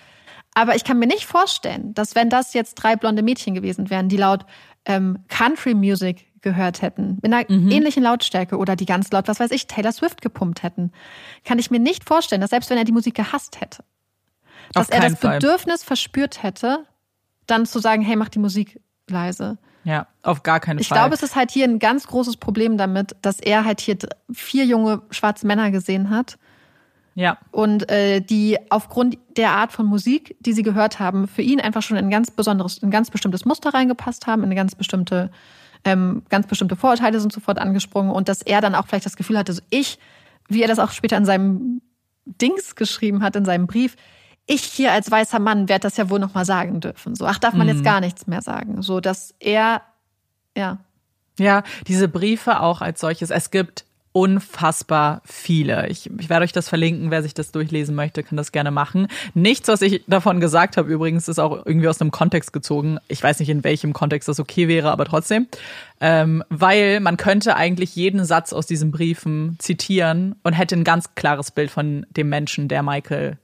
[0.55, 4.09] aber ich kann mir nicht vorstellen, dass wenn das jetzt drei blonde Mädchen gewesen wären,
[4.09, 4.45] die laut
[4.85, 7.69] ähm, Country-Music gehört hätten, mit einer Mhm.
[7.69, 10.91] ähnlichen Lautstärke oder die ganz laut, was weiß ich, Taylor Swift gepumpt hätten,
[11.45, 13.83] kann ich mir nicht vorstellen, dass selbst wenn er die Musik gehasst hätte,
[14.73, 15.37] dass er das Fall.
[15.37, 16.85] Bedürfnis verspürt hätte,
[17.45, 19.57] dann zu sagen, hey, mach die Musik leise.
[19.83, 20.97] Ja, auf gar keinen Ich Fall.
[20.97, 23.97] glaube, es ist halt hier ein ganz großes Problem damit, dass er halt hier
[24.31, 26.37] vier junge schwarze Männer gesehen hat
[27.15, 27.37] ja.
[27.51, 31.81] und äh, die aufgrund der Art von Musik, die sie gehört haben, für ihn einfach
[31.81, 34.75] schon in ein ganz besonderes, in ein ganz bestimmtes Muster reingepasst haben, in eine ganz
[34.75, 35.31] bestimmte,
[35.83, 39.37] ähm, ganz bestimmte Vorurteile sind sofort angesprungen und dass er dann auch vielleicht das Gefühl
[39.37, 39.97] hatte, so ich,
[40.47, 41.81] wie er das auch später in seinem
[42.25, 43.95] Dings geschrieben hat, in seinem Brief,
[44.47, 47.15] ich hier als weißer Mann werde das ja wohl noch mal sagen dürfen.
[47.15, 48.81] So, ach, darf man jetzt gar nichts mehr sagen.
[48.81, 49.81] So, dass er,
[50.57, 50.79] ja,
[51.39, 53.29] Ja, diese Briefe auch als solches.
[53.29, 55.87] Es gibt unfassbar viele.
[55.87, 57.11] Ich, ich werde euch das verlinken.
[57.11, 59.07] Wer sich das durchlesen möchte, kann das gerne machen.
[59.33, 62.99] Nichts, was ich davon gesagt habe, übrigens, ist auch irgendwie aus einem Kontext gezogen.
[63.07, 65.47] Ich weiß nicht, in welchem Kontext das okay wäre, aber trotzdem.
[66.01, 71.15] Ähm, weil man könnte eigentlich jeden Satz aus diesen Briefen zitieren und hätte ein ganz
[71.15, 73.37] klares Bild von dem Menschen, der Michael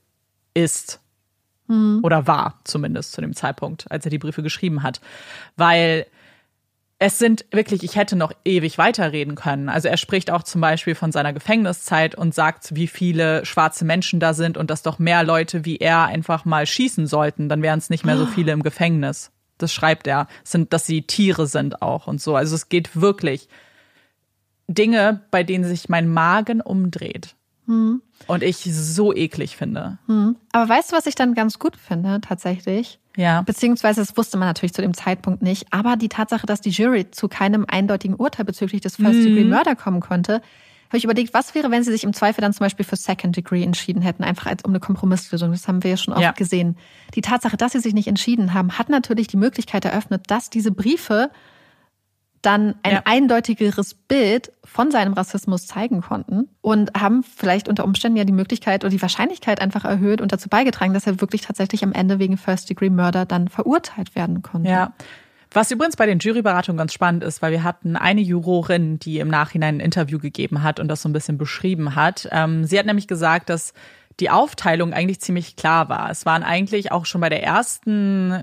[0.58, 1.00] ist.
[2.02, 5.02] Oder war, zumindest zu dem Zeitpunkt, als er die Briefe geschrieben hat.
[5.58, 6.06] Weil
[7.00, 9.70] es sind wirklich, ich hätte noch ewig weiterreden können.
[9.70, 14.20] Also er spricht auch zum Beispiel von seiner Gefängniszeit und sagt, wie viele schwarze Menschen
[14.20, 17.80] da sind und dass doch mehr Leute wie er einfach mal schießen sollten, dann wären
[17.80, 19.32] es nicht mehr so viele im Gefängnis.
[19.58, 20.28] Das schreibt er.
[20.44, 22.36] Sind, dass sie Tiere sind auch und so.
[22.36, 23.48] Also es geht wirklich
[24.68, 27.36] Dinge, bei denen sich mein Magen umdreht.
[27.68, 29.98] Und ich so eklig finde.
[30.52, 33.00] Aber weißt du, was ich dann ganz gut finde, tatsächlich?
[33.16, 33.42] Ja.
[33.42, 37.10] Beziehungsweise, das wusste man natürlich zu dem Zeitpunkt nicht, aber die Tatsache, dass die Jury
[37.12, 40.42] zu keinem eindeutigen Urteil bezüglich des First Degree Murder kommen konnte,
[40.90, 43.36] habe ich überlegt, was wäre, wenn sie sich im Zweifel dann zum Beispiel für Second
[43.36, 45.52] Degree entschieden hätten, einfach als um eine Kompromisslösung.
[45.52, 46.32] Das haben wir ja schon oft Ja.
[46.32, 46.78] gesehen.
[47.16, 50.72] Die Tatsache, dass sie sich nicht entschieden haben, hat natürlich die Möglichkeit eröffnet, dass diese
[50.72, 51.30] Briefe
[52.48, 53.02] dann ein Ja.
[53.06, 58.84] eindeutigeres Bild von seinem Rassismus zeigen konnten und haben vielleicht unter Umständen ja die Möglichkeit
[58.86, 62.38] oder die Wahrscheinlichkeit einfach erhöht und dazu beigetragen, dass er wirklich tatsächlich am Ende wegen
[62.38, 64.70] First Degree Murder dann verurteilt werden konnte.
[64.70, 64.94] Ja.
[65.52, 69.28] Was übrigens bei den Juryberatungen ganz spannend ist, weil wir hatten eine Jurorin, die im
[69.28, 72.30] Nachhinein ein Interview gegeben hat und das so ein bisschen beschrieben hat.
[72.32, 73.74] Ähm, sie hat nämlich gesagt, dass
[74.20, 76.10] die Aufteilung eigentlich ziemlich klar war.
[76.10, 78.42] Es waren eigentlich auch schon bei der ersten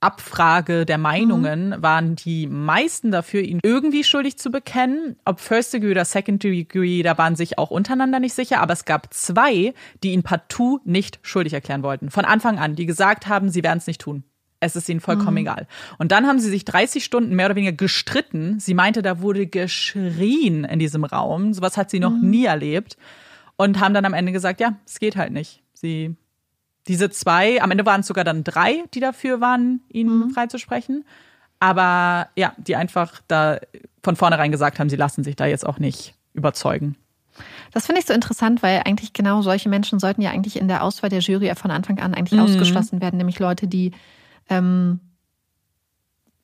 [0.00, 5.16] Abfrage der Meinungen waren die meisten dafür, ihn irgendwie schuldig zu bekennen.
[5.24, 8.60] Ob First Degree oder Second Degree, da waren sich auch untereinander nicht sicher.
[8.60, 12.10] Aber es gab zwei, die ihn partout nicht schuldig erklären wollten.
[12.10, 14.22] Von Anfang an, die gesagt haben, sie werden es nicht tun.
[14.60, 15.66] Es ist ihnen vollkommen egal.
[15.98, 18.58] Und dann haben sie sich 30 Stunden mehr oder weniger gestritten.
[18.58, 21.54] Sie meinte, da wurde geschrien in diesem Raum.
[21.54, 22.96] Sowas hat sie noch nie erlebt.
[23.56, 25.62] Und haben dann am Ende gesagt, ja, es geht halt nicht.
[25.74, 26.16] Sie
[26.88, 31.04] diese zwei, am Ende waren es sogar dann drei, die dafür waren, ihn freizusprechen.
[31.60, 33.58] Aber ja, die einfach da
[34.02, 36.96] von vornherein gesagt haben, sie lassen sich da jetzt auch nicht überzeugen.
[37.72, 40.82] Das finde ich so interessant, weil eigentlich genau solche Menschen sollten ja eigentlich in der
[40.82, 43.92] Auswahl der Jury von Anfang an eigentlich ausgeschlossen werden, nämlich Leute, die
[44.48, 45.00] ähm,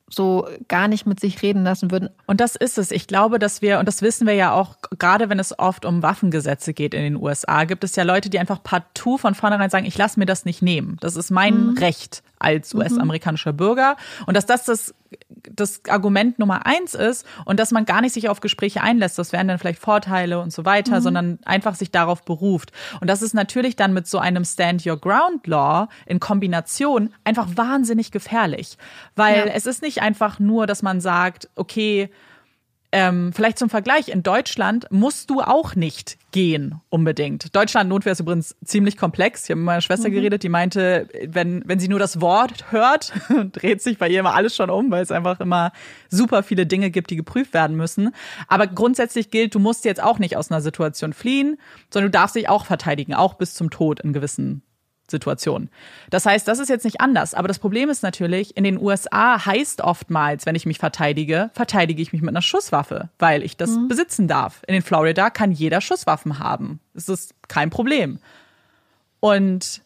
[0.09, 2.11] so gar nicht mit sich reden lassen würden.
[2.27, 2.91] Und das ist es.
[2.91, 6.03] Ich glaube, dass wir, und das wissen wir ja auch, gerade wenn es oft um
[6.03, 9.87] Waffengesetze geht in den USA, gibt es ja Leute, die einfach partout von vornherein sagen,
[9.87, 10.99] ich lasse mir das nicht nehmen.
[11.01, 13.97] Das ist mein Recht als US-amerikanischer Bürger
[14.27, 14.95] und dass das das
[15.49, 19.19] das Argument Nummer eins ist und dass man gar nicht sich auf Gespräche einlässt.
[19.19, 21.03] Das wären dann vielleicht Vorteile und so weiter, mhm.
[21.03, 22.73] sondern einfach sich darauf beruft.
[23.01, 27.49] Und das ist natürlich dann mit so einem Stand Your Ground Law in Kombination einfach
[27.55, 28.79] wahnsinnig gefährlich.
[29.17, 29.53] Weil ja.
[29.53, 32.11] es ist nicht einfach nur, dass man sagt, okay,
[32.97, 37.55] ähm, vielleicht zum Vergleich, in Deutschland musst du auch nicht gehen unbedingt.
[37.57, 39.43] Deutschland Notwehr ist übrigens ziemlich komplex.
[39.43, 40.13] Ich habe mit meiner Schwester mhm.
[40.13, 43.13] geredet, die meinte, wenn, wenn sie nur das Wort hört,
[43.53, 45.73] dreht sich bei ihr immer alles schon um, weil es einfach immer
[46.09, 48.15] super viele Dinge gibt, die geprüft werden müssen.
[48.47, 51.57] Aber grundsätzlich gilt, du musst jetzt auch nicht aus einer Situation fliehen,
[51.91, 54.63] sondern du darfst dich auch verteidigen, auch bis zum Tod in gewissen
[55.15, 55.71] Situation.
[56.11, 57.35] Das heißt, das ist jetzt nicht anders.
[57.35, 62.03] Aber das Problem ist natürlich, in den USA heißt oftmals, wenn ich mich verteidige, verteidige
[62.03, 63.89] ich mich mit einer Schusswaffe, weil ich das mhm.
[63.89, 64.63] besitzen darf.
[64.67, 66.81] In den Florida kann jeder Schusswaffen haben.
[66.95, 68.19] Das ist kein Problem.
[69.21, 69.83] Und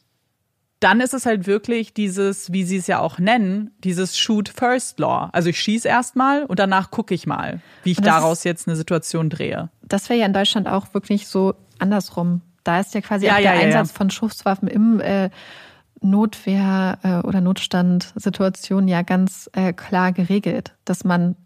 [0.80, 4.98] dann ist es halt wirklich dieses, wie sie es ja auch nennen, dieses Shoot First
[4.98, 5.28] Law.
[5.32, 9.28] Also ich schieße erstmal und danach gucke ich mal, wie ich daraus jetzt eine Situation
[9.28, 9.70] drehe.
[9.82, 12.42] Das wäre ja in Deutschland auch wirklich so andersrum.
[12.64, 13.96] Da ist ja quasi ja, auch der ja, Einsatz ja.
[13.96, 15.30] von Schusswaffen im äh,
[16.00, 21.36] Notwehr- äh, oder Notstandsituation ja ganz äh, klar geregelt, dass man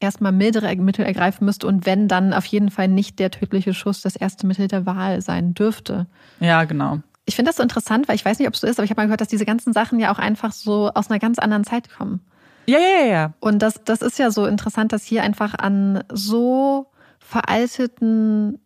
[0.00, 4.02] erstmal mildere Mittel ergreifen müsste und wenn dann auf jeden Fall nicht der tödliche Schuss
[4.02, 6.06] das erste Mittel der Wahl sein dürfte.
[6.40, 6.98] Ja, genau.
[7.26, 8.90] Ich finde das so interessant, weil ich weiß nicht, ob es so ist, aber ich
[8.90, 11.64] habe mal gehört, dass diese ganzen Sachen ja auch einfach so aus einer ganz anderen
[11.64, 12.20] Zeit kommen.
[12.66, 13.32] Ja, ja, ja.
[13.40, 18.58] Und das, das ist ja so interessant, dass hier einfach an so veralteten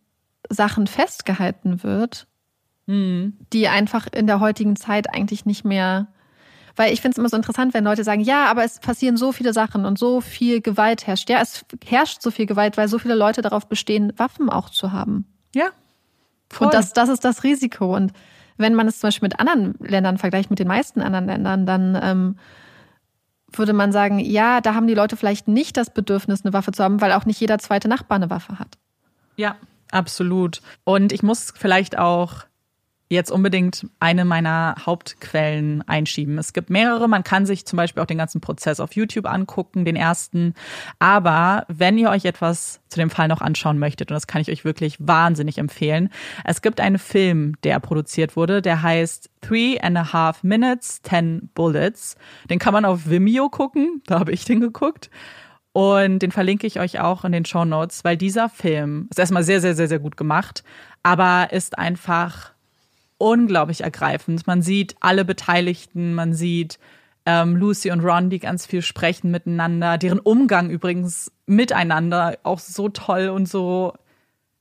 [0.49, 2.27] Sachen festgehalten wird,
[2.87, 3.37] mhm.
[3.53, 6.07] die einfach in der heutigen Zeit eigentlich nicht mehr.
[6.75, 9.31] Weil ich finde es immer so interessant, wenn Leute sagen, ja, aber es passieren so
[9.31, 11.29] viele Sachen und so viel Gewalt herrscht.
[11.29, 14.91] Ja, es herrscht so viel Gewalt, weil so viele Leute darauf bestehen, Waffen auch zu
[14.91, 15.25] haben.
[15.53, 15.69] Ja.
[16.49, 16.67] Voll.
[16.67, 17.95] Und das, das ist das Risiko.
[17.95, 18.13] Und
[18.57, 21.99] wenn man es zum Beispiel mit anderen Ländern vergleicht, mit den meisten anderen Ländern, dann
[22.01, 22.35] ähm,
[23.51, 26.83] würde man sagen, ja, da haben die Leute vielleicht nicht das Bedürfnis, eine Waffe zu
[26.83, 28.77] haben, weil auch nicht jeder zweite Nachbar eine Waffe hat.
[29.35, 29.55] Ja,
[29.91, 30.61] Absolut.
[30.83, 32.45] Und ich muss vielleicht auch
[33.09, 36.37] jetzt unbedingt eine meiner Hauptquellen einschieben.
[36.37, 37.07] Es gibt mehrere.
[37.07, 40.53] Man kann sich zum Beispiel auch den ganzen Prozess auf YouTube angucken, den ersten.
[40.99, 44.51] Aber wenn ihr euch etwas zu dem Fall noch anschauen möchtet, und das kann ich
[44.51, 46.09] euch wirklich wahnsinnig empfehlen,
[46.45, 51.49] es gibt einen Film, der produziert wurde, der heißt Three and a Half Minutes, Ten
[51.55, 52.15] Bullets.
[52.49, 54.03] Den kann man auf Vimeo gucken.
[54.05, 55.09] Da habe ich den geguckt.
[55.79, 59.43] Und den verlinke ich euch auch in den Show Notes, weil dieser Film ist erstmal
[59.43, 60.65] sehr, sehr, sehr, sehr gut gemacht,
[61.03, 62.51] aber ist einfach
[63.17, 64.45] unglaublich ergreifend.
[64.45, 66.79] Man sieht alle Beteiligten, man sieht
[67.25, 72.89] ähm, Lucy und Ron, die ganz viel sprechen miteinander, deren Umgang übrigens miteinander auch so
[72.89, 73.93] toll und so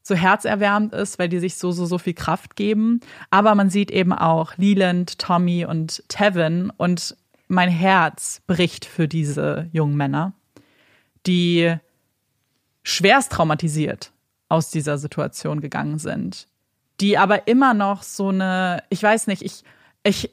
[0.05, 3.01] so herzerwärmend ist, weil die sich so, so, so viel Kraft geben.
[3.31, 7.17] Aber man sieht eben auch Leland, Tommy und Tevin und
[7.49, 10.33] mein Herz bricht für diese jungen Männer
[11.29, 11.77] die
[12.83, 14.13] schwerst traumatisiert
[14.49, 16.49] aus dieser Situation gegangen sind,
[17.01, 19.63] die aber immer noch so eine, ich weiß nicht, ich,
[20.03, 20.31] ich,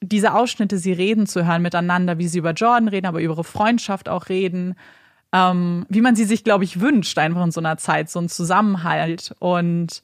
[0.00, 3.44] diese Ausschnitte, sie reden zu hören miteinander, wie sie über Jordan reden, aber über ihre
[3.44, 4.74] Freundschaft auch reden,
[5.32, 8.28] ähm, wie man sie sich, glaube ich, wünscht, einfach in so einer Zeit, so ein
[8.28, 10.02] Zusammenhalt und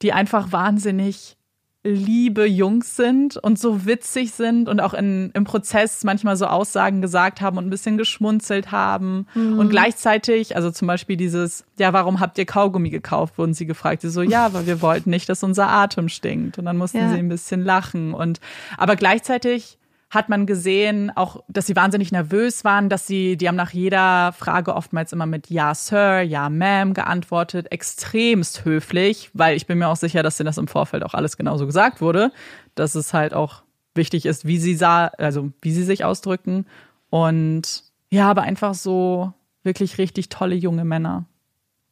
[0.00, 1.36] die einfach wahnsinnig
[1.84, 7.02] liebe Jungs sind und so witzig sind und auch in, im Prozess manchmal so Aussagen
[7.02, 9.26] gesagt haben und ein bisschen geschmunzelt haben.
[9.34, 9.58] Mhm.
[9.58, 14.02] Und gleichzeitig, also zum Beispiel dieses, ja, warum habt ihr Kaugummi gekauft, wurden sie gefragt.
[14.02, 16.58] Sie so, ja, weil wir wollten nicht, dass unser Atem stinkt.
[16.58, 17.10] Und dann mussten ja.
[17.10, 18.14] sie ein bisschen lachen.
[18.14, 18.40] Und
[18.76, 19.78] aber gleichzeitig
[20.12, 24.32] hat man gesehen, auch, dass sie wahnsinnig nervös waren, dass sie, die haben nach jeder
[24.32, 29.88] Frage oftmals immer mit Ja, Sir, Ja, Ma'am geantwortet, extremst höflich, weil ich bin mir
[29.88, 32.30] auch sicher, dass denen das im Vorfeld auch alles genauso gesagt wurde,
[32.74, 33.62] dass es halt auch
[33.94, 36.66] wichtig ist, wie sie sah, also wie sie sich ausdrücken
[37.08, 39.32] und ja, aber einfach so
[39.62, 41.24] wirklich richtig tolle junge Männer.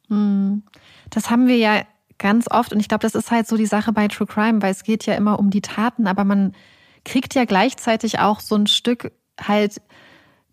[0.09, 0.61] Hm.
[1.09, 1.81] Das haben wir ja
[2.19, 4.71] ganz oft und ich glaube, das ist halt so die Sache bei True Crime, weil
[4.71, 6.53] es geht ja immer um die Taten, aber man
[7.03, 9.81] kriegt ja gleichzeitig auch so ein Stück halt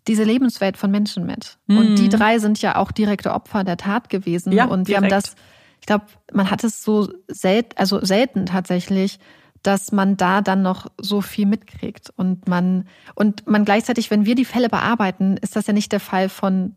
[0.07, 1.57] diese Lebenswelt von Menschen mit.
[1.67, 1.77] Mhm.
[1.77, 4.51] Und die drei sind ja auch direkte Opfer der Tat gewesen.
[4.51, 5.13] Ja, und wir direkt.
[5.13, 5.35] haben das,
[5.79, 9.19] ich glaube, man hat es so selten, also selten tatsächlich,
[9.61, 12.11] dass man da dann noch so viel mitkriegt.
[12.15, 15.99] Und man, und man gleichzeitig, wenn wir die Fälle bearbeiten, ist das ja nicht der
[15.99, 16.75] Fall von,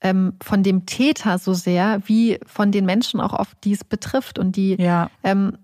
[0.00, 4.38] ähm, von dem Täter so sehr, wie von den Menschen auch oft, die es betrifft
[4.38, 5.08] und die, ja.
[5.22, 5.56] ähm,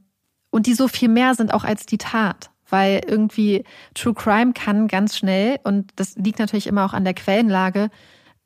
[0.51, 4.89] und die so viel mehr sind auch als die Tat weil irgendwie True Crime kann
[4.89, 7.90] ganz schnell, und das liegt natürlich immer auch an der Quellenlage,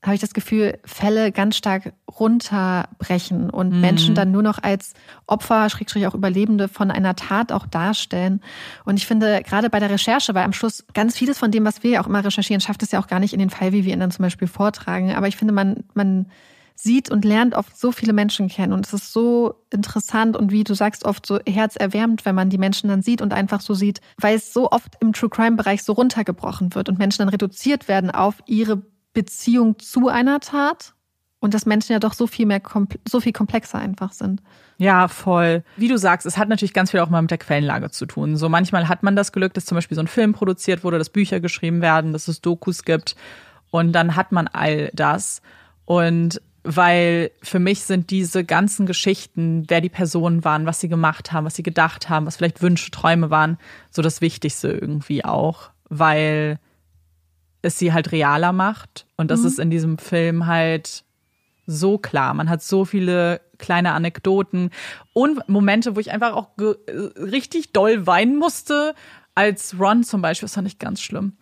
[0.03, 3.81] habe ich das Gefühl, Fälle ganz stark runterbrechen und mhm.
[3.81, 4.95] Menschen dann nur noch als
[5.27, 8.41] Opfer, Schrägstrich auch Überlebende von einer Tat auch darstellen.
[8.85, 11.83] Und ich finde, gerade bei der Recherche, weil am Schluss ganz vieles von dem, was
[11.83, 13.85] wir ja auch immer recherchieren, schafft es ja auch gar nicht in den Fall, wie
[13.85, 15.13] wir ihn dann zum Beispiel vortragen.
[15.13, 16.27] Aber ich finde, man, man
[16.77, 18.73] sieht und lernt oft so viele Menschen kennen.
[18.73, 22.59] Und es ist so interessant und wie du sagst, oft so herzerwärmend, wenn man die
[22.59, 25.95] Menschen dann sieht und einfach so sieht, weil es so oft im True Crime-Bereich so
[25.95, 28.83] runtergebrochen wird und Menschen dann reduziert werden auf ihre
[29.13, 30.93] Beziehung zu einer Tat.
[31.39, 32.63] Und dass Menschen ja doch so viel mehr,
[33.07, 34.43] so viel komplexer einfach sind.
[34.79, 35.65] Ja, voll.
[35.77, 38.37] Wie du sagst, es hat natürlich ganz viel auch mal mit der Quellenlage zu tun.
[38.37, 41.11] So manchmal hat man das Glück, dass zum Beispiel so ein Film produziert wurde, dass
[41.11, 43.17] Bücher geschrieben werden, dass es Dokus gibt.
[43.71, 45.43] Und dann hat man all das.
[45.85, 51.33] Und weil für mich sind diese ganzen Geschichten, wer die Personen waren, was sie gemacht
[51.33, 53.57] haben, was sie gedacht haben, was vielleicht Wünsche, Träume waren,
[53.91, 56.59] so das Wichtigste irgendwie auch, weil
[57.63, 59.47] es sie halt realer macht und das mhm.
[59.47, 61.05] ist in diesem Film halt
[61.67, 62.35] so klar.
[62.35, 64.71] Man hat so viele kleine Anekdoten
[65.13, 66.51] und Momente, wo ich einfach auch
[67.17, 68.95] richtig doll weinen musste,
[69.35, 71.37] als Ron zum Beispiel, das fand ich ganz schlimm.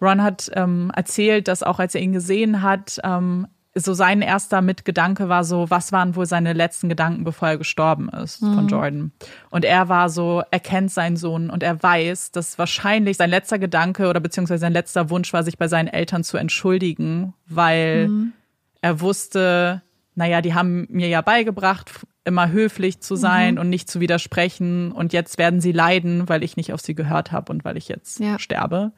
[0.00, 4.62] Ron hat ähm, erzählt, dass auch als er ihn gesehen hat, ähm, so sein erster
[4.62, 8.54] Mitgedanke war so, was waren wohl seine letzten Gedanken, bevor er gestorben ist mhm.
[8.54, 9.12] von Jordan.
[9.50, 13.58] Und er war so, er kennt seinen Sohn und er weiß, dass wahrscheinlich sein letzter
[13.58, 18.32] Gedanke oder beziehungsweise sein letzter Wunsch war, sich bei seinen Eltern zu entschuldigen, weil mhm.
[18.80, 19.82] er wusste,
[20.16, 21.90] naja, die haben mir ja beigebracht,
[22.24, 23.60] immer höflich zu sein mhm.
[23.60, 24.90] und nicht zu widersprechen.
[24.90, 27.88] Und jetzt werden sie leiden, weil ich nicht auf sie gehört habe und weil ich
[27.88, 28.38] jetzt ja.
[28.38, 28.92] sterbe.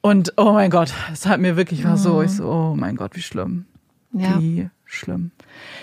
[0.00, 3.16] Und oh mein Gott, es hat mir wirklich war so, ich so, oh mein Gott,
[3.16, 3.66] wie schlimm.
[4.12, 4.40] Ja.
[4.40, 5.32] Wie schlimm.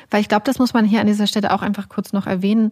[0.10, 2.72] Weil ich glaube, das muss man hier an dieser Stelle auch einfach kurz noch erwähnen.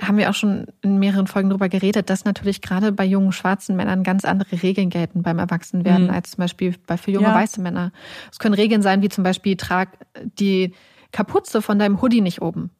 [0.00, 3.76] Haben wir auch schon in mehreren Folgen darüber geredet, dass natürlich gerade bei jungen schwarzen
[3.76, 6.14] Männern ganz andere Regeln gelten beim Erwachsenwerden mhm.
[6.14, 7.34] als zum Beispiel bei für junge ja.
[7.34, 7.92] weiße Männer.
[8.32, 9.90] Es können Regeln sein, wie zum Beispiel trag
[10.38, 10.74] die
[11.12, 12.70] Kapuze von deinem Hoodie nicht oben.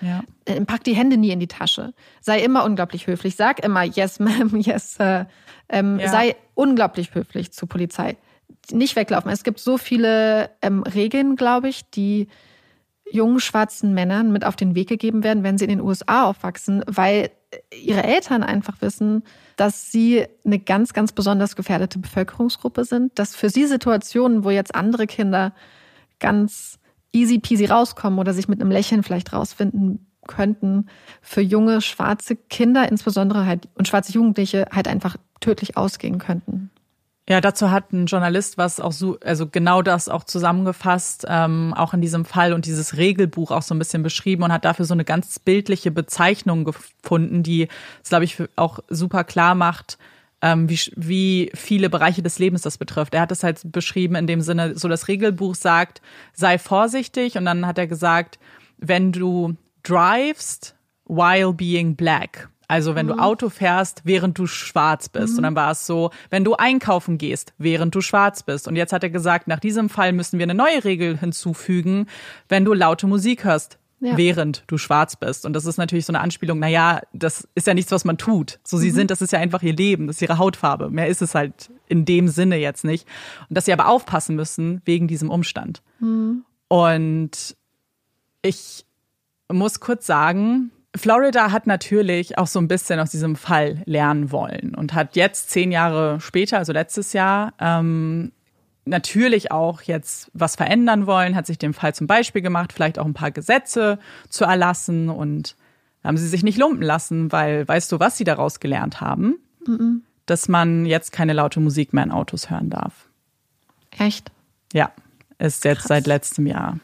[0.00, 0.22] Ja.
[0.44, 1.92] Äh, pack die Hände nie in die Tasche.
[2.20, 3.36] Sei immer unglaublich höflich.
[3.36, 5.28] Sag immer yes, ma'am, yes, sir.
[5.68, 6.08] Ähm, ja.
[6.08, 8.16] Sei unglaublich höflich zur Polizei.
[8.70, 9.30] Nicht weglaufen.
[9.30, 12.28] Es gibt so viele ähm, Regeln, glaube ich, die
[13.10, 16.82] jungen schwarzen Männern mit auf den Weg gegeben werden, wenn sie in den USA aufwachsen,
[16.86, 17.30] weil
[17.72, 19.22] ihre Eltern einfach wissen,
[19.56, 24.74] dass sie eine ganz, ganz besonders gefährdete Bevölkerungsgruppe sind, dass für sie Situationen, wo jetzt
[24.74, 25.52] andere Kinder
[26.18, 26.78] ganz
[27.16, 30.86] easy peasy rauskommen oder sich mit einem Lächeln vielleicht rausfinden könnten,
[31.22, 36.70] für junge schwarze Kinder insbesondere halt und schwarze Jugendliche halt einfach tödlich ausgehen könnten.
[37.28, 41.92] Ja, dazu hat ein Journalist was auch so, also genau das auch zusammengefasst, ähm, auch
[41.92, 44.94] in diesem Fall und dieses Regelbuch auch so ein bisschen beschrieben und hat dafür so
[44.94, 47.66] eine ganz bildliche Bezeichnung gefunden, die
[48.02, 49.98] es, glaube ich, auch super klar macht,
[50.42, 53.14] ähm, wie, wie viele Bereiche des Lebens das betrifft.
[53.14, 56.02] Er hat es halt beschrieben in dem Sinne, so das Regelbuch sagt,
[56.32, 58.38] sei vorsichtig und dann hat er gesagt,
[58.78, 60.76] wenn du drivest
[61.06, 63.10] while being black, also wenn mhm.
[63.10, 65.32] du Auto fährst, während du schwarz bist.
[65.32, 65.38] Mhm.
[65.38, 68.66] Und dann war es so, wenn du einkaufen gehst, während du schwarz bist.
[68.66, 72.06] Und jetzt hat er gesagt, nach diesem Fall müssen wir eine neue Regel hinzufügen,
[72.48, 74.16] wenn du laute Musik hörst, ja.
[74.16, 75.46] während du schwarz bist.
[75.46, 78.58] Und das ist natürlich so eine Anspielung, naja, das ist ja nichts, was man tut.
[78.64, 78.94] So sie mhm.
[78.94, 80.90] sind, das ist ja einfach ihr Leben, das ist ihre Hautfarbe.
[80.90, 83.06] Mehr ist es halt in dem Sinne jetzt nicht.
[83.48, 85.82] Und dass sie aber aufpassen müssen wegen diesem Umstand.
[86.00, 86.44] Mhm.
[86.68, 87.56] Und
[88.42, 88.84] ich
[89.50, 94.74] muss kurz sagen, Florida hat natürlich auch so ein bisschen aus diesem Fall lernen wollen
[94.74, 98.32] und hat jetzt zehn Jahre später, also letztes Jahr, ähm,
[98.86, 103.04] natürlich auch jetzt was verändern wollen, hat sich dem Fall zum Beispiel gemacht, vielleicht auch
[103.04, 103.98] ein paar Gesetze
[104.28, 105.56] zu erlassen und
[106.02, 109.38] haben sie sich nicht lumpen lassen, weil weißt du, was sie daraus gelernt haben?
[109.66, 110.02] Mhm.
[110.24, 113.08] Dass man jetzt keine laute Musik mehr in Autos hören darf.
[113.98, 114.30] Echt?
[114.72, 114.92] Ja,
[115.38, 115.88] ist jetzt Krass.
[115.88, 116.78] seit letztem Jahr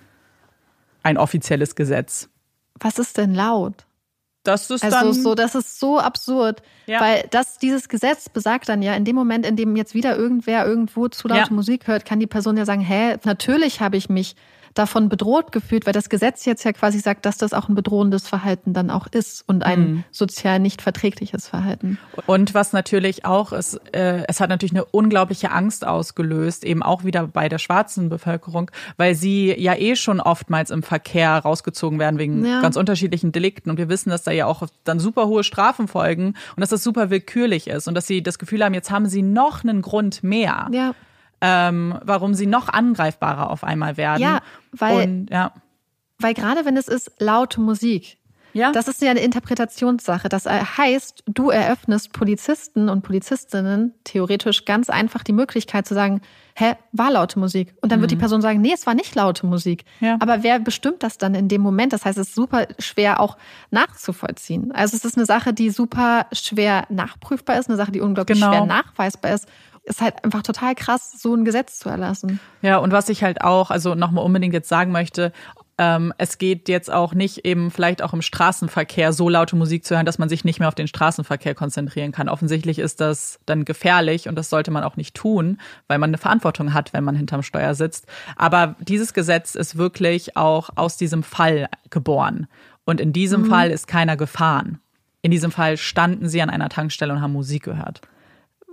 [1.03, 2.29] ein offizielles Gesetz.
[2.79, 3.87] Was ist denn laut?
[4.43, 7.01] Das ist also dann so, das ist so absurd, ja.
[7.01, 10.67] weil das dieses Gesetz besagt dann ja, in dem Moment, in dem jetzt wieder irgendwer
[10.67, 11.55] irgendwo zu laute ja.
[11.55, 14.35] Musik hört, kann die Person ja sagen, hä, natürlich habe ich mich
[14.75, 18.29] davon bedroht gefühlt, weil das Gesetz jetzt ja quasi sagt, dass das auch ein bedrohendes
[18.29, 20.05] Verhalten dann auch ist und ein mhm.
[20.11, 21.99] sozial nicht verträgliches Verhalten.
[22.27, 27.05] Und was natürlich auch ist, äh, es hat natürlich eine unglaubliche Angst ausgelöst, eben auch
[27.05, 32.19] wieder bei der schwarzen Bevölkerung, weil sie ja eh schon oftmals im Verkehr rausgezogen werden
[32.19, 32.61] wegen ja.
[32.61, 33.71] ganz unterschiedlichen Delikten.
[33.71, 36.83] Und wir wissen, dass da ja auch dann super hohe Strafen folgen und dass das
[36.83, 40.23] super willkürlich ist und dass sie das Gefühl haben, jetzt haben sie noch einen Grund
[40.23, 40.69] mehr.
[40.73, 40.95] Ja
[41.43, 44.23] ähm, warum sie noch angreifbarer auf einmal werden.
[44.23, 44.41] Ja,
[44.73, 45.53] weil, Und, ja.
[46.19, 48.17] weil gerade wenn es ist laute Musik,
[48.55, 48.71] Ja.
[48.71, 50.29] Das ist ja eine Interpretationssache.
[50.29, 56.21] Das heißt, du eröffnest Polizisten und Polizistinnen theoretisch ganz einfach die Möglichkeit zu sagen,
[56.55, 57.75] hä, war laute Musik.
[57.81, 59.85] Und dann wird die Person sagen, nee, es war nicht laute Musik.
[60.01, 60.07] Mhm.
[60.07, 60.17] Ja.
[60.21, 61.95] Aber wer bestimmt das dann in dem Moment?
[61.95, 63.39] Das heißt, es ist super schwer auch
[63.71, 64.71] nachzuvollziehen.
[64.73, 68.53] Also es ist eine Sache, die super schwer nachprüfbar ist, eine Sache, die unglaublich Genau.
[68.53, 69.47] schwer nachweisbar ist.
[69.85, 72.39] Ist halt einfach total krass, so ein Gesetz zu erlassen.
[72.61, 75.33] Ja, und was ich halt auch, also nochmal unbedingt jetzt sagen möchte,
[75.79, 79.97] ähm, es geht jetzt auch nicht eben vielleicht auch im Straßenverkehr so laute Musik zu
[79.97, 82.29] hören, dass man sich nicht mehr auf den Straßenverkehr konzentrieren kann.
[82.29, 86.19] Offensichtlich ist das dann gefährlich und das sollte man auch nicht tun, weil man eine
[86.19, 88.07] Verantwortung hat, wenn man hinterm Steuer sitzt.
[88.37, 92.47] Aber dieses Gesetz ist wirklich auch aus diesem Fall geboren.
[92.85, 94.81] Und in diesem Fall ist keiner gefahren.
[95.23, 98.03] In diesem Fall standen sie an einer Tankstelle und haben Musik gehört.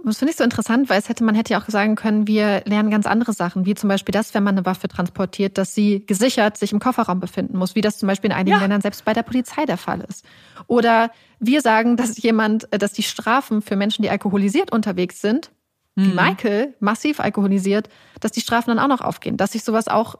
[0.05, 2.61] Das finde ich so interessant, weil es hätte, man hätte ja auch sagen können, wir
[2.65, 6.05] lernen ganz andere Sachen, wie zum Beispiel das, wenn man eine Waffe transportiert, dass sie
[6.05, 8.61] gesichert sich im Kofferraum befinden muss, wie das zum Beispiel in einigen Ja.
[8.61, 10.25] Ländern selbst bei der Polizei der Fall ist.
[10.67, 15.51] Oder wir sagen, dass jemand, äh, dass die Strafen für Menschen, die alkoholisiert unterwegs sind,
[15.95, 17.89] wie Michael, massiv alkoholisiert,
[18.21, 20.15] dass die Strafen dann auch noch aufgehen, dass sich sowas auch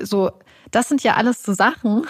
[0.00, 0.30] so,
[0.70, 2.06] das sind ja alles so Sachen,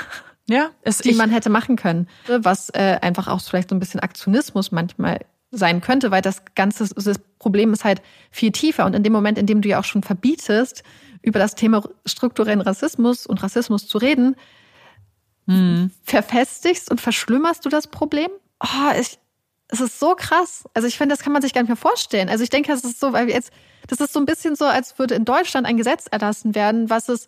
[0.47, 3.81] Ja, es, die ich, man hätte machen können, was äh, einfach auch vielleicht so ein
[3.81, 5.19] bisschen Aktionismus manchmal
[5.51, 9.39] sein könnte, weil das ganze das Problem ist halt viel tiefer und in dem Moment,
[9.39, 10.83] in dem du ja auch schon verbietest,
[11.23, 14.37] über das Thema strukturellen Rassismus und Rassismus zu reden,
[16.05, 18.29] verfestigst und verschlimmerst du das Problem?
[18.63, 19.19] Oh, ich,
[19.69, 20.65] es ist so krass.
[20.75, 22.29] Also ich finde, das kann man sich gar nicht mehr vorstellen.
[22.29, 23.51] Also ich denke, das ist so, weil wir jetzt,
[23.87, 27.09] das ist so ein bisschen so, als würde in Deutschland ein Gesetz erlassen werden, was
[27.09, 27.27] es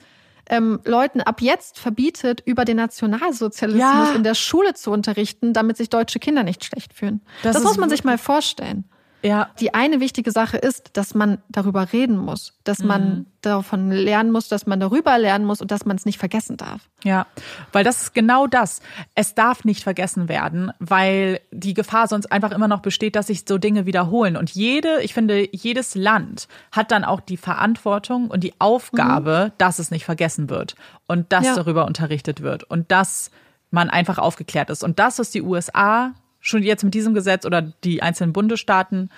[0.51, 4.12] ähm, Leuten ab jetzt verbietet, über den Nationalsozialismus Ja.
[4.14, 7.22] in der Schule zu unterrichten, damit sich deutsche Kinder nicht schlecht fühlen.
[7.43, 8.85] Das Das, muss man sich wirklich- mal vorstellen.
[9.23, 14.33] Ja, Die eine wichtige Sache ist, dass man darüber reden muss, dass man davon lernen
[14.33, 16.81] muss, dass man darüber lernen muss und dass man es nicht vergessen darf.
[17.05, 17.27] Ja,
[17.73, 18.81] weil das ist genau das.
[19.15, 23.45] Es darf nicht vergessen werden, weil die Gefahr sonst einfach immer noch besteht, dass sich
[23.47, 24.37] so Dinge wiederholen.
[24.37, 29.79] Und jede, ich finde, jedes Land hat dann auch die Verantwortung und die Aufgabe, dass
[29.79, 30.77] es nicht vergessen wird
[31.07, 31.55] und dass Ja.
[31.57, 33.31] darüber unterrichtet wird und dass
[33.71, 34.83] man einfach aufgeklärt ist.
[34.83, 39.11] Und das, was die USA schon jetzt mit diesem Gesetz oder die einzelnen Bundesstaaten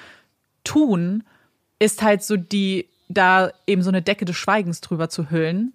[0.64, 1.24] tun,
[1.78, 5.72] ist halt so die, da eben so eine Decke des Schweigens drüber zu hüllen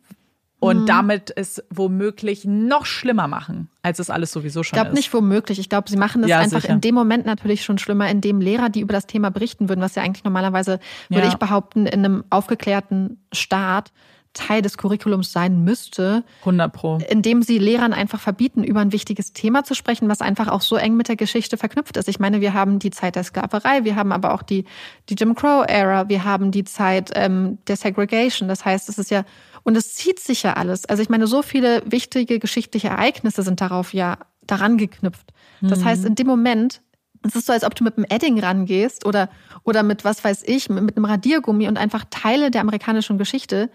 [0.60, 4.96] und damit es womöglich noch schlimmer machen, als es alles sowieso schon Ich glaube ist.
[4.96, 5.60] nicht womöglich.
[5.60, 6.74] Ich glaube, sie machen das Ja, einfach sicher.
[6.74, 9.94] in dem Moment natürlich schon schlimmer, indem Lehrer, die über das Thema berichten würden, was
[9.94, 10.80] ja eigentlich normalerweise,
[11.10, 11.32] würde Ja.
[11.32, 13.92] ich behaupten, in einem aufgeklärten Staat
[14.38, 16.98] Teil des Curriculums sein müsste, 100 Pro.
[17.10, 20.76] indem sie Lehrern einfach verbieten, über ein wichtiges Thema zu sprechen, was einfach auch so
[20.76, 22.08] eng mit der Geschichte verknüpft ist.
[22.08, 24.66] Ich meine, wir haben die Zeit der Sklaverei, wir haben aber auch die,
[25.10, 28.48] die Jim Crow-Ära, wir haben die Zeit ähm, der Segregation.
[28.48, 29.26] Das heißt, es ist ja,
[29.64, 30.86] und es zieht sich ja alles.
[30.86, 35.34] Also ich meine, so viele wichtige geschichtliche Ereignisse sind darauf ja daran geknüpft.
[35.62, 36.82] Das heißt, in dem Moment,
[37.24, 39.30] es ist so, als ob du mit einem Edding rangehst oder,
[39.64, 43.70] oder mit, was weiß ich, mit, mit einem Radiergummi und einfach Teile der amerikanischen Geschichte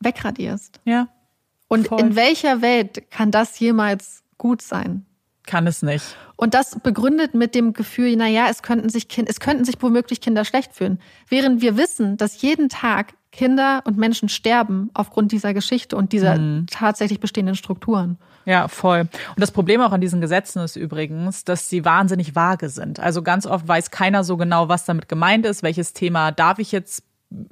[0.00, 0.80] wegradierst.
[0.84, 1.08] Ja,
[1.68, 2.00] Und Voll.
[2.00, 5.04] in welcher Welt kann das jemals gut sein?
[5.46, 6.04] kann es nicht.
[6.36, 9.76] Und das begründet mit dem Gefühl, na ja, es könnten sich kind, es könnten sich
[9.80, 11.00] womöglich Kinder schlecht fühlen,
[11.30, 16.36] während wir wissen, dass jeden Tag Kinder und Menschen sterben aufgrund dieser Geschichte und dieser
[16.38, 16.66] Mhm.
[16.70, 18.18] tatsächlich bestehenden Strukturen.
[18.44, 19.00] Ja, voll.
[19.00, 19.08] Und
[19.40, 23.00] das Problem auch an diesen Gesetzen ist übrigens, dass sie wahnsinnig vage sind.
[23.00, 26.72] Also ganz oft weiß keiner so genau, was damit gemeint ist, welches Thema darf ich
[26.72, 27.04] jetzt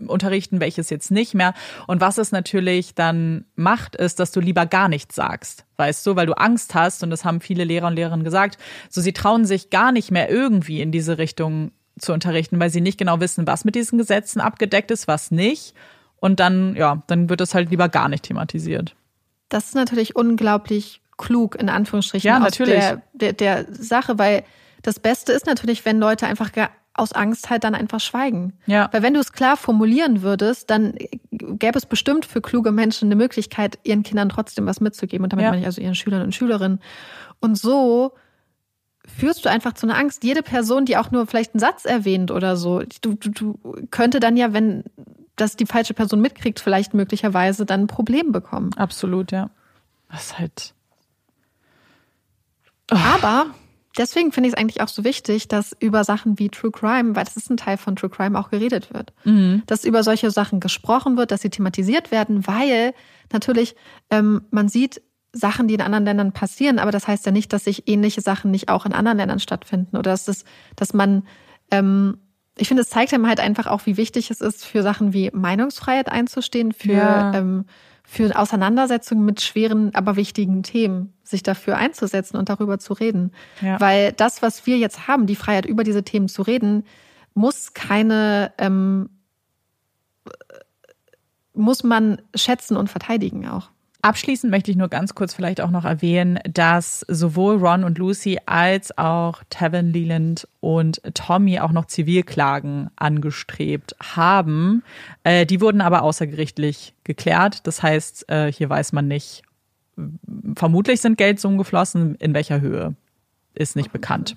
[0.07, 1.55] unterrichten, welches jetzt nicht mehr.
[1.86, 6.16] Und was es natürlich dann macht, ist, dass du lieber gar nichts sagst, weißt du,
[6.16, 8.59] weil du Angst hast, und das haben viele Lehrer und Lehrerinnen gesagt,
[8.89, 12.81] so sie trauen sich gar nicht mehr irgendwie in diese Richtung zu unterrichten, weil sie
[12.81, 15.74] nicht genau wissen, was mit diesen Gesetzen abgedeckt ist, was nicht.
[16.19, 18.94] Und dann, ja, dann wird es halt lieber gar nicht thematisiert.
[19.48, 22.81] Das ist natürlich unglaublich klug, in Anführungsstrichen, Ja, natürlich.
[22.81, 24.44] Der, der, der Sache, weil
[24.82, 28.55] das Beste ist natürlich, wenn Leute einfach gar aus Angst halt dann einfach schweigen.
[28.66, 28.89] Ja.
[28.93, 30.94] Weil wenn du es klar formulieren würdest, dann
[31.31, 35.24] gäbe es bestimmt für kluge Menschen eine Möglichkeit, ihren Kindern trotzdem was mitzugeben.
[35.24, 35.51] Und damit Ja.
[35.51, 36.81] meine ich also ihren Schülern und Schülerinnen.
[37.40, 38.12] Und so
[39.06, 40.24] führst du einfach zu einer Angst.
[40.24, 43.59] Jede Person, die auch nur vielleicht einen Satz erwähnt oder so, du, du, du
[43.90, 44.85] könnte dann ja, wenn
[45.36, 48.70] das die falsche Person mitkriegt, vielleicht möglicherweise dann ein Problem bekommen.
[48.77, 49.51] Absolut, ja.
[50.12, 50.73] Ist halt.
[52.89, 53.47] Aber
[53.98, 57.24] deswegen finde ich es eigentlich auch so wichtig, dass über Sachen wie True Crime, weil
[57.24, 59.12] das ist ein Teil von True Crime, auch geredet wird.
[59.66, 62.94] Dass über solche Sachen gesprochen wird, dass sie thematisiert werden, weil
[63.32, 63.74] natürlich
[64.10, 65.02] ähm, man sieht
[65.32, 68.51] Sachen, die in anderen Ländern passieren, aber das heißt ja nicht, dass sich ähnliche Sachen
[68.51, 70.44] nicht auch in anderen Ländern stattfinden oder dass, das,
[70.77, 71.24] dass man,
[71.70, 72.18] ähm,
[72.56, 75.31] ich finde, es zeigt einem halt einfach auch, wie wichtig es ist, für Sachen wie
[75.35, 77.35] Meinungsfreiheit einzustehen, für, Ja.
[77.35, 77.66] ähm,
[78.09, 81.12] für Auseinandersetzungen mit schweren, aber wichtigen Themen.
[81.24, 83.33] sich dafür einzusetzen und darüber zu reden.
[83.61, 83.81] Ja.
[83.81, 86.85] Weil das, was wir jetzt haben, die Freiheit, über diese Themen zu reden,
[87.35, 89.11] muss keine, ähm,
[91.53, 93.70] muss man schätzen und verteidigen auch.
[94.07, 98.39] Abschließend möchte ich nur ganz kurz vielleicht auch noch erwähnen, dass sowohl Ron und Lucy
[98.47, 104.85] als auch Tevin Leland und Tommy auch noch Zivilklagen angestrebt haben.
[105.24, 107.66] Äh, die wurden aber außergerichtlich geklärt.
[107.66, 109.43] Das heißt, äh, hier weiß man nicht,
[110.55, 112.15] vermutlich sind Geldsummen geflossen.
[112.15, 112.95] In welcher Höhe
[113.55, 114.37] ist nicht bekannt.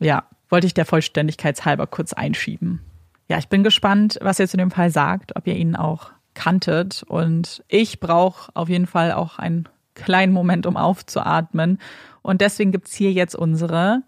[0.00, 2.80] Ja, wollte ich der Vollständigkeit halber kurz einschieben.
[3.28, 7.02] Ja, ich bin gespannt, was ihr zu dem Fall sagt, ob ihr ihn auch kanntet.
[7.04, 11.78] Und ich brauche auf jeden Fall auch einen kleinen Moment, um aufzuatmen.
[12.22, 14.02] Und deswegen gibt es hier jetzt unsere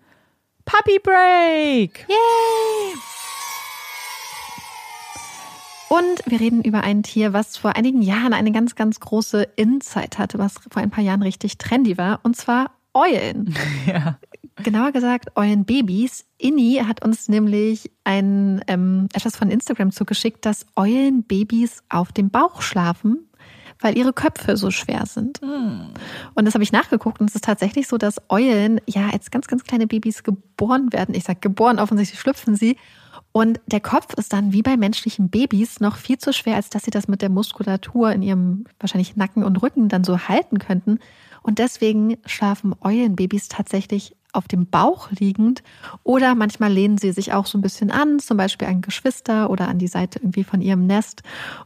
[0.64, 2.06] Puppy Break.
[2.08, 2.94] Yay!
[5.88, 10.18] Und wir reden über ein Tier, was vor einigen Jahren eine ganz, ganz große Insight
[10.18, 13.54] hatte, was vor ein paar Jahren richtig trendy war, und zwar Eulen.
[13.86, 14.18] Ja.
[14.62, 16.24] Genauer gesagt, Eulenbabys.
[16.38, 22.62] Inni hat uns nämlich ein, ähm, etwas von Instagram zugeschickt, dass Eulenbabys auf dem Bauch
[22.62, 23.28] schlafen,
[23.80, 25.42] weil ihre Köpfe so schwer sind.
[25.42, 25.92] Mm.
[26.34, 29.46] Und das habe ich nachgeguckt und es ist tatsächlich so, dass Eulen ja als ganz,
[29.46, 31.14] ganz kleine Babys geboren werden.
[31.14, 32.76] Ich sage geboren, offensichtlich schlüpfen sie.
[33.32, 36.84] Und der Kopf ist dann wie bei menschlichen Babys noch viel zu schwer, als dass
[36.84, 41.00] sie das mit der Muskulatur in ihrem wahrscheinlich Nacken und Rücken dann so halten könnten.
[41.42, 45.62] Und deswegen schlafen Eulenbabys tatsächlich auf dem Bauch liegend
[46.02, 49.68] oder manchmal lehnen sie sich auch so ein bisschen an, zum Beispiel an Geschwister oder
[49.68, 51.22] an die Seite irgendwie von ihrem Nest.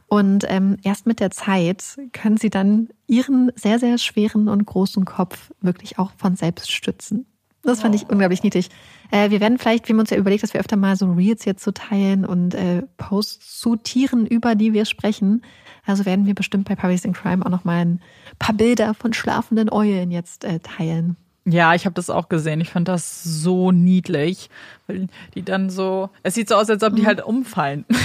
[0.07, 5.05] Und ähm, erst mit der Zeit können sie dann ihren sehr, sehr schweren und großen
[5.05, 7.25] Kopf wirklich auch von selbst stützen.
[7.63, 8.11] Das fand ich oh.
[8.11, 8.69] unglaublich niedlich.
[9.11, 11.45] Äh, wir werden vielleicht, wir haben uns ja überlegt, dass wir öfter mal so Reels
[11.45, 15.43] jetzt so teilen und äh, Posts zu Tieren, über die wir sprechen.
[15.85, 18.01] Also werden wir bestimmt bei Puppies in Crime auch noch mal ein
[18.39, 21.17] paar Bilder von schlafenden Eulen jetzt äh, teilen.
[21.45, 22.61] Ja, ich habe das auch gesehen.
[22.61, 24.49] Ich fand das so niedlich,
[24.87, 27.07] weil die dann so, es sieht so aus, als ob die mhm.
[27.07, 27.85] halt umfallen.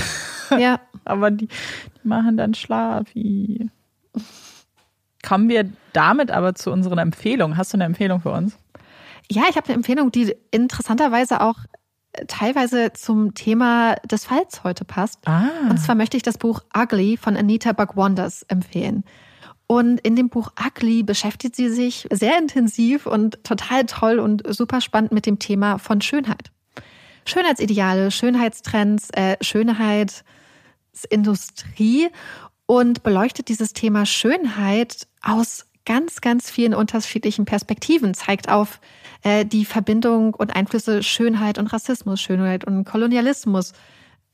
[0.59, 0.79] Ja.
[1.05, 3.69] Aber die, die machen dann Schlafi.
[5.27, 7.57] Kommen wir damit aber zu unseren Empfehlungen.
[7.57, 8.57] Hast du eine Empfehlung für uns?
[9.29, 11.57] Ja, ich habe eine Empfehlung, die interessanterweise auch
[12.13, 15.27] äh, teilweise zum Thema des Falls heute passt.
[15.27, 15.49] Ah.
[15.69, 19.03] Und zwar möchte ich das Buch Ugly von Anita Buck-Wonders empfehlen.
[19.67, 24.81] Und in dem Buch Ugly beschäftigt sie sich sehr intensiv und total toll und super
[24.81, 26.53] spannend mit dem Thema von Schönheit.
[27.25, 32.11] Schönheitsideale, Schönheitstrends, äh, Schönheitsindustrie.
[32.69, 38.81] Und beleuchtet dieses Thema Schönheit aus ganz, ganz vielen unterschiedlichen Perspektiven, zeigt auf
[39.23, 43.73] äh, die Verbindung und Einflüsse Schönheit und Rassismus, Schönheit und Kolonialismus,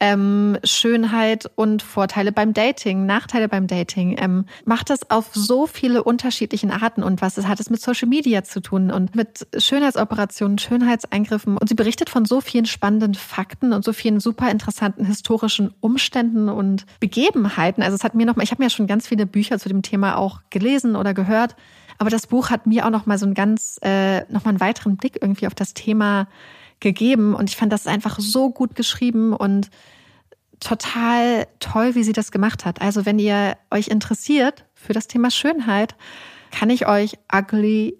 [0.02, 6.02] ähm, Schönheit und Vorteile beim Dating, Nachteile beim Dating, ähm, macht das auf so viele
[6.02, 11.56] unterschiedlichen Arten und was hat es mit Social Media zu tun und mit Schönheitsoperationen, Schönheitseingriffen.
[11.56, 16.48] Und sie berichtet von so vielen spannenden Fakten und so vielen super interessanten historischen Umständen
[16.48, 17.84] und Begebenheiten.
[17.84, 19.68] Also es hat mir noch mal, ich habe mir ja schon ganz viele Bücher zu
[19.68, 21.54] dem Thema auch gelesen oder gehört,
[21.98, 24.60] aber das Buch hat mir auch noch mal so einen ganz, äh, noch mal einen
[24.60, 26.26] weiteren Blick irgendwie auf das Thema
[26.82, 29.70] gegeben und ich fand das einfach so gut geschrieben und
[30.60, 32.80] total toll, wie sie das gemacht hat.
[32.80, 35.96] Also wenn ihr euch interessiert für das Thema Schönheit,
[36.50, 37.98] kann ich euch Ugly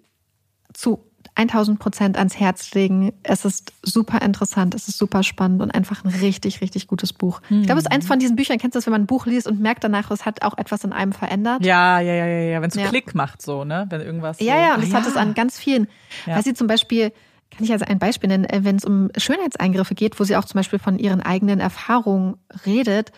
[0.73, 1.03] zu
[1.35, 3.11] 1000 Prozent ans Herz legen.
[3.23, 7.41] Es ist super interessant, es ist super spannend und einfach ein richtig, richtig gutes Buch.
[7.47, 7.61] Hm.
[7.61, 9.25] Ich glaube, es ist eins von diesen Büchern, kennst du das, wenn man ein Buch
[9.25, 11.65] liest und merkt danach, es hat auch etwas in einem verändert?
[11.65, 12.61] Ja, ja, ja, ja, ja.
[12.61, 12.87] wenn es ja.
[12.87, 13.87] Klick macht so, ne?
[13.89, 14.39] Wenn irgendwas.
[14.39, 15.87] Ja, so, ja, und das ah, hat es an ganz vielen.
[16.27, 16.35] Ja.
[16.35, 17.11] Weil sie zum Beispiel
[17.53, 20.45] kann ich also ein Beispiel nennen, äh, wenn es um Schönheitseingriffe geht, wo sie auch
[20.45, 23.11] zum Beispiel von ihren eigenen Erfahrungen redet,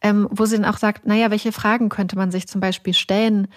[0.00, 3.48] ähm, wo sie dann auch sagt, naja, welche Fragen könnte man sich zum Beispiel stellen,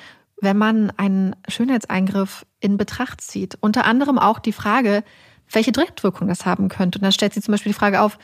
[0.42, 3.58] wenn man einen Schönheitseingriff in Betracht zieht?
[3.62, 5.04] Unter anderem auch die Frage,
[5.50, 6.98] welche Direktwirkung das haben könnte.
[7.00, 8.18] Und dann stellt sie zum Beispiel die Frage auf,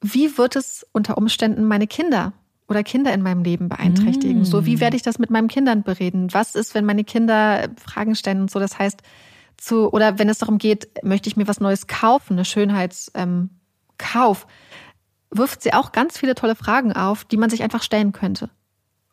[0.00, 2.32] wie wird es unter Umständen meine Kinder
[2.68, 4.42] oder Kinder in meinem Leben beeinträchtigen?
[4.42, 4.44] Mm.
[4.44, 6.32] So, wie werde ich das mit meinen Kindern bereden?
[6.32, 8.58] Was ist, wenn meine Kinder Fragen stellen und so?
[8.58, 9.02] Das heißt,
[9.56, 13.50] zu, oder wenn es darum geht, möchte ich mir was Neues kaufen, eine Schönheitskauf, ähm,
[15.30, 18.50] wirft sie auch ganz viele tolle Fragen auf, die man sich einfach stellen könnte.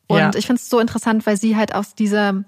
[0.07, 0.31] Und ja.
[0.35, 2.43] ich finde es so interessant, weil sie halt aus dieser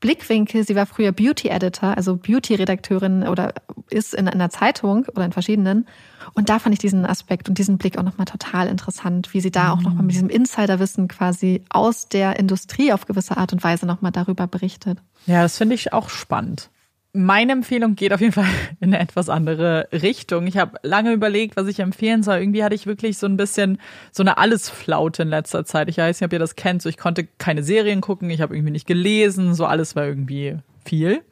[0.00, 3.54] Blickwinkel, sie war früher Beauty Editor, also Beauty Redakteurin oder
[3.90, 5.86] ist in einer Zeitung oder in verschiedenen.
[6.34, 9.50] Und da fand ich diesen Aspekt und diesen Blick auch nochmal total interessant, wie sie
[9.50, 13.86] da auch nochmal mit diesem Insiderwissen quasi aus der Industrie auf gewisse Art und Weise
[13.86, 14.98] nochmal darüber berichtet.
[15.26, 16.70] Ja, das finde ich auch spannend.
[17.14, 18.44] Meine Empfehlung geht auf jeden Fall
[18.80, 20.46] in eine etwas andere Richtung.
[20.46, 22.38] Ich habe lange überlegt, was ich empfehlen soll.
[22.38, 23.78] Irgendwie hatte ich wirklich so ein bisschen
[24.12, 25.88] so eine Allesflaute in letzter Zeit.
[25.88, 26.82] Ich weiß nicht, ob ihr das kennt.
[26.82, 30.58] So, ich konnte keine Serien gucken, ich habe irgendwie nicht gelesen, so alles war irgendwie
[30.84, 31.22] viel.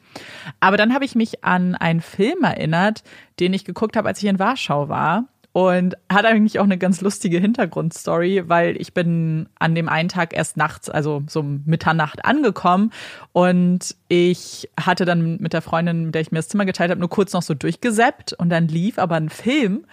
[0.59, 3.03] Aber dann habe ich mich an einen Film erinnert,
[3.39, 5.25] den ich geguckt habe, als ich in Warschau war.
[5.57, 10.37] Und hat eigentlich auch eine ganz lustige Hintergrundstory, weil ich bin an dem einen Tag
[10.37, 12.91] erst nachts, also so Mitternacht angekommen
[13.33, 16.99] und ich hatte dann mit der Freundin, mit der ich mir das Zimmer geteilt habe,
[16.99, 19.87] nur kurz noch so durchgesäppt und dann lief aber ein Film,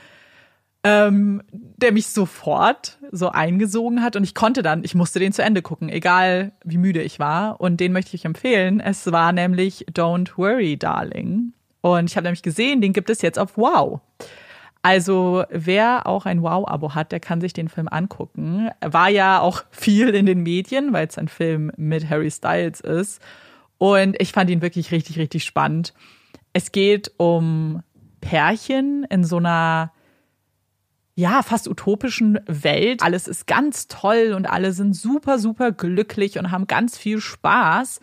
[0.83, 1.41] ähm,
[1.79, 5.63] der mich sofort so eingesogen hat und ich konnte dann, ich musste den zu Ende
[5.63, 8.81] gucken, egal wie müde ich war und den möchte ich euch empfehlen.
[8.81, 11.55] Es war nämlich Don't Worry, Darling.
[11.81, 14.03] Und ich habe nämlich gesehen, den gibt es jetzt auf Wow.
[14.85, 18.69] Also wer auch ein Wow-Abo hat, der kann sich den Film angucken.
[18.83, 23.23] War ja auch viel in den Medien, weil es ein Film mit Harry Styles ist.
[23.79, 25.95] Und ich fand ihn wirklich richtig, richtig spannend.
[26.53, 27.83] Es geht um
[28.21, 29.91] Pärchen in so einer
[31.15, 33.03] ja, fast utopischen Welt.
[33.03, 38.01] Alles ist ganz toll und alle sind super, super glücklich und haben ganz viel Spaß,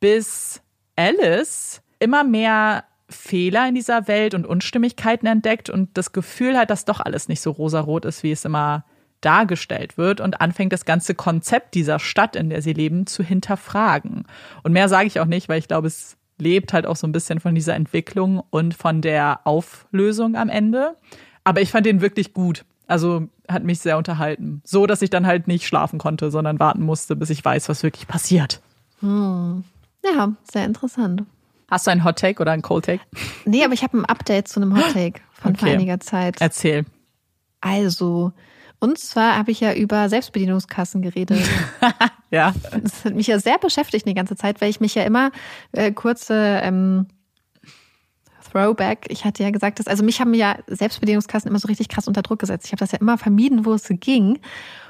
[0.00, 0.62] bis
[0.96, 2.82] Alice immer mehr
[3.14, 7.40] Fehler in dieser Welt und Unstimmigkeiten entdeckt und das Gefühl hat, dass doch alles nicht
[7.40, 8.84] so rosarot ist, wie es immer
[9.20, 14.24] dargestellt wird und anfängt das ganze Konzept dieser Stadt, in der sie leben, zu hinterfragen.
[14.62, 17.12] Und mehr sage ich auch nicht, weil ich glaube, es lebt halt auch so ein
[17.12, 20.96] bisschen von dieser Entwicklung und von der Auflösung am Ende.
[21.44, 22.64] Aber ich fand den wirklich gut.
[22.86, 24.60] Also hat mich sehr unterhalten.
[24.64, 27.82] So, dass ich dann halt nicht schlafen konnte, sondern warten musste, bis ich weiß, was
[27.82, 28.60] wirklich passiert.
[29.00, 29.64] Hm.
[30.04, 31.24] Ja, sehr interessant.
[31.74, 33.00] Hast du einen Hot Take oder einen Cold Take?
[33.46, 35.58] Nee, aber ich habe ein Update zu einem Hot Take von okay.
[35.58, 36.36] vor einiger Zeit.
[36.38, 36.84] Erzähl.
[37.60, 38.30] Also,
[38.78, 41.40] und zwar habe ich ja über Selbstbedienungskassen geredet.
[42.30, 42.54] ja.
[42.80, 45.32] Das hat mich ja sehr beschäftigt die ganze Zeit, weil ich mich ja immer
[45.72, 47.08] äh, kurze ähm,
[48.54, 49.06] Throwback.
[49.08, 52.22] Ich hatte ja gesagt, dass, also mich haben ja Selbstbedienungskassen immer so richtig krass unter
[52.22, 52.66] Druck gesetzt.
[52.66, 54.38] Ich habe das ja immer vermieden, wo es ging.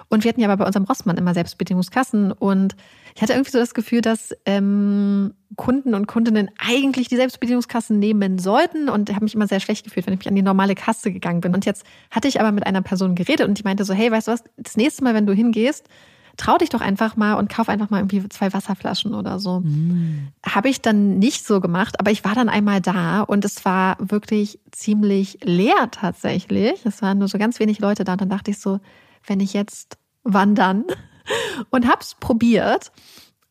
[0.09, 2.31] Und wir hatten ja aber bei unserem Rossmann immer Selbstbedienungskassen.
[2.31, 2.77] Und
[3.15, 8.39] ich hatte irgendwie so das Gefühl, dass ähm, Kunden und Kundinnen eigentlich die Selbstbedienungskassen nehmen
[8.39, 8.91] sollten.
[8.91, 11.41] Und habe mich immer sehr schlecht gefühlt, wenn ich mich an die normale Kasse gegangen
[11.41, 11.55] bin.
[11.55, 14.29] Und jetzt hatte ich aber mit einer Person geredet und die meinte so, hey, weißt
[14.29, 15.89] du was, das nächste Mal, wenn du hingehst,
[16.37, 19.61] trau dich doch einfach mal und kauf einfach mal irgendwie zwei Wasserflaschen oder so.
[19.61, 20.29] Mm.
[20.45, 23.97] Habe ich dann nicht so gemacht, aber ich war dann einmal da und es war
[24.01, 26.85] wirklich ziemlich leer tatsächlich.
[26.85, 28.81] Es waren nur so ganz wenig Leute da und dann dachte ich so,
[29.27, 30.85] wenn ich jetzt wandern
[31.71, 32.91] und hab's probiert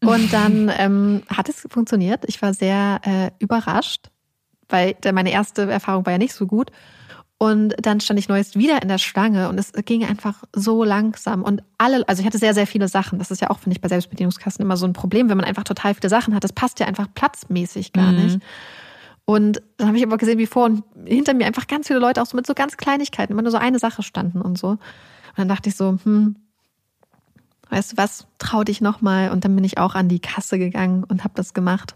[0.02, 2.24] und dann ähm, hat es funktioniert.
[2.28, 4.10] Ich war sehr äh, überrascht,
[4.70, 6.72] weil meine erste Erfahrung war ja nicht so gut.
[7.44, 11.44] Und dann stand ich neuest wieder in der Schlange und es ging einfach so langsam.
[11.44, 13.20] Und alle, also ich hatte sehr, sehr viele Sachen.
[13.20, 15.66] Das ist ja auch, finde ich, bei Selbstbedienungskassen immer so ein Problem, wenn man einfach
[15.66, 16.46] total viele Sachen hat.
[16.46, 18.24] Das passt ja einfach platzmäßig gar mhm.
[18.24, 18.40] nicht.
[19.26, 22.22] Und dann habe ich aber gesehen, wie vor und hinter mir einfach ganz viele Leute
[22.22, 24.70] auch so mit so ganz Kleinigkeiten, immer nur so eine Sache standen und so.
[24.70, 24.80] Und
[25.36, 26.38] dann dachte ich so, hm,
[27.72, 29.32] weißt du was, trau dich nochmal.
[29.32, 31.96] Und dann bin ich auch an die Kasse gegangen und habe das gemacht.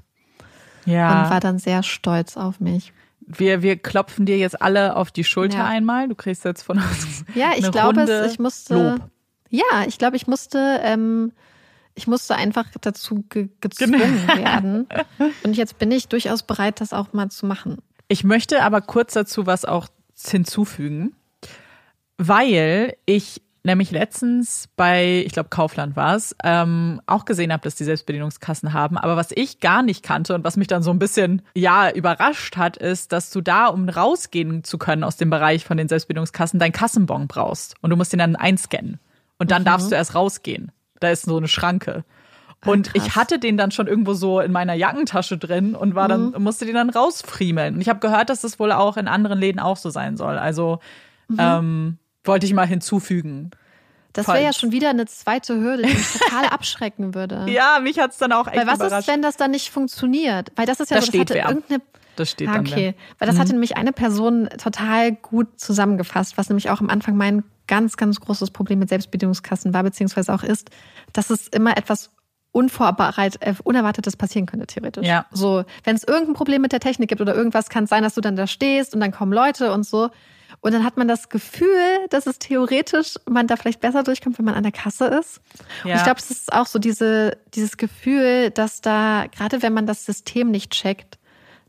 [0.84, 1.24] Ja.
[1.24, 2.91] Und war dann sehr stolz auf mich
[3.28, 5.66] wir, wir klopfen dir jetzt alle auf die Schulter ja.
[5.66, 6.08] einmal.
[6.08, 7.26] Du kriegst jetzt von uns.
[7.36, 8.74] Ja, ich glaube, es, ich musste.
[8.74, 9.10] Lob.
[9.49, 11.34] Ja, ich glaube, ich musste, ähm,
[11.94, 14.38] ich musste einfach dazu ge gezwungen genau.
[14.38, 14.88] werden.
[15.44, 17.78] Und jetzt bin ich durchaus bereit, das auch mal zu machen.
[18.08, 19.88] Ich möchte aber kurz dazu was auch
[20.18, 21.14] hinzufügen,
[22.18, 27.76] weil ich nämlich letztens bei, ich glaube, Kaufland war es, ähm, auch gesehen habe, dass
[27.76, 28.98] die Selbstbedienungskassen haben.
[28.98, 32.57] Aber was ich gar nicht kannte und was mich dann so ein bisschen, ja, überrascht
[32.57, 36.60] hat, ist, dass du da, um rausgehen zu können aus dem Bereich von den Selbstbedienungskassen,
[36.60, 37.76] dein Kassenbon brauchst.
[37.81, 38.99] Und du musst den dann einscannen.
[39.38, 39.65] Und dann mhm.
[39.65, 40.72] darfst du erst rausgehen.
[40.99, 42.03] Da ist so eine Schranke.
[42.61, 45.94] Ah, und Ach, ich hatte den dann schon irgendwo so in meiner Jackentasche drin und
[45.94, 46.41] war dann, mhm.
[46.41, 47.76] musste den dann rausfriemeln.
[47.76, 50.38] Und ich habe gehört, dass das wohl auch in anderen Läden auch so sein soll.
[50.38, 50.80] Also
[51.27, 51.38] mhm.
[51.39, 51.98] ähm,
[52.28, 53.52] wollte ich mal hinzufügen.
[54.14, 57.45] Das wäre ja schon wieder eine zweite Hürde, die mich total abschrecken würde.
[57.49, 59.08] Ja, mich hat es dann auch echt Weil was überrascht.
[59.08, 60.52] ist, wenn das dann nicht funktioniert?
[60.56, 61.49] Weil das ist ja das so, das steht hatte wer.
[61.49, 61.82] irgendeine
[62.16, 62.66] das steht ah, dann.
[62.66, 63.40] Okay, weil das mhm.
[63.41, 68.20] hatte nämlich eine Person total gut zusammengefasst, was nämlich auch am Anfang mein ganz, ganz
[68.20, 70.72] großes Problem mit Selbstbedienungskassen war, beziehungsweise auch ist,
[71.14, 72.10] dass es immer etwas
[72.52, 75.06] unvorbereitet, äh, Unerwartetes passieren könnte, theoretisch.
[75.06, 75.28] Ja.
[75.32, 78.16] So, wenn es irgendein Problem mit der Technik gibt oder irgendwas, kann es sein, dass
[78.16, 80.10] du dann da stehst und dann kommen Leute und so.
[80.62, 84.46] Und dann hat man das Gefühl, dass es theoretisch man da vielleicht besser durchkommt, wenn
[84.46, 85.40] man an der Kasse ist.
[85.84, 85.92] Ja.
[85.92, 89.86] Und ich glaube, es ist auch so diese, dieses Gefühl, dass da, gerade wenn man
[89.86, 91.18] das System nicht checkt,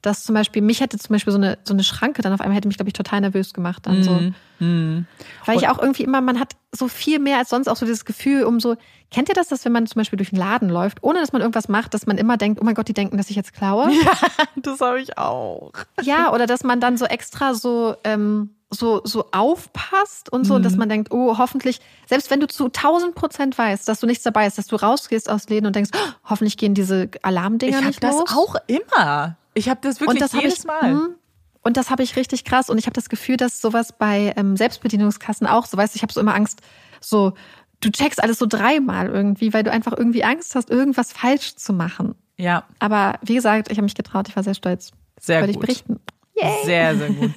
[0.03, 2.57] dass zum Beispiel, mich hätte zum Beispiel so eine, so eine Schranke dann auf einmal
[2.57, 4.21] hätte mich, glaube ich, total nervös gemacht dann so.
[4.61, 5.07] Mhm.
[5.45, 8.05] Weil ich auch irgendwie immer, man hat so viel mehr als sonst auch so dieses
[8.05, 8.77] Gefühl, um so,
[9.11, 11.41] kennt ihr das, dass wenn man zum Beispiel durch den Laden läuft, ohne dass man
[11.43, 13.91] irgendwas macht, dass man immer denkt, oh mein Gott, die denken, dass ich jetzt klaue?
[14.57, 15.73] Das habe ich auch.
[16.03, 20.63] Ja, oder dass man dann so extra so, ähm, so, so aufpasst und so, und
[20.65, 20.79] dass Mhm.
[20.81, 24.47] man denkt, oh, hoffentlich, selbst wenn du zu 1000 Prozent weißt, dass du nichts dabei
[24.47, 28.05] ist, dass du rausgehst aus Läden und denkst, oh, hoffentlich gehen diese Alarmdinger Ich nicht
[28.05, 28.31] das los.
[28.35, 29.37] auch immer.
[29.55, 30.95] Ich habe das wirklich das jedes ich, Mal.
[30.95, 31.15] Mhm.
[31.63, 32.71] Und das habe ich richtig krass.
[32.71, 36.03] Und ich habe das Gefühl, dass sowas bei ähm, Selbstbedienungskassen auch so, weißt du, ich
[36.03, 36.61] habe so immer Angst,
[37.01, 37.35] so,
[37.81, 41.73] du checkst alles so dreimal irgendwie, weil du einfach irgendwie Angst hast, irgendwas falsch zu
[41.73, 42.15] machen.
[42.37, 44.93] Ja, Aber wie gesagt, ich habe mich getraut, ich war sehr stolz.
[45.21, 45.67] sehr Wollte ich gut.
[45.67, 46.01] berichten.
[46.37, 46.65] Yay.
[46.65, 47.33] Sehr, sehr gut.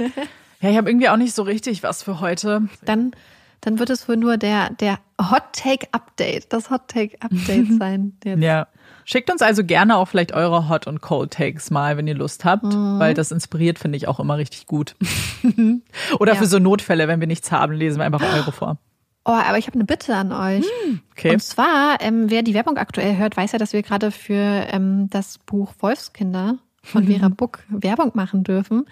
[0.62, 2.68] Ja, ich habe irgendwie auch nicht so richtig was für heute.
[2.86, 3.14] Dann,
[3.62, 8.16] dann wird es wohl nur der, der Hot Take Update, das Hot Take Update sein.
[8.24, 8.44] Jetzt.
[8.44, 8.68] Ja.
[9.12, 12.46] Schickt uns also gerne auch vielleicht eure Hot und Cold Takes mal, wenn ihr Lust
[12.46, 13.00] habt, Mhm.
[13.00, 14.96] weil das inspiriert, finde ich auch immer richtig gut.
[16.20, 16.40] Oder Ja.
[16.40, 18.78] für so Notfälle, wenn wir nichts haben, lesen wir einfach eure vor.
[19.26, 20.66] Oh, aber ich habe eine Bitte an euch.
[21.12, 21.32] Okay.
[21.34, 24.34] Und zwar, ähm, wer die Werbung aktuell hört, weiß ja, dass wir gerade für
[24.72, 28.86] ähm, das Buch Wolfskinder von Vera Buck Werbung machen dürfen.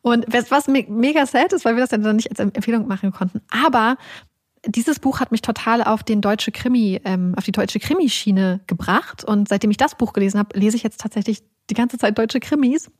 [0.00, 2.86] Und was, was me mega sad ist, weil wir das ja dann nicht als Empfehlung
[2.86, 3.42] machen konnten.
[3.50, 3.96] Aber
[4.66, 9.24] dieses Buch hat mich total auf den deutsche Krimi, ähm, auf die deutsche Krimischiene gebracht.
[9.24, 12.40] Und seitdem ich das Buch gelesen habe, lese ich jetzt tatsächlich die ganze Zeit deutsche
[12.40, 12.90] Krimis.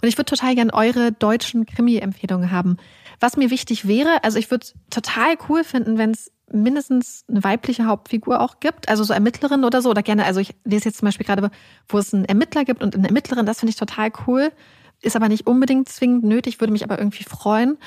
[0.00, 2.78] Und ich würde total gern eure deutschen Krimi-Empfehlungen haben.
[3.20, 7.86] Was mir wichtig wäre, also ich würde total cool finden, wenn es mindestens eine weibliche
[7.86, 11.06] Hauptfigur auch gibt, also so Ermittlerin oder so, oder gerne, also ich lese jetzt zum
[11.06, 11.50] Beispiel gerade,
[11.88, 14.50] wo es einen Ermittler gibt und eine Ermittlerin, das finde ich total cool,
[15.02, 17.78] ist aber nicht unbedingt zwingend nötig, würde mich aber irgendwie freuen.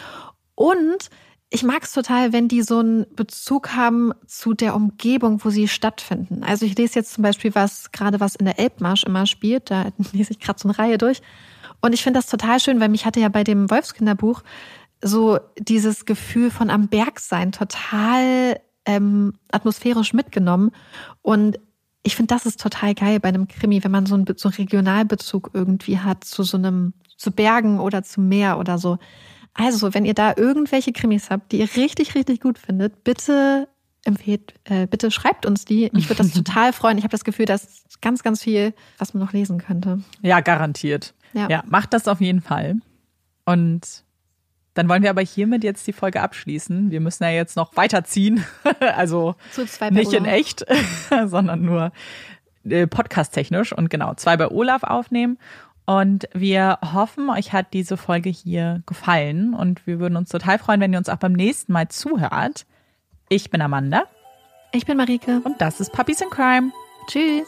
[0.56, 1.10] Und
[1.54, 5.68] ich mag es total, wenn die so einen Bezug haben zu der Umgebung, wo sie
[5.68, 6.44] stattfinden.
[6.44, 9.92] Also ich lese jetzt zum Beispiel was, gerade was in der Elbmarsch immer spielt, da
[10.14, 11.22] lese ich gerade so eine Reihe durch.
[11.80, 14.42] Und ich finde das total schön, weil mich hatte ja bei dem Wolfskinderbuch
[15.04, 20.72] so dieses Gefühl von am Berg sein total ähm, atmosphärisch mitgenommen.
[21.22, 21.60] Und
[22.02, 24.56] ich finde, das ist total geil bei einem Krimi, wenn man so einen, so einen
[24.56, 28.98] Regionalbezug irgendwie hat zu so einem, zu Bergen oder zu Meer oder so.
[29.54, 33.68] Also, wenn ihr da irgendwelche Krimis habt, die ihr richtig, richtig gut findet, bitte
[34.04, 35.90] empfehlt, äh, bitte schreibt uns die.
[35.94, 36.98] Mich würde das total freuen.
[36.98, 40.02] Ich habe das Gefühl, dass ganz, ganz viel, was man noch lesen könnte.
[40.22, 41.14] Ja, garantiert.
[41.34, 41.50] Ja.
[41.50, 42.76] ja, macht das auf jeden Fall.
[43.46, 44.04] Und
[44.74, 46.92] dann wollen wir aber hiermit jetzt die Folge abschließen.
[46.92, 48.44] Wir müssen ja jetzt noch weiterziehen.
[48.96, 49.36] also
[49.92, 50.66] nicht in echt,
[51.26, 51.92] sondern nur
[52.64, 55.38] äh, podcast-technisch und genau, zwei bei Olaf aufnehmen.
[55.86, 60.80] Und wir hoffen, euch hat diese Folge hier gefallen und wir würden uns total freuen,
[60.80, 62.66] wenn ihr uns auch beim nächsten Mal zuhört.
[63.30, 64.04] Ich bin Amanda
[64.72, 65.42] Ich bin Marike.
[65.44, 66.72] und das ist Puppies in Crime.
[67.08, 67.48] Tschüss.